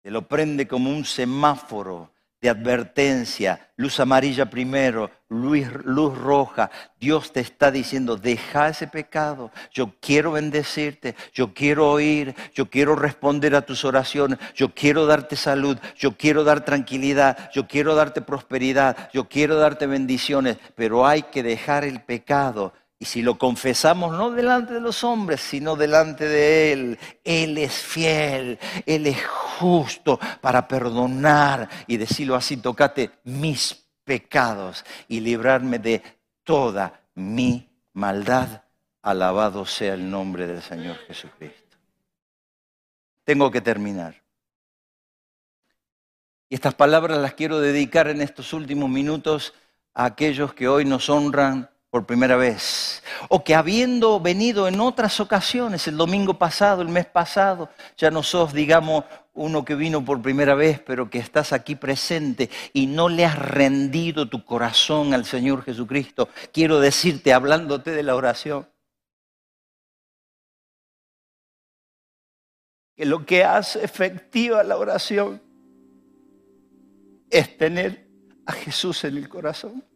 te 0.00 0.12
lo 0.12 0.28
prende 0.28 0.68
como 0.68 0.90
un 0.90 1.04
semáforo, 1.04 2.12
de 2.40 2.48
advertencia, 2.48 3.68
luz 3.76 3.98
amarilla 3.98 4.48
primero, 4.48 5.10
luz, 5.28 5.66
luz, 5.84 6.16
roja. 6.16 6.70
Dios 7.00 7.32
te 7.32 7.40
está 7.40 7.70
diciendo, 7.70 8.16
deja 8.16 8.68
ese 8.68 8.86
pecado. 8.86 9.50
Yo 9.72 9.92
quiero 10.00 10.32
bendecirte, 10.32 11.16
yo 11.32 11.52
quiero 11.52 11.90
oír, 11.90 12.34
yo 12.54 12.70
quiero 12.70 12.94
responder 12.94 13.56
a 13.56 13.62
tus 13.62 13.84
oraciones, 13.84 14.38
yo 14.54 14.72
quiero 14.72 15.06
darte 15.06 15.34
salud, 15.34 15.78
yo 15.96 16.16
quiero 16.16 16.44
dar 16.44 16.64
tranquilidad, 16.64 17.50
yo 17.52 17.66
quiero 17.66 17.94
darte 17.94 18.22
prosperidad, 18.22 19.10
yo 19.12 19.28
quiero 19.28 19.56
darte 19.56 19.86
bendiciones, 19.86 20.58
pero 20.76 21.06
hay 21.06 21.22
que 21.24 21.42
dejar 21.42 21.84
el 21.84 22.00
pecado 22.02 22.72
y 23.00 23.04
si 23.04 23.22
lo 23.22 23.38
confesamos 23.38 24.16
no 24.16 24.30
delante 24.32 24.74
de 24.74 24.80
los 24.80 25.04
hombres, 25.04 25.40
sino 25.40 25.76
delante 25.76 26.26
de 26.26 26.72
Él, 26.72 26.98
Él 27.22 27.56
es 27.58 27.72
fiel, 27.74 28.58
Él 28.86 29.06
es 29.06 29.24
justo 29.58 30.18
para 30.40 30.66
perdonar 30.66 31.68
y 31.86 31.96
decirlo 31.96 32.34
así, 32.34 32.56
tocate 32.56 33.10
mis 33.24 33.86
pecados 34.02 34.84
y 35.06 35.20
librarme 35.20 35.78
de 35.78 36.02
toda 36.42 37.00
mi 37.14 37.70
maldad. 37.92 38.62
Alabado 39.02 39.64
sea 39.64 39.94
el 39.94 40.10
nombre 40.10 40.48
del 40.48 40.60
Señor 40.60 40.96
Jesucristo. 41.06 41.76
Tengo 43.22 43.50
que 43.50 43.60
terminar. 43.60 44.20
Y 46.48 46.56
estas 46.56 46.74
palabras 46.74 47.18
las 47.18 47.34
quiero 47.34 47.60
dedicar 47.60 48.08
en 48.08 48.22
estos 48.22 48.52
últimos 48.52 48.90
minutos 48.90 49.54
a 49.94 50.06
aquellos 50.06 50.52
que 50.52 50.66
hoy 50.66 50.84
nos 50.84 51.08
honran 51.08 51.70
por 51.90 52.04
primera 52.04 52.36
vez, 52.36 53.02
o 53.30 53.42
que 53.42 53.54
habiendo 53.54 54.20
venido 54.20 54.68
en 54.68 54.78
otras 54.78 55.20
ocasiones, 55.20 55.88
el 55.88 55.96
domingo 55.96 56.34
pasado, 56.34 56.82
el 56.82 56.88
mes 56.88 57.06
pasado, 57.06 57.70
ya 57.96 58.10
no 58.10 58.22
sos, 58.22 58.52
digamos, 58.52 59.04
uno 59.32 59.64
que 59.64 59.74
vino 59.74 60.04
por 60.04 60.20
primera 60.20 60.54
vez, 60.54 60.80
pero 60.80 61.08
que 61.08 61.18
estás 61.18 61.52
aquí 61.52 61.76
presente 61.76 62.50
y 62.74 62.86
no 62.86 63.08
le 63.08 63.24
has 63.24 63.38
rendido 63.38 64.28
tu 64.28 64.44
corazón 64.44 65.14
al 65.14 65.24
Señor 65.24 65.62
Jesucristo. 65.62 66.28
Quiero 66.52 66.78
decirte, 66.78 67.32
hablándote 67.32 67.92
de 67.92 68.02
la 68.02 68.16
oración, 68.16 68.68
que 72.94 73.06
lo 73.06 73.24
que 73.24 73.44
hace 73.44 73.82
efectiva 73.82 74.62
la 74.62 74.76
oración 74.76 75.40
es 77.30 77.56
tener 77.56 78.08
a 78.44 78.52
Jesús 78.52 79.04
en 79.04 79.16
el 79.16 79.28
corazón. 79.28 79.87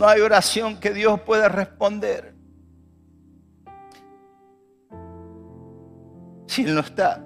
No 0.00 0.08
hay 0.08 0.22
oración 0.22 0.80
que 0.80 0.94
Dios 0.94 1.20
pueda 1.20 1.46
responder 1.50 2.32
si 6.46 6.62
Él 6.64 6.74
no 6.74 6.80
está 6.80 7.22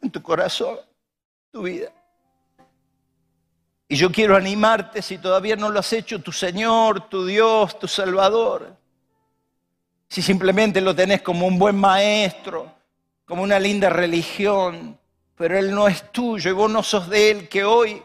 en 0.00 0.10
tu 0.10 0.22
corazón, 0.22 0.78
tu 1.50 1.60
vida. 1.60 1.92
Y 3.86 3.96
yo 3.96 4.10
quiero 4.10 4.34
animarte, 4.34 5.02
si 5.02 5.18
todavía 5.18 5.56
no 5.56 5.68
lo 5.68 5.78
has 5.78 5.92
hecho, 5.92 6.22
tu 6.22 6.32
Señor, 6.32 7.10
tu 7.10 7.26
Dios, 7.26 7.78
tu 7.78 7.86
Salvador. 7.86 8.74
Si 10.08 10.22
simplemente 10.22 10.80
lo 10.80 10.96
tenés 10.96 11.20
como 11.20 11.46
un 11.46 11.58
buen 11.58 11.76
maestro, 11.76 12.72
como 13.26 13.42
una 13.42 13.60
linda 13.60 13.90
religión, 13.90 14.98
pero 15.34 15.58
Él 15.58 15.74
no 15.74 15.86
es 15.86 16.10
tuyo 16.10 16.50
y 16.50 16.54
vos 16.54 16.70
no 16.70 16.82
sos 16.82 17.10
de 17.10 17.30
Él, 17.30 17.48
que 17.50 17.62
hoy 17.62 18.02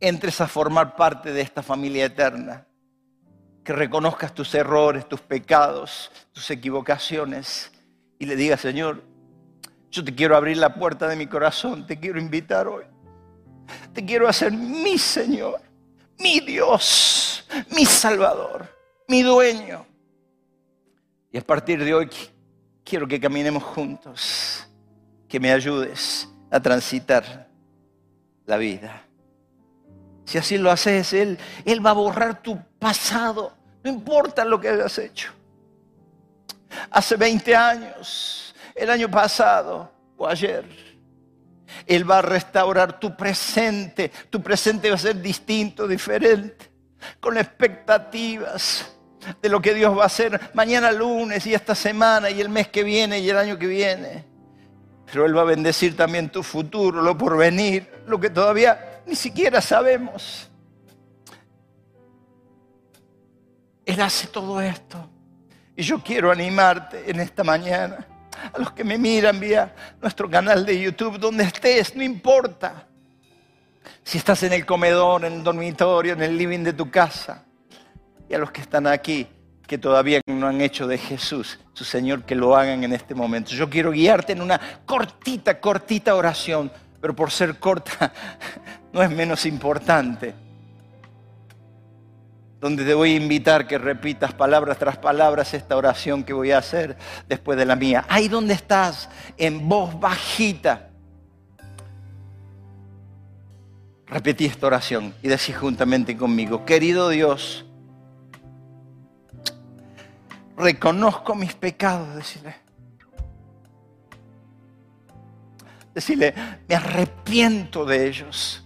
entres 0.00 0.40
a 0.40 0.48
formar 0.48 0.96
parte 0.96 1.32
de 1.32 1.40
esta 1.40 1.62
familia 1.62 2.04
eterna. 2.04 2.66
Que 3.64 3.72
reconozcas 3.72 4.32
tus 4.32 4.54
errores, 4.54 5.08
tus 5.08 5.20
pecados, 5.20 6.12
tus 6.32 6.50
equivocaciones 6.50 7.72
y 8.18 8.26
le 8.26 8.36
digas, 8.36 8.60
Señor, 8.60 9.02
yo 9.90 10.04
te 10.04 10.14
quiero 10.14 10.36
abrir 10.36 10.56
la 10.56 10.74
puerta 10.74 11.08
de 11.08 11.16
mi 11.16 11.26
corazón, 11.26 11.86
te 11.86 11.98
quiero 11.98 12.20
invitar 12.20 12.68
hoy 12.68 12.84
te 13.92 14.04
quiero 14.04 14.28
hacer 14.28 14.52
mi 14.52 14.98
Señor, 14.98 15.60
mi 16.18 16.40
Dios, 16.40 17.46
mi 17.74 17.84
Salvador, 17.84 18.68
mi 19.08 19.22
dueño. 19.22 19.86
Y 21.32 21.38
a 21.38 21.42
partir 21.42 21.82
de 21.82 21.94
hoy 21.94 22.10
quiero 22.84 23.06
que 23.06 23.20
caminemos 23.20 23.62
juntos, 23.62 24.68
que 25.28 25.40
me 25.40 25.52
ayudes 25.52 26.28
a 26.50 26.60
transitar 26.60 27.48
la 28.44 28.56
vida. 28.56 29.05
Si 30.26 30.36
así 30.36 30.58
lo 30.58 30.70
haces, 30.70 31.14
Él, 31.14 31.38
Él 31.64 31.84
va 31.84 31.90
a 31.90 31.94
borrar 31.94 32.42
tu 32.42 32.60
pasado, 32.78 33.54
no 33.82 33.90
importa 33.90 34.44
lo 34.44 34.60
que 34.60 34.68
hayas 34.68 34.98
hecho. 34.98 35.32
Hace 36.90 37.16
20 37.16 37.56
años, 37.56 38.54
el 38.74 38.90
año 38.90 39.10
pasado 39.10 39.90
o 40.18 40.26
ayer, 40.26 40.64
él 41.86 42.08
va 42.08 42.18
a 42.18 42.22
restaurar 42.22 42.98
tu 42.98 43.16
presente. 43.16 44.10
Tu 44.30 44.42
presente 44.42 44.88
va 44.88 44.96
a 44.96 44.98
ser 44.98 45.20
distinto, 45.20 45.86
diferente, 45.86 46.70
con 47.20 47.36
expectativas 47.38 48.92
de 49.42 49.48
lo 49.48 49.60
que 49.60 49.74
Dios 49.74 49.96
va 49.96 50.04
a 50.04 50.06
hacer 50.06 50.40
mañana 50.54 50.92
lunes 50.92 51.46
y 51.46 51.54
esta 51.54 51.74
semana 51.74 52.30
y 52.30 52.40
el 52.40 52.48
mes 52.48 52.68
que 52.68 52.84
viene 52.84 53.18
y 53.18 53.28
el 53.28 53.36
año 53.36 53.58
que 53.58 53.66
viene. 53.66 54.24
Pero 55.06 55.26
Él 55.26 55.36
va 55.36 55.42
a 55.42 55.44
bendecir 55.44 55.96
también 55.96 56.30
tu 56.30 56.42
futuro, 56.42 57.02
lo 57.02 57.16
por 57.16 57.36
venir, 57.36 57.88
lo 58.06 58.18
que 58.18 58.30
todavía 58.30 58.95
ni 59.06 59.14
siquiera 59.14 59.60
sabemos. 59.60 60.50
Él 63.84 64.00
hace 64.00 64.26
todo 64.26 64.60
esto. 64.60 65.08
Y 65.76 65.82
yo 65.82 66.02
quiero 66.02 66.30
animarte 66.30 67.08
en 67.08 67.20
esta 67.20 67.44
mañana 67.44 68.06
a 68.52 68.58
los 68.58 68.72
que 68.72 68.84
me 68.84 68.98
miran 68.98 69.38
vía 69.38 69.74
nuestro 70.00 70.28
canal 70.28 70.66
de 70.66 70.80
YouTube, 70.80 71.18
donde 71.18 71.44
estés, 71.44 71.94
no 71.94 72.02
importa. 72.02 72.88
Si 74.02 74.18
estás 74.18 74.42
en 74.42 74.52
el 74.52 74.66
comedor, 74.66 75.24
en 75.24 75.34
el 75.34 75.44
dormitorio, 75.44 76.14
en 76.14 76.22
el 76.22 76.36
living 76.36 76.64
de 76.64 76.72
tu 76.72 76.90
casa, 76.90 77.44
y 78.28 78.34
a 78.34 78.38
los 78.38 78.50
que 78.50 78.60
están 78.60 78.86
aquí, 78.86 79.28
que 79.66 79.78
todavía 79.78 80.20
no 80.26 80.46
han 80.46 80.60
hecho 80.60 80.86
de 80.86 80.98
Jesús 80.98 81.58
su 81.72 81.84
Señor, 81.84 82.24
que 82.24 82.34
lo 82.34 82.56
hagan 82.56 82.84
en 82.84 82.92
este 82.92 83.14
momento. 83.14 83.50
Yo 83.50 83.68
quiero 83.68 83.90
guiarte 83.90 84.32
en 84.32 84.40
una 84.40 84.60
cortita, 84.86 85.60
cortita 85.60 86.14
oración, 86.14 86.72
pero 87.00 87.14
por 87.14 87.30
ser 87.30 87.58
corta 87.58 88.12
no 88.92 89.02
es 89.02 89.10
menos 89.10 89.46
importante 89.46 90.46
donde 92.60 92.84
te 92.84 92.94
voy 92.94 93.12
a 93.12 93.16
invitar 93.16 93.66
que 93.66 93.78
repitas 93.78 94.32
palabras 94.32 94.78
tras 94.78 94.96
palabras 94.96 95.54
esta 95.54 95.76
oración 95.76 96.24
que 96.24 96.32
voy 96.32 96.52
a 96.52 96.58
hacer 96.58 96.96
después 97.28 97.58
de 97.58 97.64
la 97.64 97.76
mía. 97.76 98.04
Ahí 98.08 98.28
donde 98.28 98.54
estás, 98.54 99.08
en 99.36 99.68
voz 99.68 99.98
bajita. 100.00 100.88
Repetí 104.06 104.46
esta 104.46 104.66
oración 104.66 105.14
y 105.22 105.28
decís 105.28 105.56
juntamente 105.56 106.16
conmigo, 106.16 106.64
querido 106.64 107.08
Dios, 107.08 107.66
reconozco 110.56 111.34
mis 111.34 111.54
pecados, 111.54 112.16
decirle. 112.16 112.65
Decirle, 115.96 116.34
me 116.68 116.74
arrepiento 116.74 117.86
de 117.86 118.06
ellos. 118.06 118.62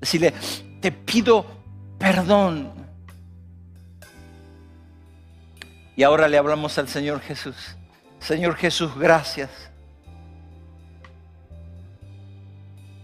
Decirle, 0.00 0.34
te 0.80 0.90
pido 0.90 1.46
perdón. 1.96 2.72
Y 5.94 6.02
ahora 6.02 6.26
le 6.26 6.38
hablamos 6.38 6.76
al 6.78 6.88
Señor 6.88 7.20
Jesús. 7.20 7.54
Señor 8.18 8.56
Jesús, 8.56 8.98
gracias 8.98 9.48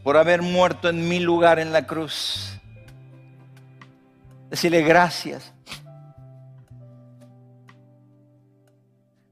por 0.02 0.16
haber 0.16 0.42
muerto 0.42 0.88
en 0.88 1.08
mi 1.08 1.20
lugar 1.20 1.60
en 1.60 1.72
la 1.72 1.86
cruz. 1.86 2.58
Decirle 4.50 4.82
gracias. 4.82 5.52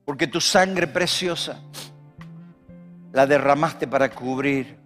Porque 0.05 0.28
tu 0.28 0.40
sangre 0.40 0.86
preciosa 0.86 1.61
la 3.13 3.27
derramaste 3.27 3.87
para 3.87 4.11
cubrir 4.11 4.77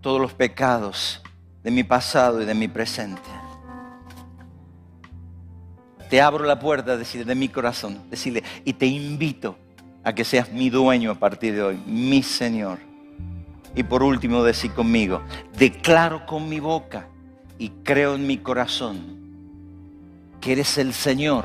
todos 0.00 0.20
los 0.20 0.32
pecados 0.32 1.20
de 1.62 1.70
mi 1.70 1.82
pasado 1.82 2.40
y 2.40 2.44
de 2.44 2.54
mi 2.54 2.68
presente. 2.68 3.20
Te 6.08 6.22
abro 6.22 6.44
la 6.44 6.58
puerta 6.58 6.96
decirle, 6.96 7.26
de 7.26 7.34
mi 7.34 7.48
corazón, 7.48 8.08
decirle, 8.08 8.42
y 8.64 8.72
te 8.72 8.86
invito 8.86 9.58
a 10.04 10.14
que 10.14 10.24
seas 10.24 10.50
mi 10.50 10.70
dueño 10.70 11.10
a 11.10 11.14
partir 11.16 11.54
de 11.54 11.62
hoy, 11.62 11.76
mi 11.86 12.22
Señor. 12.22 12.78
Y 13.74 13.82
por 13.82 14.02
último, 14.02 14.42
decir 14.42 14.72
conmigo, 14.72 15.20
declaro 15.58 16.24
con 16.24 16.48
mi 16.48 16.60
boca 16.60 17.06
y 17.58 17.70
creo 17.84 18.14
en 18.14 18.26
mi 18.26 18.38
corazón 18.38 19.18
que 20.40 20.52
eres 20.52 20.78
el 20.78 20.94
Señor 20.94 21.44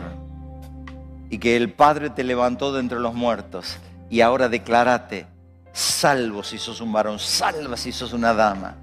y 1.29 1.39
que 1.39 1.57
el 1.57 1.73
Padre 1.73 2.11
te 2.11 2.23
levantó 2.23 2.71
de 2.71 2.79
entre 2.79 2.99
los 2.99 3.13
muertos. 3.13 3.77
Y 4.13 4.21
ahora 4.21 4.47
declárate 4.47 5.25
salvo 5.71 6.43
si 6.43 6.59
sos 6.59 6.81
un 6.81 6.93
varón, 6.93 7.17
salva 7.17 7.75
si 7.75 7.91
sos 7.91 8.13
una 8.13 8.31
dama 8.31 8.75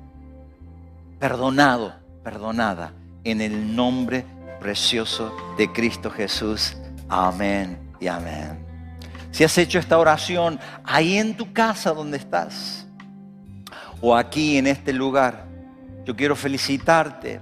perdonado, 1.20 1.94
perdonada, 2.24 2.92
en 3.22 3.40
el 3.40 3.76
nombre 3.76 4.24
precioso 4.58 5.32
de 5.56 5.70
Cristo 5.70 6.10
Jesús. 6.10 6.76
Amén 7.08 7.78
y 8.00 8.08
amén. 8.08 8.58
Si 9.30 9.44
has 9.44 9.56
hecho 9.56 9.78
esta 9.78 10.00
oración 10.00 10.58
ahí 10.82 11.16
en 11.16 11.36
tu 11.36 11.52
casa 11.52 11.92
donde 11.92 12.16
estás, 12.16 12.88
o 14.00 14.16
aquí 14.16 14.56
en 14.56 14.66
este 14.66 14.92
lugar, 14.92 15.44
yo 16.06 16.16
quiero 16.16 16.34
felicitarte. 16.34 17.40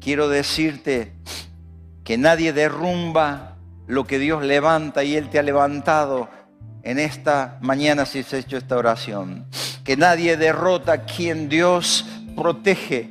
Quiero 0.00 0.28
decirte 0.28 1.16
que 2.04 2.16
nadie 2.16 2.52
derrumba 2.52 3.56
lo 3.88 4.06
que 4.06 4.20
Dios 4.20 4.44
levanta 4.44 5.02
y 5.02 5.16
Él 5.16 5.28
te 5.28 5.40
ha 5.40 5.42
levantado 5.42 6.28
en 6.82 6.98
esta 6.98 7.58
mañana 7.60 8.06
si 8.06 8.20
has 8.20 8.32
hecho 8.32 8.56
esta 8.56 8.76
oración. 8.76 9.46
Que 9.84 9.96
nadie 9.96 10.36
derrota 10.36 10.92
a 10.92 11.04
quien 11.04 11.48
Dios 11.48 12.06
protege 12.36 13.10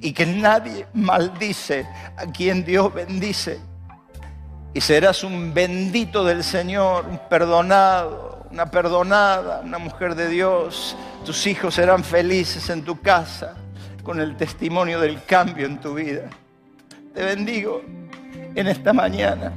y 0.00 0.12
que 0.12 0.26
nadie 0.26 0.86
maldice 0.94 1.86
a 2.16 2.26
quien 2.26 2.64
Dios 2.64 2.92
bendice. 2.92 3.60
Y 4.72 4.80
serás 4.80 5.24
un 5.24 5.52
bendito 5.52 6.24
del 6.24 6.44
Señor, 6.44 7.06
un 7.06 7.20
perdonado, 7.28 8.46
una 8.50 8.70
perdonada, 8.70 9.60
una 9.64 9.78
mujer 9.78 10.14
de 10.14 10.28
Dios. 10.28 10.96
Tus 11.24 11.46
hijos 11.46 11.74
serán 11.74 12.04
felices 12.04 12.70
en 12.70 12.84
tu 12.84 13.00
casa 13.00 13.54
con 14.02 14.20
el 14.20 14.36
testimonio 14.36 15.00
del 15.00 15.22
cambio 15.24 15.66
en 15.66 15.80
tu 15.80 15.94
vida. 15.94 16.30
Te 17.14 17.24
bendigo 17.24 17.82
en 18.54 18.66
esta 18.68 18.92
mañana. 18.92 19.52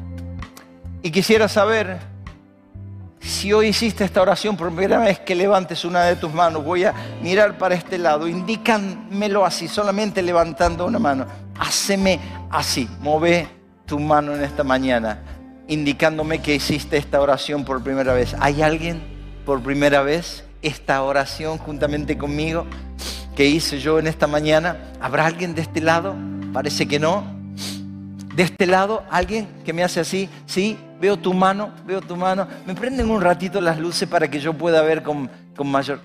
Y 1.01 1.11
quisiera 1.11 1.47
saber 1.47 2.12
si 3.24 3.53
hoy 3.53 3.67
hiciste 3.67 4.03
esta 4.03 4.21
oración 4.21 4.57
por 4.57 4.67
primera 4.67 4.99
vez, 4.99 5.19
que 5.19 5.36
levantes 5.36 5.86
una 5.86 6.03
de 6.03 6.15
tus 6.15 6.34
manos. 6.34 6.63
Voy 6.63 6.84
a 6.84 6.93
mirar 7.21 7.57
para 7.57 7.76
este 7.76 7.97
lado. 7.97 8.28
Indícanmelo 8.28 9.45
así, 9.45 9.67
solamente 9.67 10.21
levantando 10.21 10.86
una 10.86 10.99
mano. 10.99 11.26
Haceme 11.57 12.19
así. 12.49 12.88
Move 12.99 13.47
tu 13.86 13.99
mano 13.99 14.36
en 14.36 14.43
esta 14.43 14.63
mañana, 14.63 15.19
indicándome 15.67 16.41
que 16.41 16.55
hiciste 16.55 16.97
esta 16.97 17.21
oración 17.21 17.65
por 17.65 17.84
primera 17.84 18.13
vez. 18.13 18.36
¿Hay 18.39 18.61
alguien 18.61 19.01
por 19.45 19.61
primera 19.61 20.01
vez 20.01 20.43
esta 20.61 21.01
oración 21.03 21.57
juntamente 21.57 22.17
conmigo? 22.17 22.65
que 23.36 23.45
hice 23.45 23.80
yo 23.80 23.99
en 23.99 24.07
esta 24.07 24.28
mañana. 24.28 24.78
¿Habrá 25.01 25.26
alguien 25.26 25.55
de 25.55 25.61
este 25.61 25.82
lado? 25.82 26.15
Parece 26.51 26.88
que 26.88 26.99
no. 26.99 27.42
De 28.36 28.43
este 28.43 28.65
lado, 28.65 29.03
alguien 29.11 29.47
que 29.63 29.73
me 29.73 29.84
hace 29.84 29.99
así, 29.99 30.27
sí, 30.47 30.77
veo 30.99 31.17
tu 31.17 31.34
mano, 31.34 31.71
veo 31.86 32.01
tu 32.01 32.15
mano. 32.15 32.47
Me 32.65 32.73
prenden 32.73 33.11
un 33.11 33.21
ratito 33.21 33.61
las 33.61 33.77
luces 33.77 34.09
para 34.09 34.27
que 34.27 34.39
yo 34.39 34.53
pueda 34.53 34.81
ver 34.81 35.03
con, 35.03 35.29
mayor. 35.63 35.99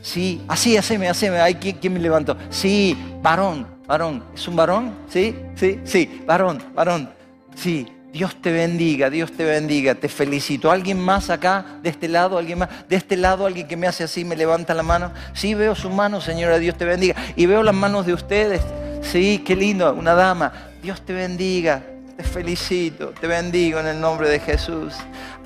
Sí, 0.00 0.42
así, 0.46 0.76
haceme, 0.76 1.08
haceme. 1.08 1.40
Ay, 1.40 1.56
¿quién, 1.56 1.78
¿quién 1.78 1.92
me 1.94 1.98
levantó? 1.98 2.36
Sí, 2.50 2.96
varón, 3.22 3.66
varón. 3.86 4.22
¿Es 4.34 4.46
un 4.46 4.54
varón? 4.54 4.94
Sí, 5.08 5.34
sí, 5.56 5.80
sí, 5.84 6.22
varón, 6.26 6.62
varón. 6.74 7.10
Sí, 7.56 7.88
Dios 8.12 8.40
te 8.40 8.52
bendiga, 8.52 9.10
Dios 9.10 9.32
te 9.32 9.44
bendiga, 9.44 9.96
te 9.96 10.08
felicito. 10.08 10.70
¿Alguien 10.70 11.00
más 11.00 11.30
acá, 11.30 11.64
de 11.82 11.90
este 11.90 12.06
lado, 12.06 12.38
alguien 12.38 12.60
más? 12.60 12.68
De 12.88 12.94
este 12.94 13.16
lado, 13.16 13.46
alguien 13.46 13.66
que 13.66 13.76
me 13.76 13.88
hace 13.88 14.04
así, 14.04 14.24
me 14.24 14.36
levanta 14.36 14.74
la 14.74 14.84
mano. 14.84 15.10
Sí, 15.32 15.54
veo 15.54 15.74
su 15.74 15.90
mano, 15.90 16.20
señora, 16.20 16.60
Dios 16.60 16.78
te 16.78 16.84
bendiga. 16.84 17.16
Y 17.34 17.46
veo 17.46 17.64
las 17.64 17.74
manos 17.74 18.06
de 18.06 18.12
ustedes. 18.12 18.62
Sí, 19.02 19.42
qué 19.44 19.56
lindo, 19.56 19.92
una 19.92 20.14
dama. 20.14 20.52
Dios 20.84 21.00
te 21.00 21.14
bendiga, 21.14 21.82
te 22.14 22.22
felicito, 22.22 23.14
te 23.18 23.26
bendigo 23.26 23.80
en 23.80 23.86
el 23.86 23.98
nombre 23.98 24.28
de 24.28 24.38
Jesús. 24.38 24.92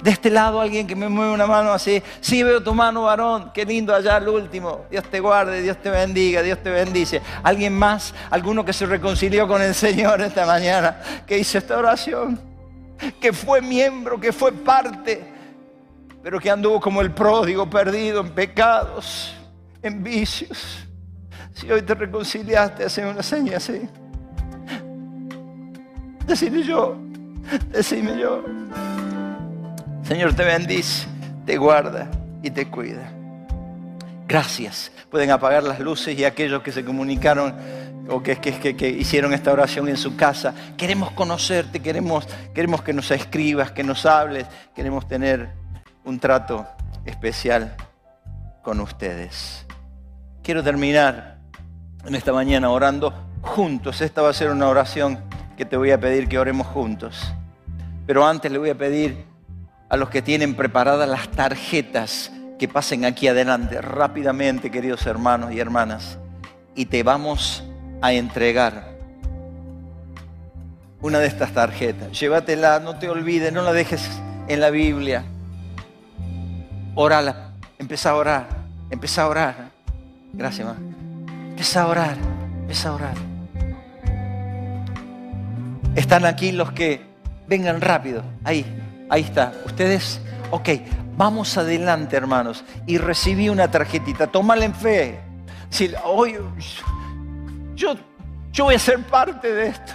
De 0.02 0.10
este 0.10 0.30
lado, 0.30 0.60
alguien 0.60 0.84
que 0.84 0.96
me 0.96 1.08
mueve 1.08 1.32
una 1.32 1.46
mano 1.46 1.70
así. 1.70 2.02
Sí, 2.20 2.42
veo 2.42 2.60
tu 2.60 2.74
mano, 2.74 3.02
varón. 3.02 3.52
Qué 3.54 3.64
lindo 3.64 3.94
allá 3.94 4.16
el 4.16 4.28
último. 4.28 4.86
Dios 4.90 5.04
te 5.04 5.20
guarde, 5.20 5.62
Dios 5.62 5.76
te 5.80 5.90
bendiga, 5.90 6.42
Dios 6.42 6.60
te 6.60 6.70
bendice. 6.70 7.22
¿Alguien 7.44 7.72
más? 7.72 8.12
¿Alguno 8.30 8.64
que 8.64 8.72
se 8.72 8.84
reconcilió 8.84 9.46
con 9.46 9.62
el 9.62 9.76
Señor 9.76 10.20
esta 10.22 10.44
mañana? 10.44 11.00
Que 11.24 11.38
hizo 11.38 11.56
esta 11.58 11.78
oración 11.78 12.40
que 13.20 13.32
fue 13.32 13.62
miembro, 13.62 14.18
que 14.18 14.32
fue 14.32 14.50
parte, 14.50 15.22
pero 16.20 16.40
que 16.40 16.50
anduvo 16.50 16.80
como 16.80 17.00
el 17.00 17.12
pródigo 17.12 17.70
perdido 17.70 18.22
en 18.22 18.30
pecados, 18.30 19.36
en 19.82 20.02
vicios. 20.02 20.84
Si 21.54 21.70
hoy 21.70 21.82
te 21.82 21.94
reconciliaste, 21.94 22.86
hace 22.86 23.06
una 23.06 23.22
seña 23.22 23.58
así. 23.58 23.88
Decime 26.28 26.62
yo, 26.62 26.94
decime 27.70 28.18
yo. 28.20 28.44
Señor 30.02 30.34
te 30.34 30.44
bendice, 30.44 31.08
te 31.46 31.56
guarda 31.56 32.06
y 32.42 32.50
te 32.50 32.68
cuida. 32.68 33.10
Gracias. 34.26 34.92
Pueden 35.10 35.30
apagar 35.30 35.62
las 35.62 35.80
luces 35.80 36.18
y 36.18 36.26
aquellos 36.26 36.62
que 36.62 36.70
se 36.70 36.84
comunicaron 36.84 37.54
o 38.10 38.22
que, 38.22 38.36
que, 38.36 38.76
que, 38.76 38.88
hicieron 38.90 39.32
esta 39.32 39.52
oración 39.52 39.88
en 39.88 39.96
su 39.96 40.16
casa. 40.16 40.54
Queremos 40.76 41.12
conocerte, 41.12 41.80
queremos, 41.80 42.28
queremos 42.54 42.82
que 42.82 42.92
nos 42.92 43.10
escribas, 43.10 43.72
que 43.72 43.82
nos 43.82 44.04
hables, 44.04 44.46
queremos 44.74 45.08
tener 45.08 45.48
un 46.04 46.20
trato 46.20 46.66
especial 47.06 47.74
con 48.62 48.80
ustedes. 48.80 49.64
Quiero 50.42 50.62
terminar 50.62 51.38
en 52.04 52.14
esta 52.14 52.34
mañana 52.34 52.68
orando 52.68 53.14
juntos. 53.40 54.02
Esta 54.02 54.20
va 54.20 54.28
a 54.28 54.34
ser 54.34 54.50
una 54.50 54.68
oración 54.68 55.18
que 55.58 55.64
te 55.64 55.76
voy 55.76 55.90
a 55.90 55.98
pedir 55.98 56.28
que 56.28 56.38
oremos 56.38 56.68
juntos. 56.68 57.34
Pero 58.06 58.24
antes 58.24 58.50
le 58.50 58.58
voy 58.58 58.70
a 58.70 58.78
pedir 58.78 59.24
a 59.88 59.96
los 59.96 60.08
que 60.08 60.22
tienen 60.22 60.54
preparadas 60.54 61.08
las 61.08 61.28
tarjetas 61.30 62.30
que 62.60 62.68
pasen 62.68 63.04
aquí 63.04 63.26
adelante 63.26 63.80
rápidamente, 63.80 64.70
queridos 64.70 65.04
hermanos 65.04 65.52
y 65.52 65.58
hermanas, 65.58 66.16
y 66.76 66.86
te 66.86 67.02
vamos 67.02 67.64
a 68.00 68.12
entregar 68.12 68.96
una 71.00 71.18
de 71.18 71.26
estas 71.26 71.50
tarjetas. 71.50 72.18
Llévatela, 72.18 72.78
no 72.78 72.96
te 73.00 73.08
olvides, 73.08 73.52
no 73.52 73.62
la 73.62 73.72
dejes 73.72 74.08
en 74.46 74.60
la 74.60 74.70
Biblia. 74.70 75.24
Órala, 76.94 77.50
empieza 77.80 78.10
a 78.10 78.14
orar, 78.14 78.48
empieza 78.90 79.22
a 79.22 79.28
orar. 79.28 79.70
Gracias, 80.32 80.68
ma. 80.68 80.76
Empieza 81.48 81.82
a 81.82 81.88
orar, 81.88 82.16
empieza 82.60 82.90
a 82.90 82.94
orar. 82.94 83.37
Están 85.98 86.26
aquí 86.26 86.52
los 86.52 86.70
que 86.70 87.04
vengan 87.48 87.80
rápido. 87.80 88.22
Ahí, 88.44 88.64
ahí 89.10 89.22
está. 89.22 89.52
Ustedes, 89.66 90.20
ok, 90.52 90.68
vamos 91.16 91.58
adelante, 91.58 92.16
hermanos. 92.16 92.64
Y 92.86 92.98
recibí 92.98 93.48
una 93.48 93.68
tarjetita, 93.68 94.28
tómala 94.28 94.64
en 94.64 94.76
fe. 94.76 95.18
Si 95.70 95.90
hoy 96.04 96.38
yo, 97.74 97.96
yo 98.52 98.64
voy 98.66 98.76
a 98.76 98.78
ser 98.78 99.00
parte 99.06 99.52
de 99.52 99.66
esto. 99.66 99.92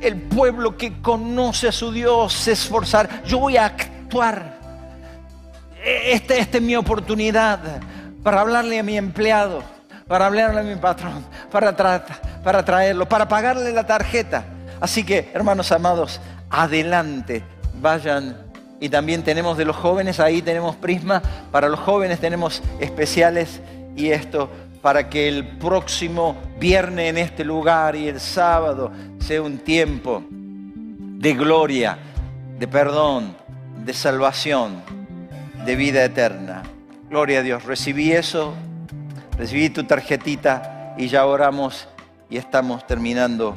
El 0.00 0.14
pueblo 0.14 0.76
que 0.76 1.02
conoce 1.02 1.66
a 1.66 1.72
su 1.72 1.90
Dios 1.90 2.32
se 2.32 2.52
esforzar. 2.52 3.24
Yo 3.24 3.40
voy 3.40 3.56
a 3.56 3.64
actuar. 3.64 4.60
Esta, 5.84 6.36
es 6.36 6.62
mi 6.62 6.76
oportunidad 6.76 7.58
para 8.22 8.42
hablarle 8.42 8.78
a 8.78 8.84
mi 8.84 8.96
empleado, 8.96 9.64
para 10.06 10.26
hablarle 10.26 10.60
a 10.60 10.62
mi 10.62 10.76
patrón, 10.76 11.26
para, 11.50 11.74
para 12.44 12.64
traerlo, 12.64 13.08
para 13.08 13.26
pagarle 13.26 13.72
la 13.72 13.84
tarjeta. 13.84 14.53
Así 14.84 15.02
que, 15.02 15.30
hermanos 15.32 15.72
amados, 15.72 16.20
adelante, 16.50 17.42
vayan. 17.80 18.36
Y 18.80 18.90
también 18.90 19.22
tenemos 19.22 19.56
de 19.56 19.64
los 19.64 19.76
jóvenes, 19.76 20.20
ahí 20.20 20.42
tenemos 20.42 20.76
Prisma, 20.76 21.22
para 21.50 21.70
los 21.70 21.80
jóvenes 21.80 22.20
tenemos 22.20 22.62
especiales 22.78 23.62
y 23.96 24.10
esto 24.10 24.50
para 24.82 25.08
que 25.08 25.26
el 25.26 25.56
próximo 25.56 26.36
viernes 26.60 27.08
en 27.08 27.16
este 27.16 27.46
lugar 27.46 27.96
y 27.96 28.08
el 28.08 28.20
sábado 28.20 28.92
sea 29.20 29.40
un 29.40 29.56
tiempo 29.56 30.22
de 30.28 31.32
gloria, 31.32 31.96
de 32.58 32.68
perdón, 32.68 33.34
de 33.86 33.94
salvación, 33.94 34.82
de 35.64 35.76
vida 35.76 36.04
eterna. 36.04 36.62
Gloria 37.08 37.38
a 37.38 37.42
Dios. 37.42 37.64
Recibí 37.64 38.12
eso, 38.12 38.52
recibí 39.38 39.70
tu 39.70 39.84
tarjetita 39.84 40.94
y 40.98 41.08
ya 41.08 41.24
oramos 41.24 41.88
y 42.28 42.36
estamos 42.36 42.86
terminando 42.86 43.54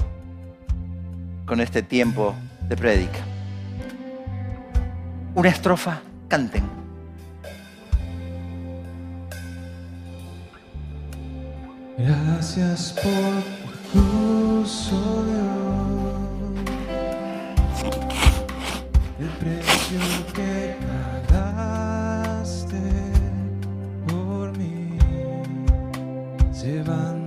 con 1.47 1.61
este 1.61 1.81
tiempo 1.81 2.35
de 2.67 2.75
prédica. 2.75 3.19
Una 5.33 5.49
estrofa, 5.49 6.01
canten. 6.27 6.63
Gracias 11.97 12.93
por 13.01 13.43
tu 13.91 14.65
soledad, 14.65 15.47
el 19.19 19.29
precio 19.39 19.99
que 20.33 20.75
pagaste 21.31 22.81
por 24.07 24.55
mí, 24.57 24.99
llevando 26.61 27.26